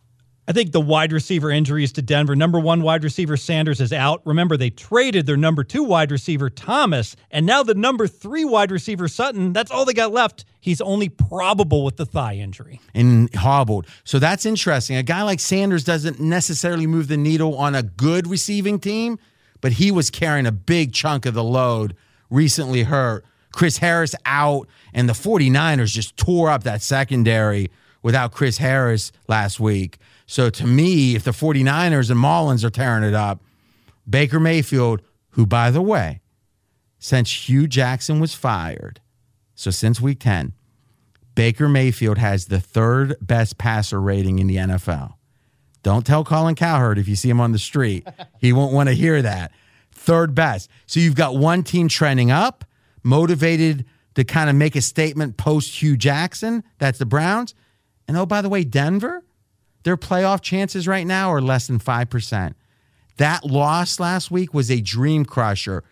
I 0.49 0.53
think 0.53 0.73
the 0.73 0.81
wide 0.81 1.13
receiver 1.13 1.51
injuries 1.51 1.93
to 1.93 2.03
Denver. 2.03 2.35
Number 2.35 2.59
one 2.59 2.81
wide 2.81 3.05
receiver 3.05 3.37
Sanders 3.37 3.83
is 3.83 3.93
out. 3.93 4.23
Remember, 4.25 4.57
they 4.57 4.71
traded 4.71 5.27
their 5.27 5.37
number 5.37 5.63
two 5.63 5.85
wide 5.85 6.11
receiver 6.11 6.49
Thomas, 6.49 7.17
and 7.31 7.45
now 7.45 7.63
the 7.63 7.75
number 7.75 8.07
three 8.09 8.47
wide 8.47 8.71
receiver 8.71 9.09
Sutton. 9.09 9.53
That's 9.53 9.71
all 9.71 9.85
they 9.85 9.93
got 9.93 10.11
left. 10.11 10.47
He's 10.59 10.81
only 10.81 11.11
probable 11.11 11.85
with 11.85 11.99
the 11.99 12.07
thigh 12.07 12.37
injury. 12.37 12.81
and 12.95 13.33
hobbled. 13.35 13.87
So 14.05 14.19
that's 14.19 14.47
interesting. 14.47 14.97
A 14.97 15.03
guy 15.03 15.23
like 15.23 15.39
Sanders 15.39 15.85
doesn't 15.85 16.19
necessarily 16.19 16.87
move 16.87 17.09
the 17.09 17.19
needle 17.19 17.55
on 17.59 17.75
a 17.75 17.83
good 17.83 18.27
receiving 18.27 18.81
team, 18.81 19.19
but 19.61 19.73
he 19.73 19.91
was 19.91 20.11
carrying 20.11 20.47
a 20.47 20.53
big 20.53 20.93
chunk 20.93 21.27
of 21.27 21.35
the 21.35 21.45
load 21.45 21.95
recently 22.31 22.85
hurt. 22.85 23.25
Chris 23.53 23.79
Harris 23.79 24.15
out, 24.25 24.69
and 24.93 25.09
the 25.09 25.15
49ers 25.15 25.93
just 25.93 26.17
tore 26.17 26.51
up 26.51 26.65
that 26.65 26.83
secondary 26.83 27.71
without 28.03 28.33
Chris 28.33 28.59
Harris 28.59 29.11
last 29.27 29.59
week. 29.59 29.99
So 30.27 30.51
to 30.51 30.67
me, 30.67 31.17
if 31.17 31.25
the 31.25 31.31
49ers 31.31 32.11
and 32.11 32.21
Mullens 32.21 32.65
are 32.65 32.71
tearing 32.71 33.05
it 33.05 33.15
up, 33.15 33.43
Baker 34.09 34.39
Mayfield, 34.39 35.03
who, 35.31 35.47
by 35.47 35.71
the 35.71 35.83
way, 35.83 36.21
since 36.99 37.49
Hue 37.49 37.67
Jackson 37.67 38.21
was 38.21 38.35
fired, 38.35 39.01
so 39.55 39.71
since 39.71 40.01
week 40.01 40.21
10, 40.21 40.53
Baker 41.35 41.69
Mayfield 41.69 42.19
has 42.19 42.47
the 42.47 42.61
third 42.61 43.17
best 43.21 43.59
passer 43.59 44.01
rating 44.01 44.39
in 44.39 44.47
the 44.47 44.57
NFL. 44.57 45.15
Don't 45.83 46.07
tell 46.07 46.25
Colin 46.25 46.55
Cowherd 46.55 46.99
if 46.99 47.09
you 47.09 47.17
see 47.17 47.31
him 47.31 47.41
on 47.41 47.53
the 47.53 47.59
street. 47.59 48.07
he 48.41 48.53
won't 48.53 48.73
want 48.73 48.89
to 48.89 48.95
hear 48.95 49.23
that. 49.23 49.53
Third 49.93 50.35
best. 50.35 50.71
So 50.87 51.01
you've 51.01 51.15
got 51.15 51.37
one 51.37 51.63
team 51.63 51.89
trending 51.89 52.31
up, 52.31 52.65
motivated 53.03 53.85
to 54.15 54.25
kind 54.25 54.51
of 54.51 54.57
make 54.57 54.75
a 54.75 54.81
statement 54.81 55.37
post 55.37 55.81
Hue 55.81 55.97
Jackson. 55.97 56.65
That's 56.79 56.99
the 56.99 57.07
Browns. 57.07 57.55
And 58.07 58.17
oh, 58.17 58.27
by 58.27 58.43
the 58.43 58.49
way, 58.49 58.65
Denver, 58.65 59.23
their 59.85 59.97
playoff 59.97 60.41
chances 60.41 60.89
right 60.89 61.07
now 61.07 61.31
are 61.33 61.41
less 61.41 61.67
than 61.67 61.79
5%. 61.79 62.55
That 63.19 63.45
loss 63.45 64.01
last 64.01 64.31
week 64.31 64.55
was 64.55 64.71
a 64.71 64.81
dream 64.81 65.25
crusher. 65.25 65.85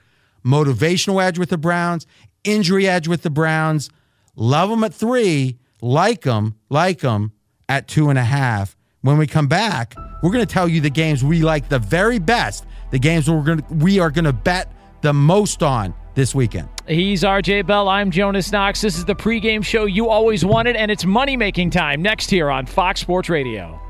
Motivational 0.44 1.22
edge 1.22 1.38
with 1.38 1.50
the 1.50 1.58
Browns, 1.58 2.06
injury 2.44 2.88
edge 2.88 3.08
with 3.08 3.22
the 3.22 3.30
Browns. 3.30 3.90
Love 4.36 4.70
them 4.70 4.84
at 4.84 4.94
three, 4.94 5.58
like 5.80 6.22
them, 6.22 6.54
like 6.68 7.00
them 7.00 7.32
at 7.68 7.88
two 7.88 8.08
and 8.10 8.18
a 8.18 8.24
half. 8.24 8.75
When 9.06 9.18
we 9.18 9.28
come 9.28 9.46
back, 9.46 9.94
we're 10.20 10.32
going 10.32 10.44
to 10.44 10.52
tell 10.52 10.66
you 10.66 10.80
the 10.80 10.90
games 10.90 11.22
we 11.22 11.40
like 11.40 11.68
the 11.68 11.78
very 11.78 12.18
best, 12.18 12.66
the 12.90 12.98
games 12.98 13.30
we're 13.30 13.44
going 13.44 13.62
to, 13.62 13.74
we 13.74 14.00
are 14.00 14.10
going 14.10 14.24
to 14.24 14.32
bet 14.32 14.72
the 15.00 15.12
most 15.12 15.62
on 15.62 15.94
this 16.16 16.34
weekend. 16.34 16.68
He's 16.88 17.22
RJ 17.22 17.68
Bell. 17.68 17.88
I'm 17.88 18.10
Jonas 18.10 18.50
Knox. 18.50 18.80
This 18.80 18.98
is 18.98 19.04
the 19.04 19.14
pregame 19.14 19.64
show 19.64 19.84
you 19.84 20.08
always 20.08 20.44
wanted, 20.44 20.74
and 20.74 20.90
it's 20.90 21.04
money 21.04 21.36
making 21.36 21.70
time 21.70 22.02
next 22.02 22.30
here 22.30 22.50
on 22.50 22.66
Fox 22.66 22.98
Sports 22.98 23.28
Radio. 23.28 23.80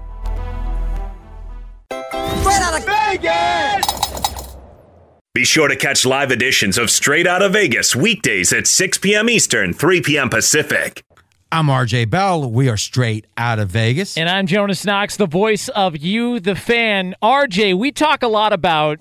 Straight 1.91 2.61
out 2.61 2.79
of 2.79 2.85
Vegas! 2.85 4.57
Be 5.33 5.47
sure 5.47 5.69
to 5.69 5.77
catch 5.77 6.05
live 6.05 6.31
editions 6.31 6.77
of 6.77 6.91
Straight 6.91 7.27
Out 7.27 7.41
of 7.41 7.55
Vegas 7.55 7.97
weekdays 7.97 8.53
at 8.53 8.67
6 8.67 8.99
p.m. 8.99 9.31
Eastern, 9.31 9.73
3 9.73 10.03
p.m. 10.03 10.29
Pacific. 10.29 11.06
I'm 11.53 11.69
RJ 11.69 12.11
Bell. 12.11 12.51
We 12.51 12.69
are 12.69 12.77
straight 12.77 13.27
out 13.37 13.61
of 13.61 13.69
Vegas. 13.69 14.19
And 14.19 14.29
I'm 14.29 14.49
Jonas 14.49 14.85
Knox, 14.85 15.17
the 15.17 15.29
voice 15.29 15.69
of 15.69 15.97
you, 15.97 16.41
the 16.41 16.57
fan. 16.57 17.15
RJ, 17.23 17.79
we 17.79 17.93
talk 17.93 18.25
a 18.25 18.29
lot 18.29 18.53
about 18.53 18.99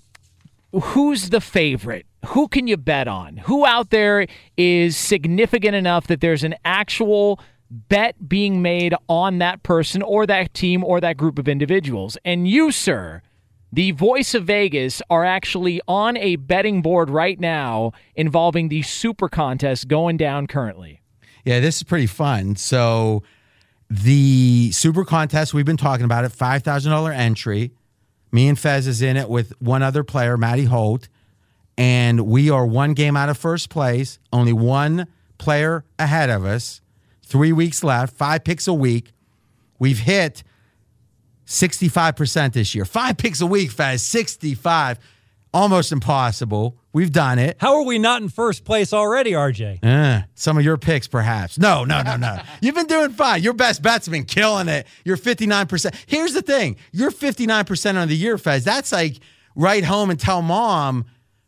who's 0.72 1.32
the 1.32 1.42
favorite. 1.42 2.06
Who 2.28 2.48
can 2.48 2.68
you 2.68 2.78
bet 2.78 3.08
on? 3.08 3.38
Who 3.38 3.66
out 3.66 3.90
there 3.90 4.28
is 4.58 4.96
significant 4.96 5.74
enough 5.76 6.06
that 6.06 6.22
there's 6.22 6.44
an 6.44 6.54
actual 6.64 7.40
bet 7.72 8.30
being 8.30 8.62
made 8.62 8.94
on 9.10 9.40
that 9.40 9.64
person 9.64 10.04
or 10.04 10.28
that 10.28 10.54
team 10.54 10.84
or 10.84 11.02
that 11.02 11.18
group 11.18 11.40
of 11.40 11.48
individuals? 11.48 12.16
And 12.24 12.48
you, 12.48 12.70
sir, 12.72 13.24
the 13.74 13.90
voice 13.92 14.36
of 14.36 14.46
Vegas, 14.46 15.02
are 15.10 15.26
actually 15.26 15.82
on 15.88 16.16
a 16.18 16.36
betting 16.36 16.84
board 16.84 17.10
right 17.10 17.40
now 17.40 17.92
involving 18.14 18.70
the 18.70 18.84
super 18.84 19.30
contest 19.30 19.88
going 19.88 20.16
down 20.18 20.46
currently. 20.46 21.02
Yeah, 21.46 21.60
this 21.60 21.78
is 21.78 21.84
pretty 21.84 22.08
fun. 22.08 22.56
So 22.56 23.24
the 23.90 24.72
super 24.72 25.06
contest 25.06 25.54
we've 25.54 25.66
been 25.66 25.78
talking 25.78 26.06
about 26.06 26.26
it, 26.26 26.30
five 26.30 26.64
thousand 26.64 26.92
dollar 26.92 27.12
entry. 27.12 27.72
Me 28.32 28.48
and 28.48 28.60
Fez 28.60 28.88
is 28.88 29.02
in 29.02 29.16
it 29.16 29.30
with 29.30 29.54
one 29.62 29.82
other 29.84 30.04
player, 30.04 30.36
Matty 30.36 30.66
Holt, 30.66 31.08
and 31.78 32.22
we 32.22 32.50
are 32.50 32.66
one 32.66 32.94
game 32.94 33.16
out 33.16 33.30
of 33.30 33.38
first 33.38 33.70
place. 33.70 34.20
Only 34.34 34.52
one 34.52 35.08
player 35.38 35.86
ahead 36.00 36.30
of 36.30 36.44
us. 36.44 36.82
Three 37.24 37.54
weeks 37.54 37.84
left. 37.84 38.16
Five 38.18 38.44
picks 38.44 38.68
a 38.68 38.74
week. 38.74 39.12
We've 39.78 40.00
hit 40.00 40.44
sixty 41.46 41.88
five 41.88 42.16
percent 42.16 42.56
this 42.56 42.74
year. 42.74 42.86
Five 42.86 43.18
picks 43.18 43.40
a 43.40 43.46
week, 43.46 43.72
Fez. 43.72 44.02
Sixty 44.02 44.56
five. 44.56 45.00
Almost 45.56 45.94
impossible. 45.94 46.78
We've 46.92 47.14
done 47.14 47.40
it. 47.40 47.56
How 47.62 47.76
are 47.76 47.84
we 47.84 47.98
not 47.98 48.22
in 48.22 48.28
first 48.28 48.66
place 48.66 48.92
already, 48.92 49.32
RJ? 49.32 49.80
Uh, 49.82 50.24
some 50.34 50.58
of 50.58 50.66
your 50.66 50.76
picks, 50.76 51.08
perhaps. 51.08 51.58
No, 51.58 51.86
no, 51.86 52.02
no, 52.02 52.18
no. 52.18 52.42
You've 52.62 52.76
been 52.76 52.88
doing 52.88 53.12
fine. 53.12 53.42
Your 53.42 53.54
best 53.54 53.82
bets 53.82 54.06
have 54.06 54.12
been 54.12 54.26
killing 54.26 54.68
it. 54.68 54.86
You're 55.06 55.16
59%. 55.16 55.96
Here's 56.08 56.34
the 56.34 56.42
thing 56.42 56.76
you're 56.92 57.10
59% 57.10 57.96
on 57.96 58.10
the 58.10 58.18
year, 58.18 58.38
Fez. 58.38 58.66
That's 58.66 58.92
like 58.92 59.22
write 59.56 59.86
home 59.86 60.10
and 60.10 60.20
tell 60.20 60.42
mom, 60.42 61.06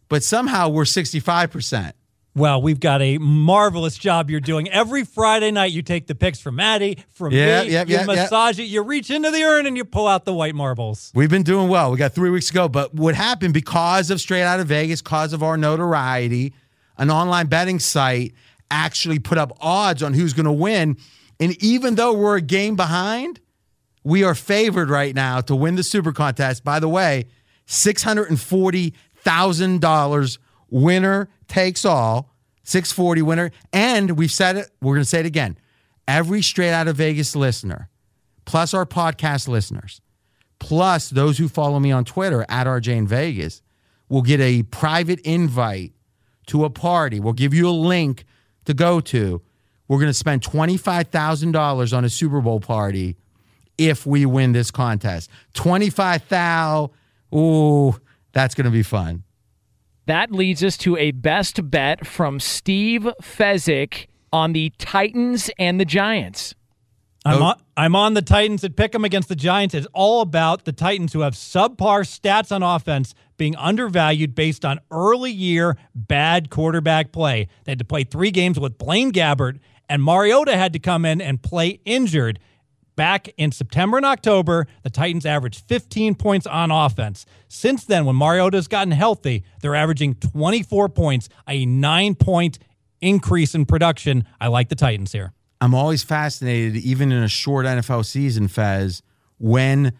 but 0.08 0.24
somehow 0.24 0.70
we're 0.70 0.86
65%. 0.86 1.91
Well, 2.38 2.62
we've 2.62 2.80
got 2.80 3.02
a 3.02 3.18
marvelous 3.18 3.98
job 3.98 4.30
you're 4.30 4.40
doing. 4.40 4.70
Every 4.70 5.04
Friday 5.04 5.50
night, 5.50 5.72
you 5.72 5.82
take 5.82 6.06
the 6.06 6.14
picks 6.14 6.40
from 6.40 6.58
Maddie, 6.58 7.00
from 7.10 7.34
Yeah, 7.34 7.64
me, 7.64 7.72
yeah, 7.72 7.84
you 7.88 7.96
yeah, 7.96 8.06
massage 8.06 8.60
it, 8.60 8.66
you 8.66 8.84
reach 8.84 9.10
into 9.10 9.32
the 9.32 9.42
urn, 9.42 9.66
and 9.66 9.76
you 9.76 9.84
pull 9.84 10.08
out 10.08 10.24
the 10.24 10.36
white 10.36 10.54
marbles. 10.54 11.12
We've 11.16 11.32
been 11.32 11.42
doing 11.42 11.68
well. 11.68 11.90
We 11.90 11.98
got 11.98 12.14
three 12.14 12.30
weeks 12.30 12.50
to 12.50 12.54
go. 12.54 12.70
But 12.70 12.94
what 12.94 13.16
happened 13.16 13.56
because 13.56 14.12
of 14.12 14.22
Straight 14.22 14.44
Out 14.44 14.60
of 14.60 14.68
Vegas, 14.68 15.02
because 15.02 15.34
of 15.34 15.42
our 15.42 15.58
notoriety, 15.58 16.54
an 17.00 17.10
online 17.10 17.48
betting 17.48 17.80
site 17.80 18.36
actually 18.70 19.18
put 19.18 19.40
up 19.40 19.58
odds 19.60 20.04
on 20.04 20.14
who's 20.14 20.34
going 20.34 20.46
to 20.46 20.52
win. 20.52 20.96
And 21.40 21.60
even 21.64 21.96
though 21.96 22.14
we're 22.14 22.38
a 22.38 22.42
game 22.42 22.76
behind, 22.76 23.40
we 24.04 24.24
are 24.24 24.36
favored 24.36 24.92
right 24.92 25.16
now 25.16 25.42
to 25.42 25.56
win 25.56 25.74
the 25.74 25.82
super 25.82 26.14
contest. 26.14 26.64
By 26.64 26.80
the 26.80 26.88
way, 26.88 27.26
$640,000 27.68 30.38
winner 30.70 31.30
takes 31.48 31.86
all, 31.86 32.34
640 32.64 33.22
winner. 33.22 33.52
And 33.72 34.18
we've 34.18 34.32
said 34.32 34.58
it, 34.58 34.70
we're 34.82 34.95
going 34.95 35.04
to 35.04 35.10
say 35.10 35.22
it 35.22 35.26
again. 35.26 35.58
Every 36.08 36.41
straight 36.41 36.72
out 36.72 36.88
of 36.88 36.95
Vegas 36.98 37.36
listener, 37.36 37.89
plus 38.45 38.74
our 38.74 38.86
podcast 38.86 39.48
listeners, 39.48 40.02
plus 40.60 41.10
those 41.10 41.38
who 41.38 41.48
follow 41.48 41.80
me 41.80 41.91
on 41.91 42.06
Twitter 42.06 42.45
at 42.50 42.68
RJ 42.68 42.95
in 42.95 43.08
Vegas, 43.08 43.62
will 44.10 44.22
get 44.22 44.39
a 44.39 44.64
private 44.64 45.20
invite 45.22 45.93
to 46.48 46.64
a 46.66 46.70
party. 46.70 47.20
We'll 47.20 47.34
give 47.34 47.54
you 47.54 47.70
a 47.70 47.72
link 47.72 48.26
to 48.66 48.74
go 48.74 49.00
to. 49.02 49.41
We're 49.88 50.00
going 50.00 50.10
to 50.10 50.14
spend 50.14 50.41
$25,000 50.41 51.98
on 51.98 52.06
a 52.06 52.10
Super 52.10 52.41
Bowl 52.41 52.60
party 52.60 53.18
if 53.78 54.06
we 54.06 54.26
win 54.26 54.52
this 54.54 54.72
contest. 54.72 55.30
25 55.54 56.28
thou. 56.30 56.91
Ooh, 57.34 57.95
that's 58.32 58.56
going 58.56 58.66
to 58.66 58.72
be 58.72 58.84
fun. 58.84 59.24
That 60.08 60.32
leads 60.32 60.64
us 60.64 60.78
to 60.78 60.95
a 60.95 61.12
best 61.12 61.70
bet 61.70 62.08
from 62.08 62.39
Steve 62.39 63.10
Fezzik 63.22 64.08
on 64.32 64.53
the 64.53 64.72
Titans 64.78 65.51
and 65.60 65.82
the 65.82 65.86
Giants. 65.86 66.55
I'm 67.26 67.41
oh. 67.41 67.45
on, 67.47 67.62
I'm 67.76 67.93
on 67.93 68.14
the 68.14 68.22
Titans 68.22 68.64
at 68.64 68.78
pick 68.78 68.95
'em 68.95 69.03
against 69.03 69.28
the 69.28 69.36
Giants. 69.36 69.76
It's 69.76 69.88
all 69.93 70.22
about 70.22 70.64
the 70.64 70.72
Titans 70.72 71.12
who 71.12 71.20
have 71.22 71.34
subpar 71.34 72.05
stats 72.05 72.55
on 72.55 72.64
offense 72.64 73.16
being 73.36 73.58
undervalued 73.58 74.34
based 74.34 74.64
on 74.64 74.80
early 74.91 75.32
year 75.32 75.76
bad 75.93 76.49
quarterback 76.49 77.12
play. 77.12 77.49
They 77.66 77.74
had 77.74 77.80
to 77.80 77.86
play 77.86 78.05
three 78.05 78.32
games 78.32 78.58
with 78.58 78.78
Blaine 78.78 79.12
Gabbert, 79.12 79.60
and 79.89 80.01
Mariota 80.01 80.55
had 80.55 80.72
to 80.72 80.80
come 80.80 81.03
in 81.03 81.20
and 81.20 81.43
play 81.43 81.82
injured. 81.84 82.39
Back 82.98 83.30
in 83.38 83.52
September 83.52 83.98
and 83.98 84.06
October, 84.08 84.66
the 84.82 84.89
Titans 84.89 85.24
averaged 85.24 85.64
15 85.68 86.16
points 86.16 86.48
on 86.48 86.72
offense. 86.72 87.28
Since 87.48 87.86
then, 87.86 88.06
when 88.06 88.16
Mariota's 88.16 88.68
gotten 88.68 88.91
healthy, 88.91 89.43
they're 89.62 89.76
averaging 89.76 90.16
24 90.16 90.89
points, 90.89 91.30
a 91.48 91.64
nine 91.68 92.16
point 92.16 92.58
increase 93.00 93.54
in 93.54 93.68
production. 93.68 94.26
I 94.41 94.48
like 94.48 94.70
the 94.70 94.76
Titans 94.76 95.12
here. 95.12 95.32
I'm 95.62 95.76
always 95.76 96.02
fascinated, 96.02 96.76
even 96.78 97.12
in 97.12 97.22
a 97.22 97.28
short 97.28 97.68
NFL 97.68 98.04
season, 98.04 98.48
Fez, 98.48 99.04
when 99.38 99.93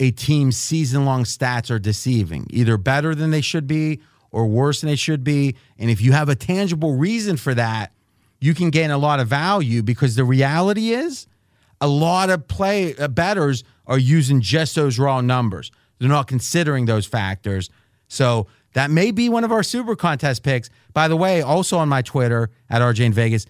a 0.00 0.10
team's 0.10 0.56
season 0.56 1.04
long 1.04 1.22
stats 1.22 1.70
are 1.70 1.78
deceiving, 1.78 2.48
either 2.50 2.76
better 2.76 3.14
than 3.14 3.30
they 3.30 3.42
should 3.42 3.68
be 3.68 4.00
or 4.32 4.48
worse 4.48 4.80
than 4.80 4.90
they 4.90 4.96
should 4.96 5.22
be. 5.22 5.54
And 5.78 5.88
if 5.88 6.00
you 6.00 6.10
have 6.12 6.28
a 6.28 6.34
tangible 6.34 6.96
reason 6.96 7.36
for 7.36 7.54
that, 7.54 7.92
you 8.40 8.54
can 8.54 8.70
gain 8.70 8.90
a 8.90 8.98
lot 8.98 9.20
of 9.20 9.28
value 9.28 9.84
because 9.84 10.16
the 10.16 10.24
reality 10.24 10.90
is 10.90 11.28
a 11.80 11.88
lot 11.88 12.30
of 12.30 12.46
play 12.46 12.94
uh, 12.96 13.08
bettors 13.08 13.64
are 13.86 13.98
using 13.98 14.40
just 14.40 14.74
those 14.74 14.98
raw 14.98 15.20
numbers. 15.20 15.70
They're 15.98 16.08
not 16.08 16.26
considering 16.26 16.86
those 16.86 17.06
factors. 17.06 17.70
So 18.08 18.46
that 18.72 18.90
may 18.90 19.10
be 19.10 19.28
one 19.28 19.44
of 19.44 19.52
our 19.52 19.62
super 19.62 19.96
contest 19.96 20.42
picks. 20.42 20.70
By 20.92 21.08
the 21.08 21.16
way, 21.16 21.42
also 21.42 21.78
on 21.78 21.88
my 21.88 22.02
Twitter 22.02 22.50
at 22.68 22.82
RJ 22.82 23.06
in 23.06 23.12
Vegas, 23.12 23.46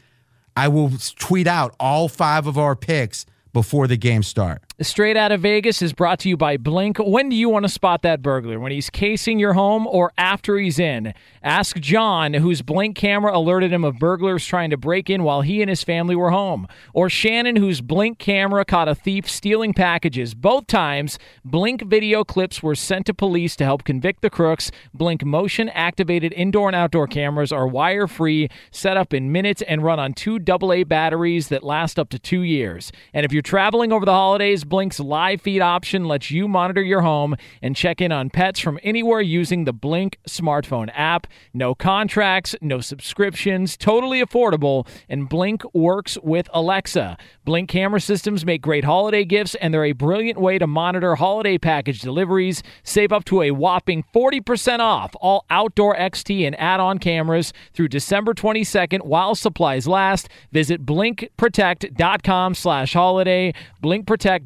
I 0.57 0.69
will 0.69 0.93
tweet 1.17 1.47
out 1.47 1.75
all 1.79 2.09
five 2.09 2.47
of 2.47 2.59
our 2.59 2.75
picks 2.75 3.27
before 3.53 3.87
the 3.87 3.97
game 3.97 4.23
start. 4.23 4.63
Straight 4.83 5.15
out 5.15 5.31
of 5.31 5.43
Vegas 5.43 5.83
is 5.83 5.93
brought 5.93 6.19
to 6.21 6.31
you 6.31 6.39
by 6.39 6.57
Blink. 6.57 6.97
When 6.97 7.29
do 7.29 7.37
you 7.37 7.51
want 7.51 7.67
to 7.67 7.69
spot 7.69 8.01
that 8.01 8.23
burglar? 8.23 8.59
When 8.59 8.73
he's 8.73 8.89
casing 8.89 9.39
your 9.39 9.53
home 9.53 9.87
or 9.87 10.11
after 10.17 10.57
he's 10.57 10.79
in? 10.79 11.13
Ask 11.43 11.77
John, 11.81 12.33
whose 12.33 12.63
Blink 12.63 12.97
camera 12.97 13.37
alerted 13.37 13.75
him 13.75 13.85
of 13.85 13.99
burglars 13.99 14.47
trying 14.47 14.71
to 14.71 14.79
break 14.79 15.11
in 15.11 15.23
while 15.23 15.43
he 15.43 15.61
and 15.61 15.69
his 15.69 15.85
family 15.85 16.17
were 16.17 16.31
home. 16.31 16.67
Or 16.95 17.11
Shannon, 17.11 17.57
whose 17.57 17.83
Blink 17.83 18.19
camera 18.19 18.65
caught 18.65 18.89
a 18.89 18.95
thief 18.95 19.29
stealing 19.29 19.75
packages. 19.75 20.33
Both 20.33 20.67
times, 20.67 21.19
Blink 21.45 21.83
video 21.83 22.25
clips 22.25 22.63
were 22.63 22.75
sent 22.75 23.05
to 23.05 23.13
police 23.13 23.57
to 23.57 23.65
help 23.65 23.85
convict 23.85 24.23
the 24.23 24.31
crooks. 24.31 24.71
Blink 24.95 25.23
motion 25.27 25.69
activated 25.69 26.33
indoor 26.33 26.71
and 26.71 26.77
outdoor 26.77 27.07
cameras 27.07 27.53
are 27.53 27.69
wire 27.69 28.07
free, 28.07 28.49
set 28.71 28.97
up 28.97 29.13
in 29.13 29.31
minutes, 29.31 29.61
and 29.61 29.85
run 29.85 30.01
on 30.01 30.15
two 30.15 30.39
AA 30.39 30.85
batteries 30.85 31.49
that 31.49 31.63
last 31.63 31.99
up 31.99 32.09
to 32.09 32.19
two 32.19 32.41
years. 32.41 32.91
And 33.13 33.27
if 33.27 33.33
you're 33.35 33.43
traveling 33.43 33.93
over 33.93 34.07
the 34.07 34.13
holidays, 34.13 34.65
Blink's 34.71 35.01
live 35.01 35.43
feed 35.43 35.61
option 35.61 36.07
lets 36.07 36.31
you 36.31 36.49
monitor 36.49 36.81
your 36.81 37.03
home 37.03 37.37
and 37.61 37.77
check 37.77 38.01
in 38.01 38.13
on 38.13 38.31
pets 38.31 38.61
from 38.61 38.79
anywhere 38.83 39.21
using 39.21 39.65
the 39.65 39.73
Blink 39.73 40.19
smartphone 40.27 40.91
app. 40.95 41.27
No 41.53 41.75
contracts, 41.75 42.55
no 42.63 42.81
subscriptions, 42.81 43.77
totally 43.77 44.23
affordable, 44.25 44.87
and 45.09 45.29
Blink 45.29 45.63
works 45.75 46.17
with 46.23 46.49
Alexa. 46.55 47.19
Blink 47.45 47.69
camera 47.69 48.01
systems 48.01 48.47
make 48.47 48.63
great 48.63 48.85
holiday 48.85 49.25
gifts, 49.25 49.57
and 49.57 49.75
they're 49.75 49.85
a 49.85 49.93
brilliant 49.93 50.41
way 50.41 50.57
to 50.57 50.67
monitor 50.67 51.17
holiday 51.17 51.59
package 51.59 52.01
deliveries. 52.01 52.63
Save 52.85 53.13
up 53.13 53.25
to 53.25 53.43
a 53.43 53.51
whopping 53.51 54.05
40% 54.15 54.79
off 54.79 55.15
all 55.21 55.45
outdoor 55.51 55.97
XT 55.97 56.47
and 56.47 56.59
add 56.61 56.79
on 56.79 56.99
cameras 56.99 57.53
through 57.75 57.89
December 57.89 58.35
22nd 58.35 59.03
while 59.03 59.35
supplies 59.35 59.89
last. 59.89 60.29
Visit 60.53 60.87
blinkprotect.com 60.87 62.55
slash 62.55 62.93
holiday, 62.93 63.53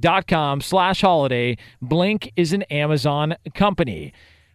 blinkprotect.com 0.05 0.61
slash 0.61 1.01
holiday. 1.01 1.57
Blink 1.81 2.33
is 2.37 2.53
an 2.53 2.63
Amazon 2.65 3.37
company. 3.55 4.13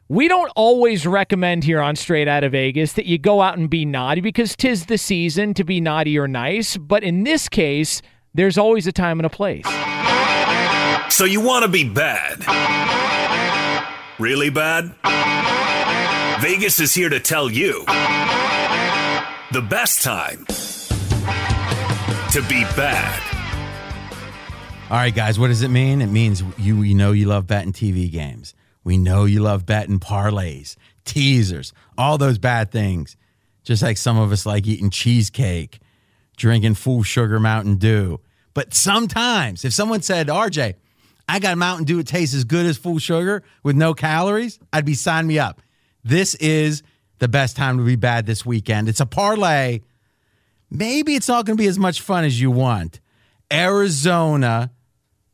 We 0.07 0.27
don't 0.27 0.51
always 0.55 1.05
recommend 1.05 1.63
here 1.63 1.81
on 1.81 1.95
Straight 1.95 2.27
Out 2.27 2.43
of 2.43 2.53
Vegas 2.53 2.93
that 2.93 3.05
you 3.05 3.17
go 3.19 3.41
out 3.41 3.57
and 3.57 3.69
be 3.69 3.85
naughty 3.85 4.21
because 4.21 4.55
tis 4.55 4.87
the 4.87 4.97
season 4.97 5.53
to 5.53 5.63
be 5.63 5.79
naughty 5.79 6.17
or 6.17 6.27
nice. 6.27 6.77
But 6.77 7.03
in 7.03 7.23
this 7.23 7.47
case, 7.47 8.01
there's 8.33 8.57
always 8.57 8.87
a 8.87 8.91
time 8.91 9.19
and 9.19 9.25
a 9.25 9.29
place. 9.29 9.65
So 11.13 11.25
you 11.25 11.41
want 11.41 11.63
to 11.63 11.69
be 11.69 11.87
bad? 11.87 12.43
Really 14.19 14.49
bad? 14.49 14.95
Vegas 16.41 16.79
is 16.79 16.93
here 16.93 17.09
to 17.09 17.19
tell 17.19 17.49
you 17.49 17.85
the 19.51 19.61
best 19.61 20.01
time 20.01 20.45
to 22.31 22.41
be 22.47 22.63
bad. 22.75 23.28
All 24.91 24.97
right, 24.97 25.13
guys, 25.13 25.37
what 25.37 25.49
does 25.49 25.61
it 25.61 25.67
mean? 25.67 26.01
It 26.01 26.07
means 26.07 26.41
you 26.57 26.79
we 26.79 26.95
know 26.95 27.11
you 27.11 27.27
love 27.27 27.45
betting 27.45 27.73
TV 27.73 28.11
games. 28.11 28.55
We 28.83 28.97
know 28.97 29.25
you 29.25 29.39
love 29.39 29.63
betting 29.63 29.99
parlays, 29.99 30.77
teasers, 31.05 31.73
all 31.95 32.17
those 32.17 32.39
bad 32.39 32.71
things. 32.71 33.15
Just 33.63 33.83
like 33.83 33.97
some 33.97 34.17
of 34.17 34.31
us 34.31 34.47
like 34.47 34.65
eating 34.65 34.89
cheesecake, 34.89 35.77
drinking 36.37 36.73
full 36.73 37.03
sugar 37.03 37.39
Mountain 37.39 37.75
Dew. 37.75 38.19
But 38.55 38.73
sometimes, 38.73 39.63
if 39.63 39.73
someone 39.73 40.01
said, 40.01 40.25
RJ, 40.25 40.73
I 41.27 41.37
got 41.37 41.55
Mountain 41.59 41.85
Dew, 41.85 41.99
it 41.99 42.07
tastes 42.07 42.33
as 42.33 42.43
good 42.43 42.65
as 42.65 42.79
full 42.79 42.97
sugar 42.97 43.43
with 43.61 43.75
no 43.75 43.93
calories, 43.93 44.57
I'd 44.73 44.85
be 44.85 44.95
sign 44.95 45.27
me 45.27 45.37
up. 45.37 45.61
This 46.03 46.33
is 46.33 46.81
the 47.19 47.27
best 47.27 47.55
time 47.55 47.77
to 47.77 47.83
be 47.83 47.95
bad 47.95 48.25
this 48.25 48.43
weekend. 48.43 48.89
It's 48.89 49.01
a 49.01 49.05
parlay. 49.05 49.81
Maybe 50.71 51.13
it's 51.13 51.27
not 51.27 51.45
going 51.45 51.57
to 51.57 51.61
be 51.61 51.67
as 51.67 51.77
much 51.77 52.01
fun 52.01 52.23
as 52.23 52.41
you 52.41 52.49
want. 52.49 52.99
Arizona 53.53 54.71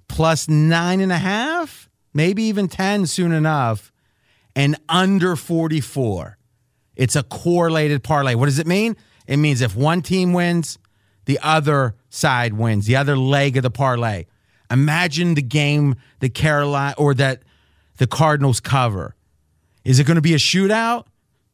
plus 0.07 0.47
nine 0.47 1.01
and 1.01 1.11
a 1.11 1.17
half, 1.17 1.89
maybe 2.13 2.43
even 2.43 2.67
10 2.67 3.07
soon 3.07 3.31
enough, 3.31 3.91
and 4.55 4.77
under 4.87 5.35
44. 5.35 6.37
It's 6.95 7.15
a 7.15 7.23
correlated 7.23 8.03
parlay. 8.03 8.35
What 8.35 8.45
does 8.45 8.59
it 8.59 8.67
mean? 8.67 8.95
It 9.27 9.37
means 9.37 9.61
if 9.61 9.75
one 9.75 10.01
team 10.01 10.33
wins, 10.33 10.77
the 11.25 11.39
other 11.41 11.95
side 12.09 12.53
wins, 12.53 12.85
the 12.85 12.95
other 12.95 13.17
leg 13.17 13.57
of 13.57 13.63
the 13.63 13.71
parlay. 13.71 14.25
Imagine 14.71 15.33
the 15.33 15.41
game 15.41 15.95
that 16.19 16.33
Carolina 16.33 16.95
or 16.97 17.13
that 17.15 17.43
the 17.97 18.07
Cardinals 18.07 18.59
cover. 18.59 19.15
Is 19.83 19.99
it 19.99 20.05
going 20.05 20.15
to 20.15 20.21
be 20.21 20.33
a 20.33 20.37
shootout? 20.37 21.05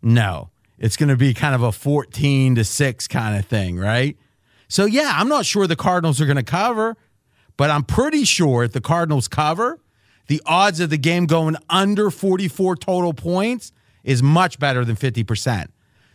No. 0.01 0.49
It's 0.77 0.97
going 0.97 1.09
to 1.09 1.17
be 1.17 1.33
kind 1.33 1.53
of 1.53 1.61
a 1.61 1.71
14 1.71 2.55
to 2.55 2.63
6 2.63 3.07
kind 3.07 3.37
of 3.37 3.45
thing, 3.45 3.77
right? 3.77 4.17
So, 4.67 4.85
yeah, 4.85 5.13
I'm 5.15 5.27
not 5.27 5.45
sure 5.45 5.67
the 5.67 5.75
Cardinals 5.75 6.19
are 6.21 6.25
going 6.25 6.37
to 6.37 6.43
cover, 6.43 6.95
but 7.61 7.69
I'm 7.69 7.83
pretty 7.83 8.23
sure 8.23 8.63
if 8.63 8.71
the 8.71 8.81
Cardinals 8.81 9.27
cover, 9.27 9.79
the 10.25 10.41
odds 10.47 10.79
of 10.79 10.89
the 10.89 10.97
game 10.97 11.27
going 11.27 11.55
under 11.69 12.09
44 12.09 12.75
total 12.75 13.13
points 13.13 13.71
is 14.03 14.23
much 14.23 14.57
better 14.57 14.83
than 14.83 14.95
50%. 14.95 15.67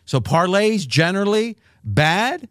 So, 0.07 0.19
parlays 0.19 0.89
generally 0.89 1.57
bad, 1.85 2.49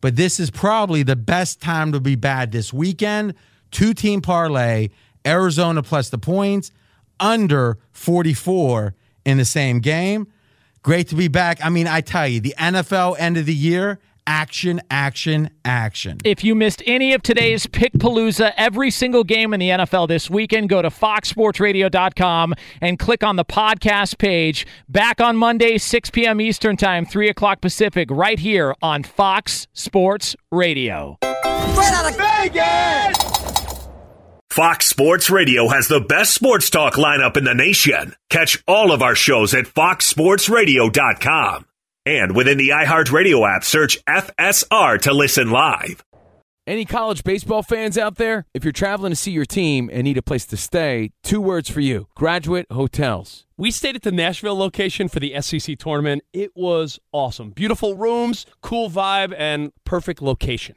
but 0.00 0.16
this 0.16 0.40
is 0.40 0.50
probably 0.50 1.04
the 1.04 1.14
best 1.14 1.60
time 1.60 1.92
to 1.92 2.00
be 2.00 2.16
bad 2.16 2.50
this 2.50 2.72
weekend. 2.72 3.34
Two 3.70 3.94
team 3.94 4.20
parlay, 4.20 4.88
Arizona 5.24 5.80
plus 5.80 6.08
the 6.08 6.18
points, 6.18 6.72
under 7.20 7.78
44 7.92 8.96
in 9.24 9.38
the 9.38 9.44
same 9.44 9.78
game. 9.78 10.26
Great 10.82 11.06
to 11.10 11.14
be 11.14 11.28
back. 11.28 11.64
I 11.64 11.68
mean, 11.68 11.86
I 11.86 12.00
tell 12.00 12.26
you, 12.26 12.40
the 12.40 12.56
NFL 12.58 13.14
end 13.20 13.36
of 13.36 13.46
the 13.46 13.54
year, 13.54 14.00
action, 14.26 14.80
action, 14.90 15.50
action. 15.64 16.18
If 16.24 16.44
you 16.44 16.54
missed 16.54 16.82
any 16.86 17.12
of 17.12 17.22
today's 17.22 17.66
Pick 17.66 17.92
Palooza, 17.94 18.52
every 18.56 18.90
single 18.90 19.24
game 19.24 19.52
in 19.54 19.60
the 19.60 19.70
NFL 19.70 20.08
this 20.08 20.30
weekend, 20.30 20.68
go 20.68 20.82
to 20.82 20.88
foxsportsradio.com 20.88 22.54
and 22.80 22.98
click 22.98 23.24
on 23.24 23.36
the 23.36 23.44
podcast 23.44 24.18
page. 24.18 24.66
Back 24.88 25.20
on 25.20 25.36
Monday, 25.36 25.78
6 25.78 26.10
p.m. 26.10 26.40
Eastern 26.40 26.76
Time, 26.76 27.04
3 27.04 27.28
o'clock 27.28 27.60
Pacific, 27.60 28.08
right 28.10 28.38
here 28.38 28.74
on 28.82 29.02
Fox 29.02 29.66
Sports 29.72 30.36
Radio. 30.50 31.18
Straight 31.22 31.92
out 31.92 32.10
of 32.10 32.16
Vegas! 32.16 33.18
Fox 34.50 34.86
Sports 34.86 35.30
Radio 35.30 35.68
has 35.68 35.88
the 35.88 36.00
best 36.00 36.34
sports 36.34 36.68
talk 36.68 36.94
lineup 36.94 37.38
in 37.38 37.44
the 37.44 37.54
nation. 37.54 38.14
Catch 38.28 38.62
all 38.68 38.92
of 38.92 39.00
our 39.00 39.14
shows 39.14 39.54
at 39.54 39.64
foxsportsradio.com. 39.64 41.64
And 42.04 42.34
within 42.34 42.58
the 42.58 42.70
iHeartRadio 42.70 43.48
app, 43.48 43.64
search 43.64 44.04
FSR 44.06 45.00
to 45.02 45.12
listen 45.12 45.50
live. 45.50 46.04
Any 46.64 46.84
college 46.84 47.24
baseball 47.24 47.64
fans 47.64 47.98
out 47.98 48.16
there? 48.16 48.46
If 48.54 48.62
you're 48.64 48.72
traveling 48.72 49.10
to 49.10 49.16
see 49.16 49.32
your 49.32 49.44
team 49.44 49.90
and 49.92 50.04
need 50.04 50.16
a 50.16 50.22
place 50.22 50.46
to 50.46 50.56
stay, 50.56 51.10
two 51.24 51.40
words 51.40 51.68
for 51.68 51.80
you 51.80 52.06
Graduate 52.14 52.66
Hotels. 52.70 53.46
We 53.56 53.72
stayed 53.72 53.96
at 53.96 54.02
the 54.02 54.12
Nashville 54.12 54.56
location 54.56 55.08
for 55.08 55.18
the 55.18 55.40
SEC 55.40 55.76
tournament. 55.78 56.22
It 56.32 56.52
was 56.54 57.00
awesome. 57.10 57.50
Beautiful 57.50 57.96
rooms, 57.96 58.46
cool 58.60 58.90
vibe, 58.90 59.34
and 59.36 59.72
perfect 59.84 60.22
location. 60.22 60.76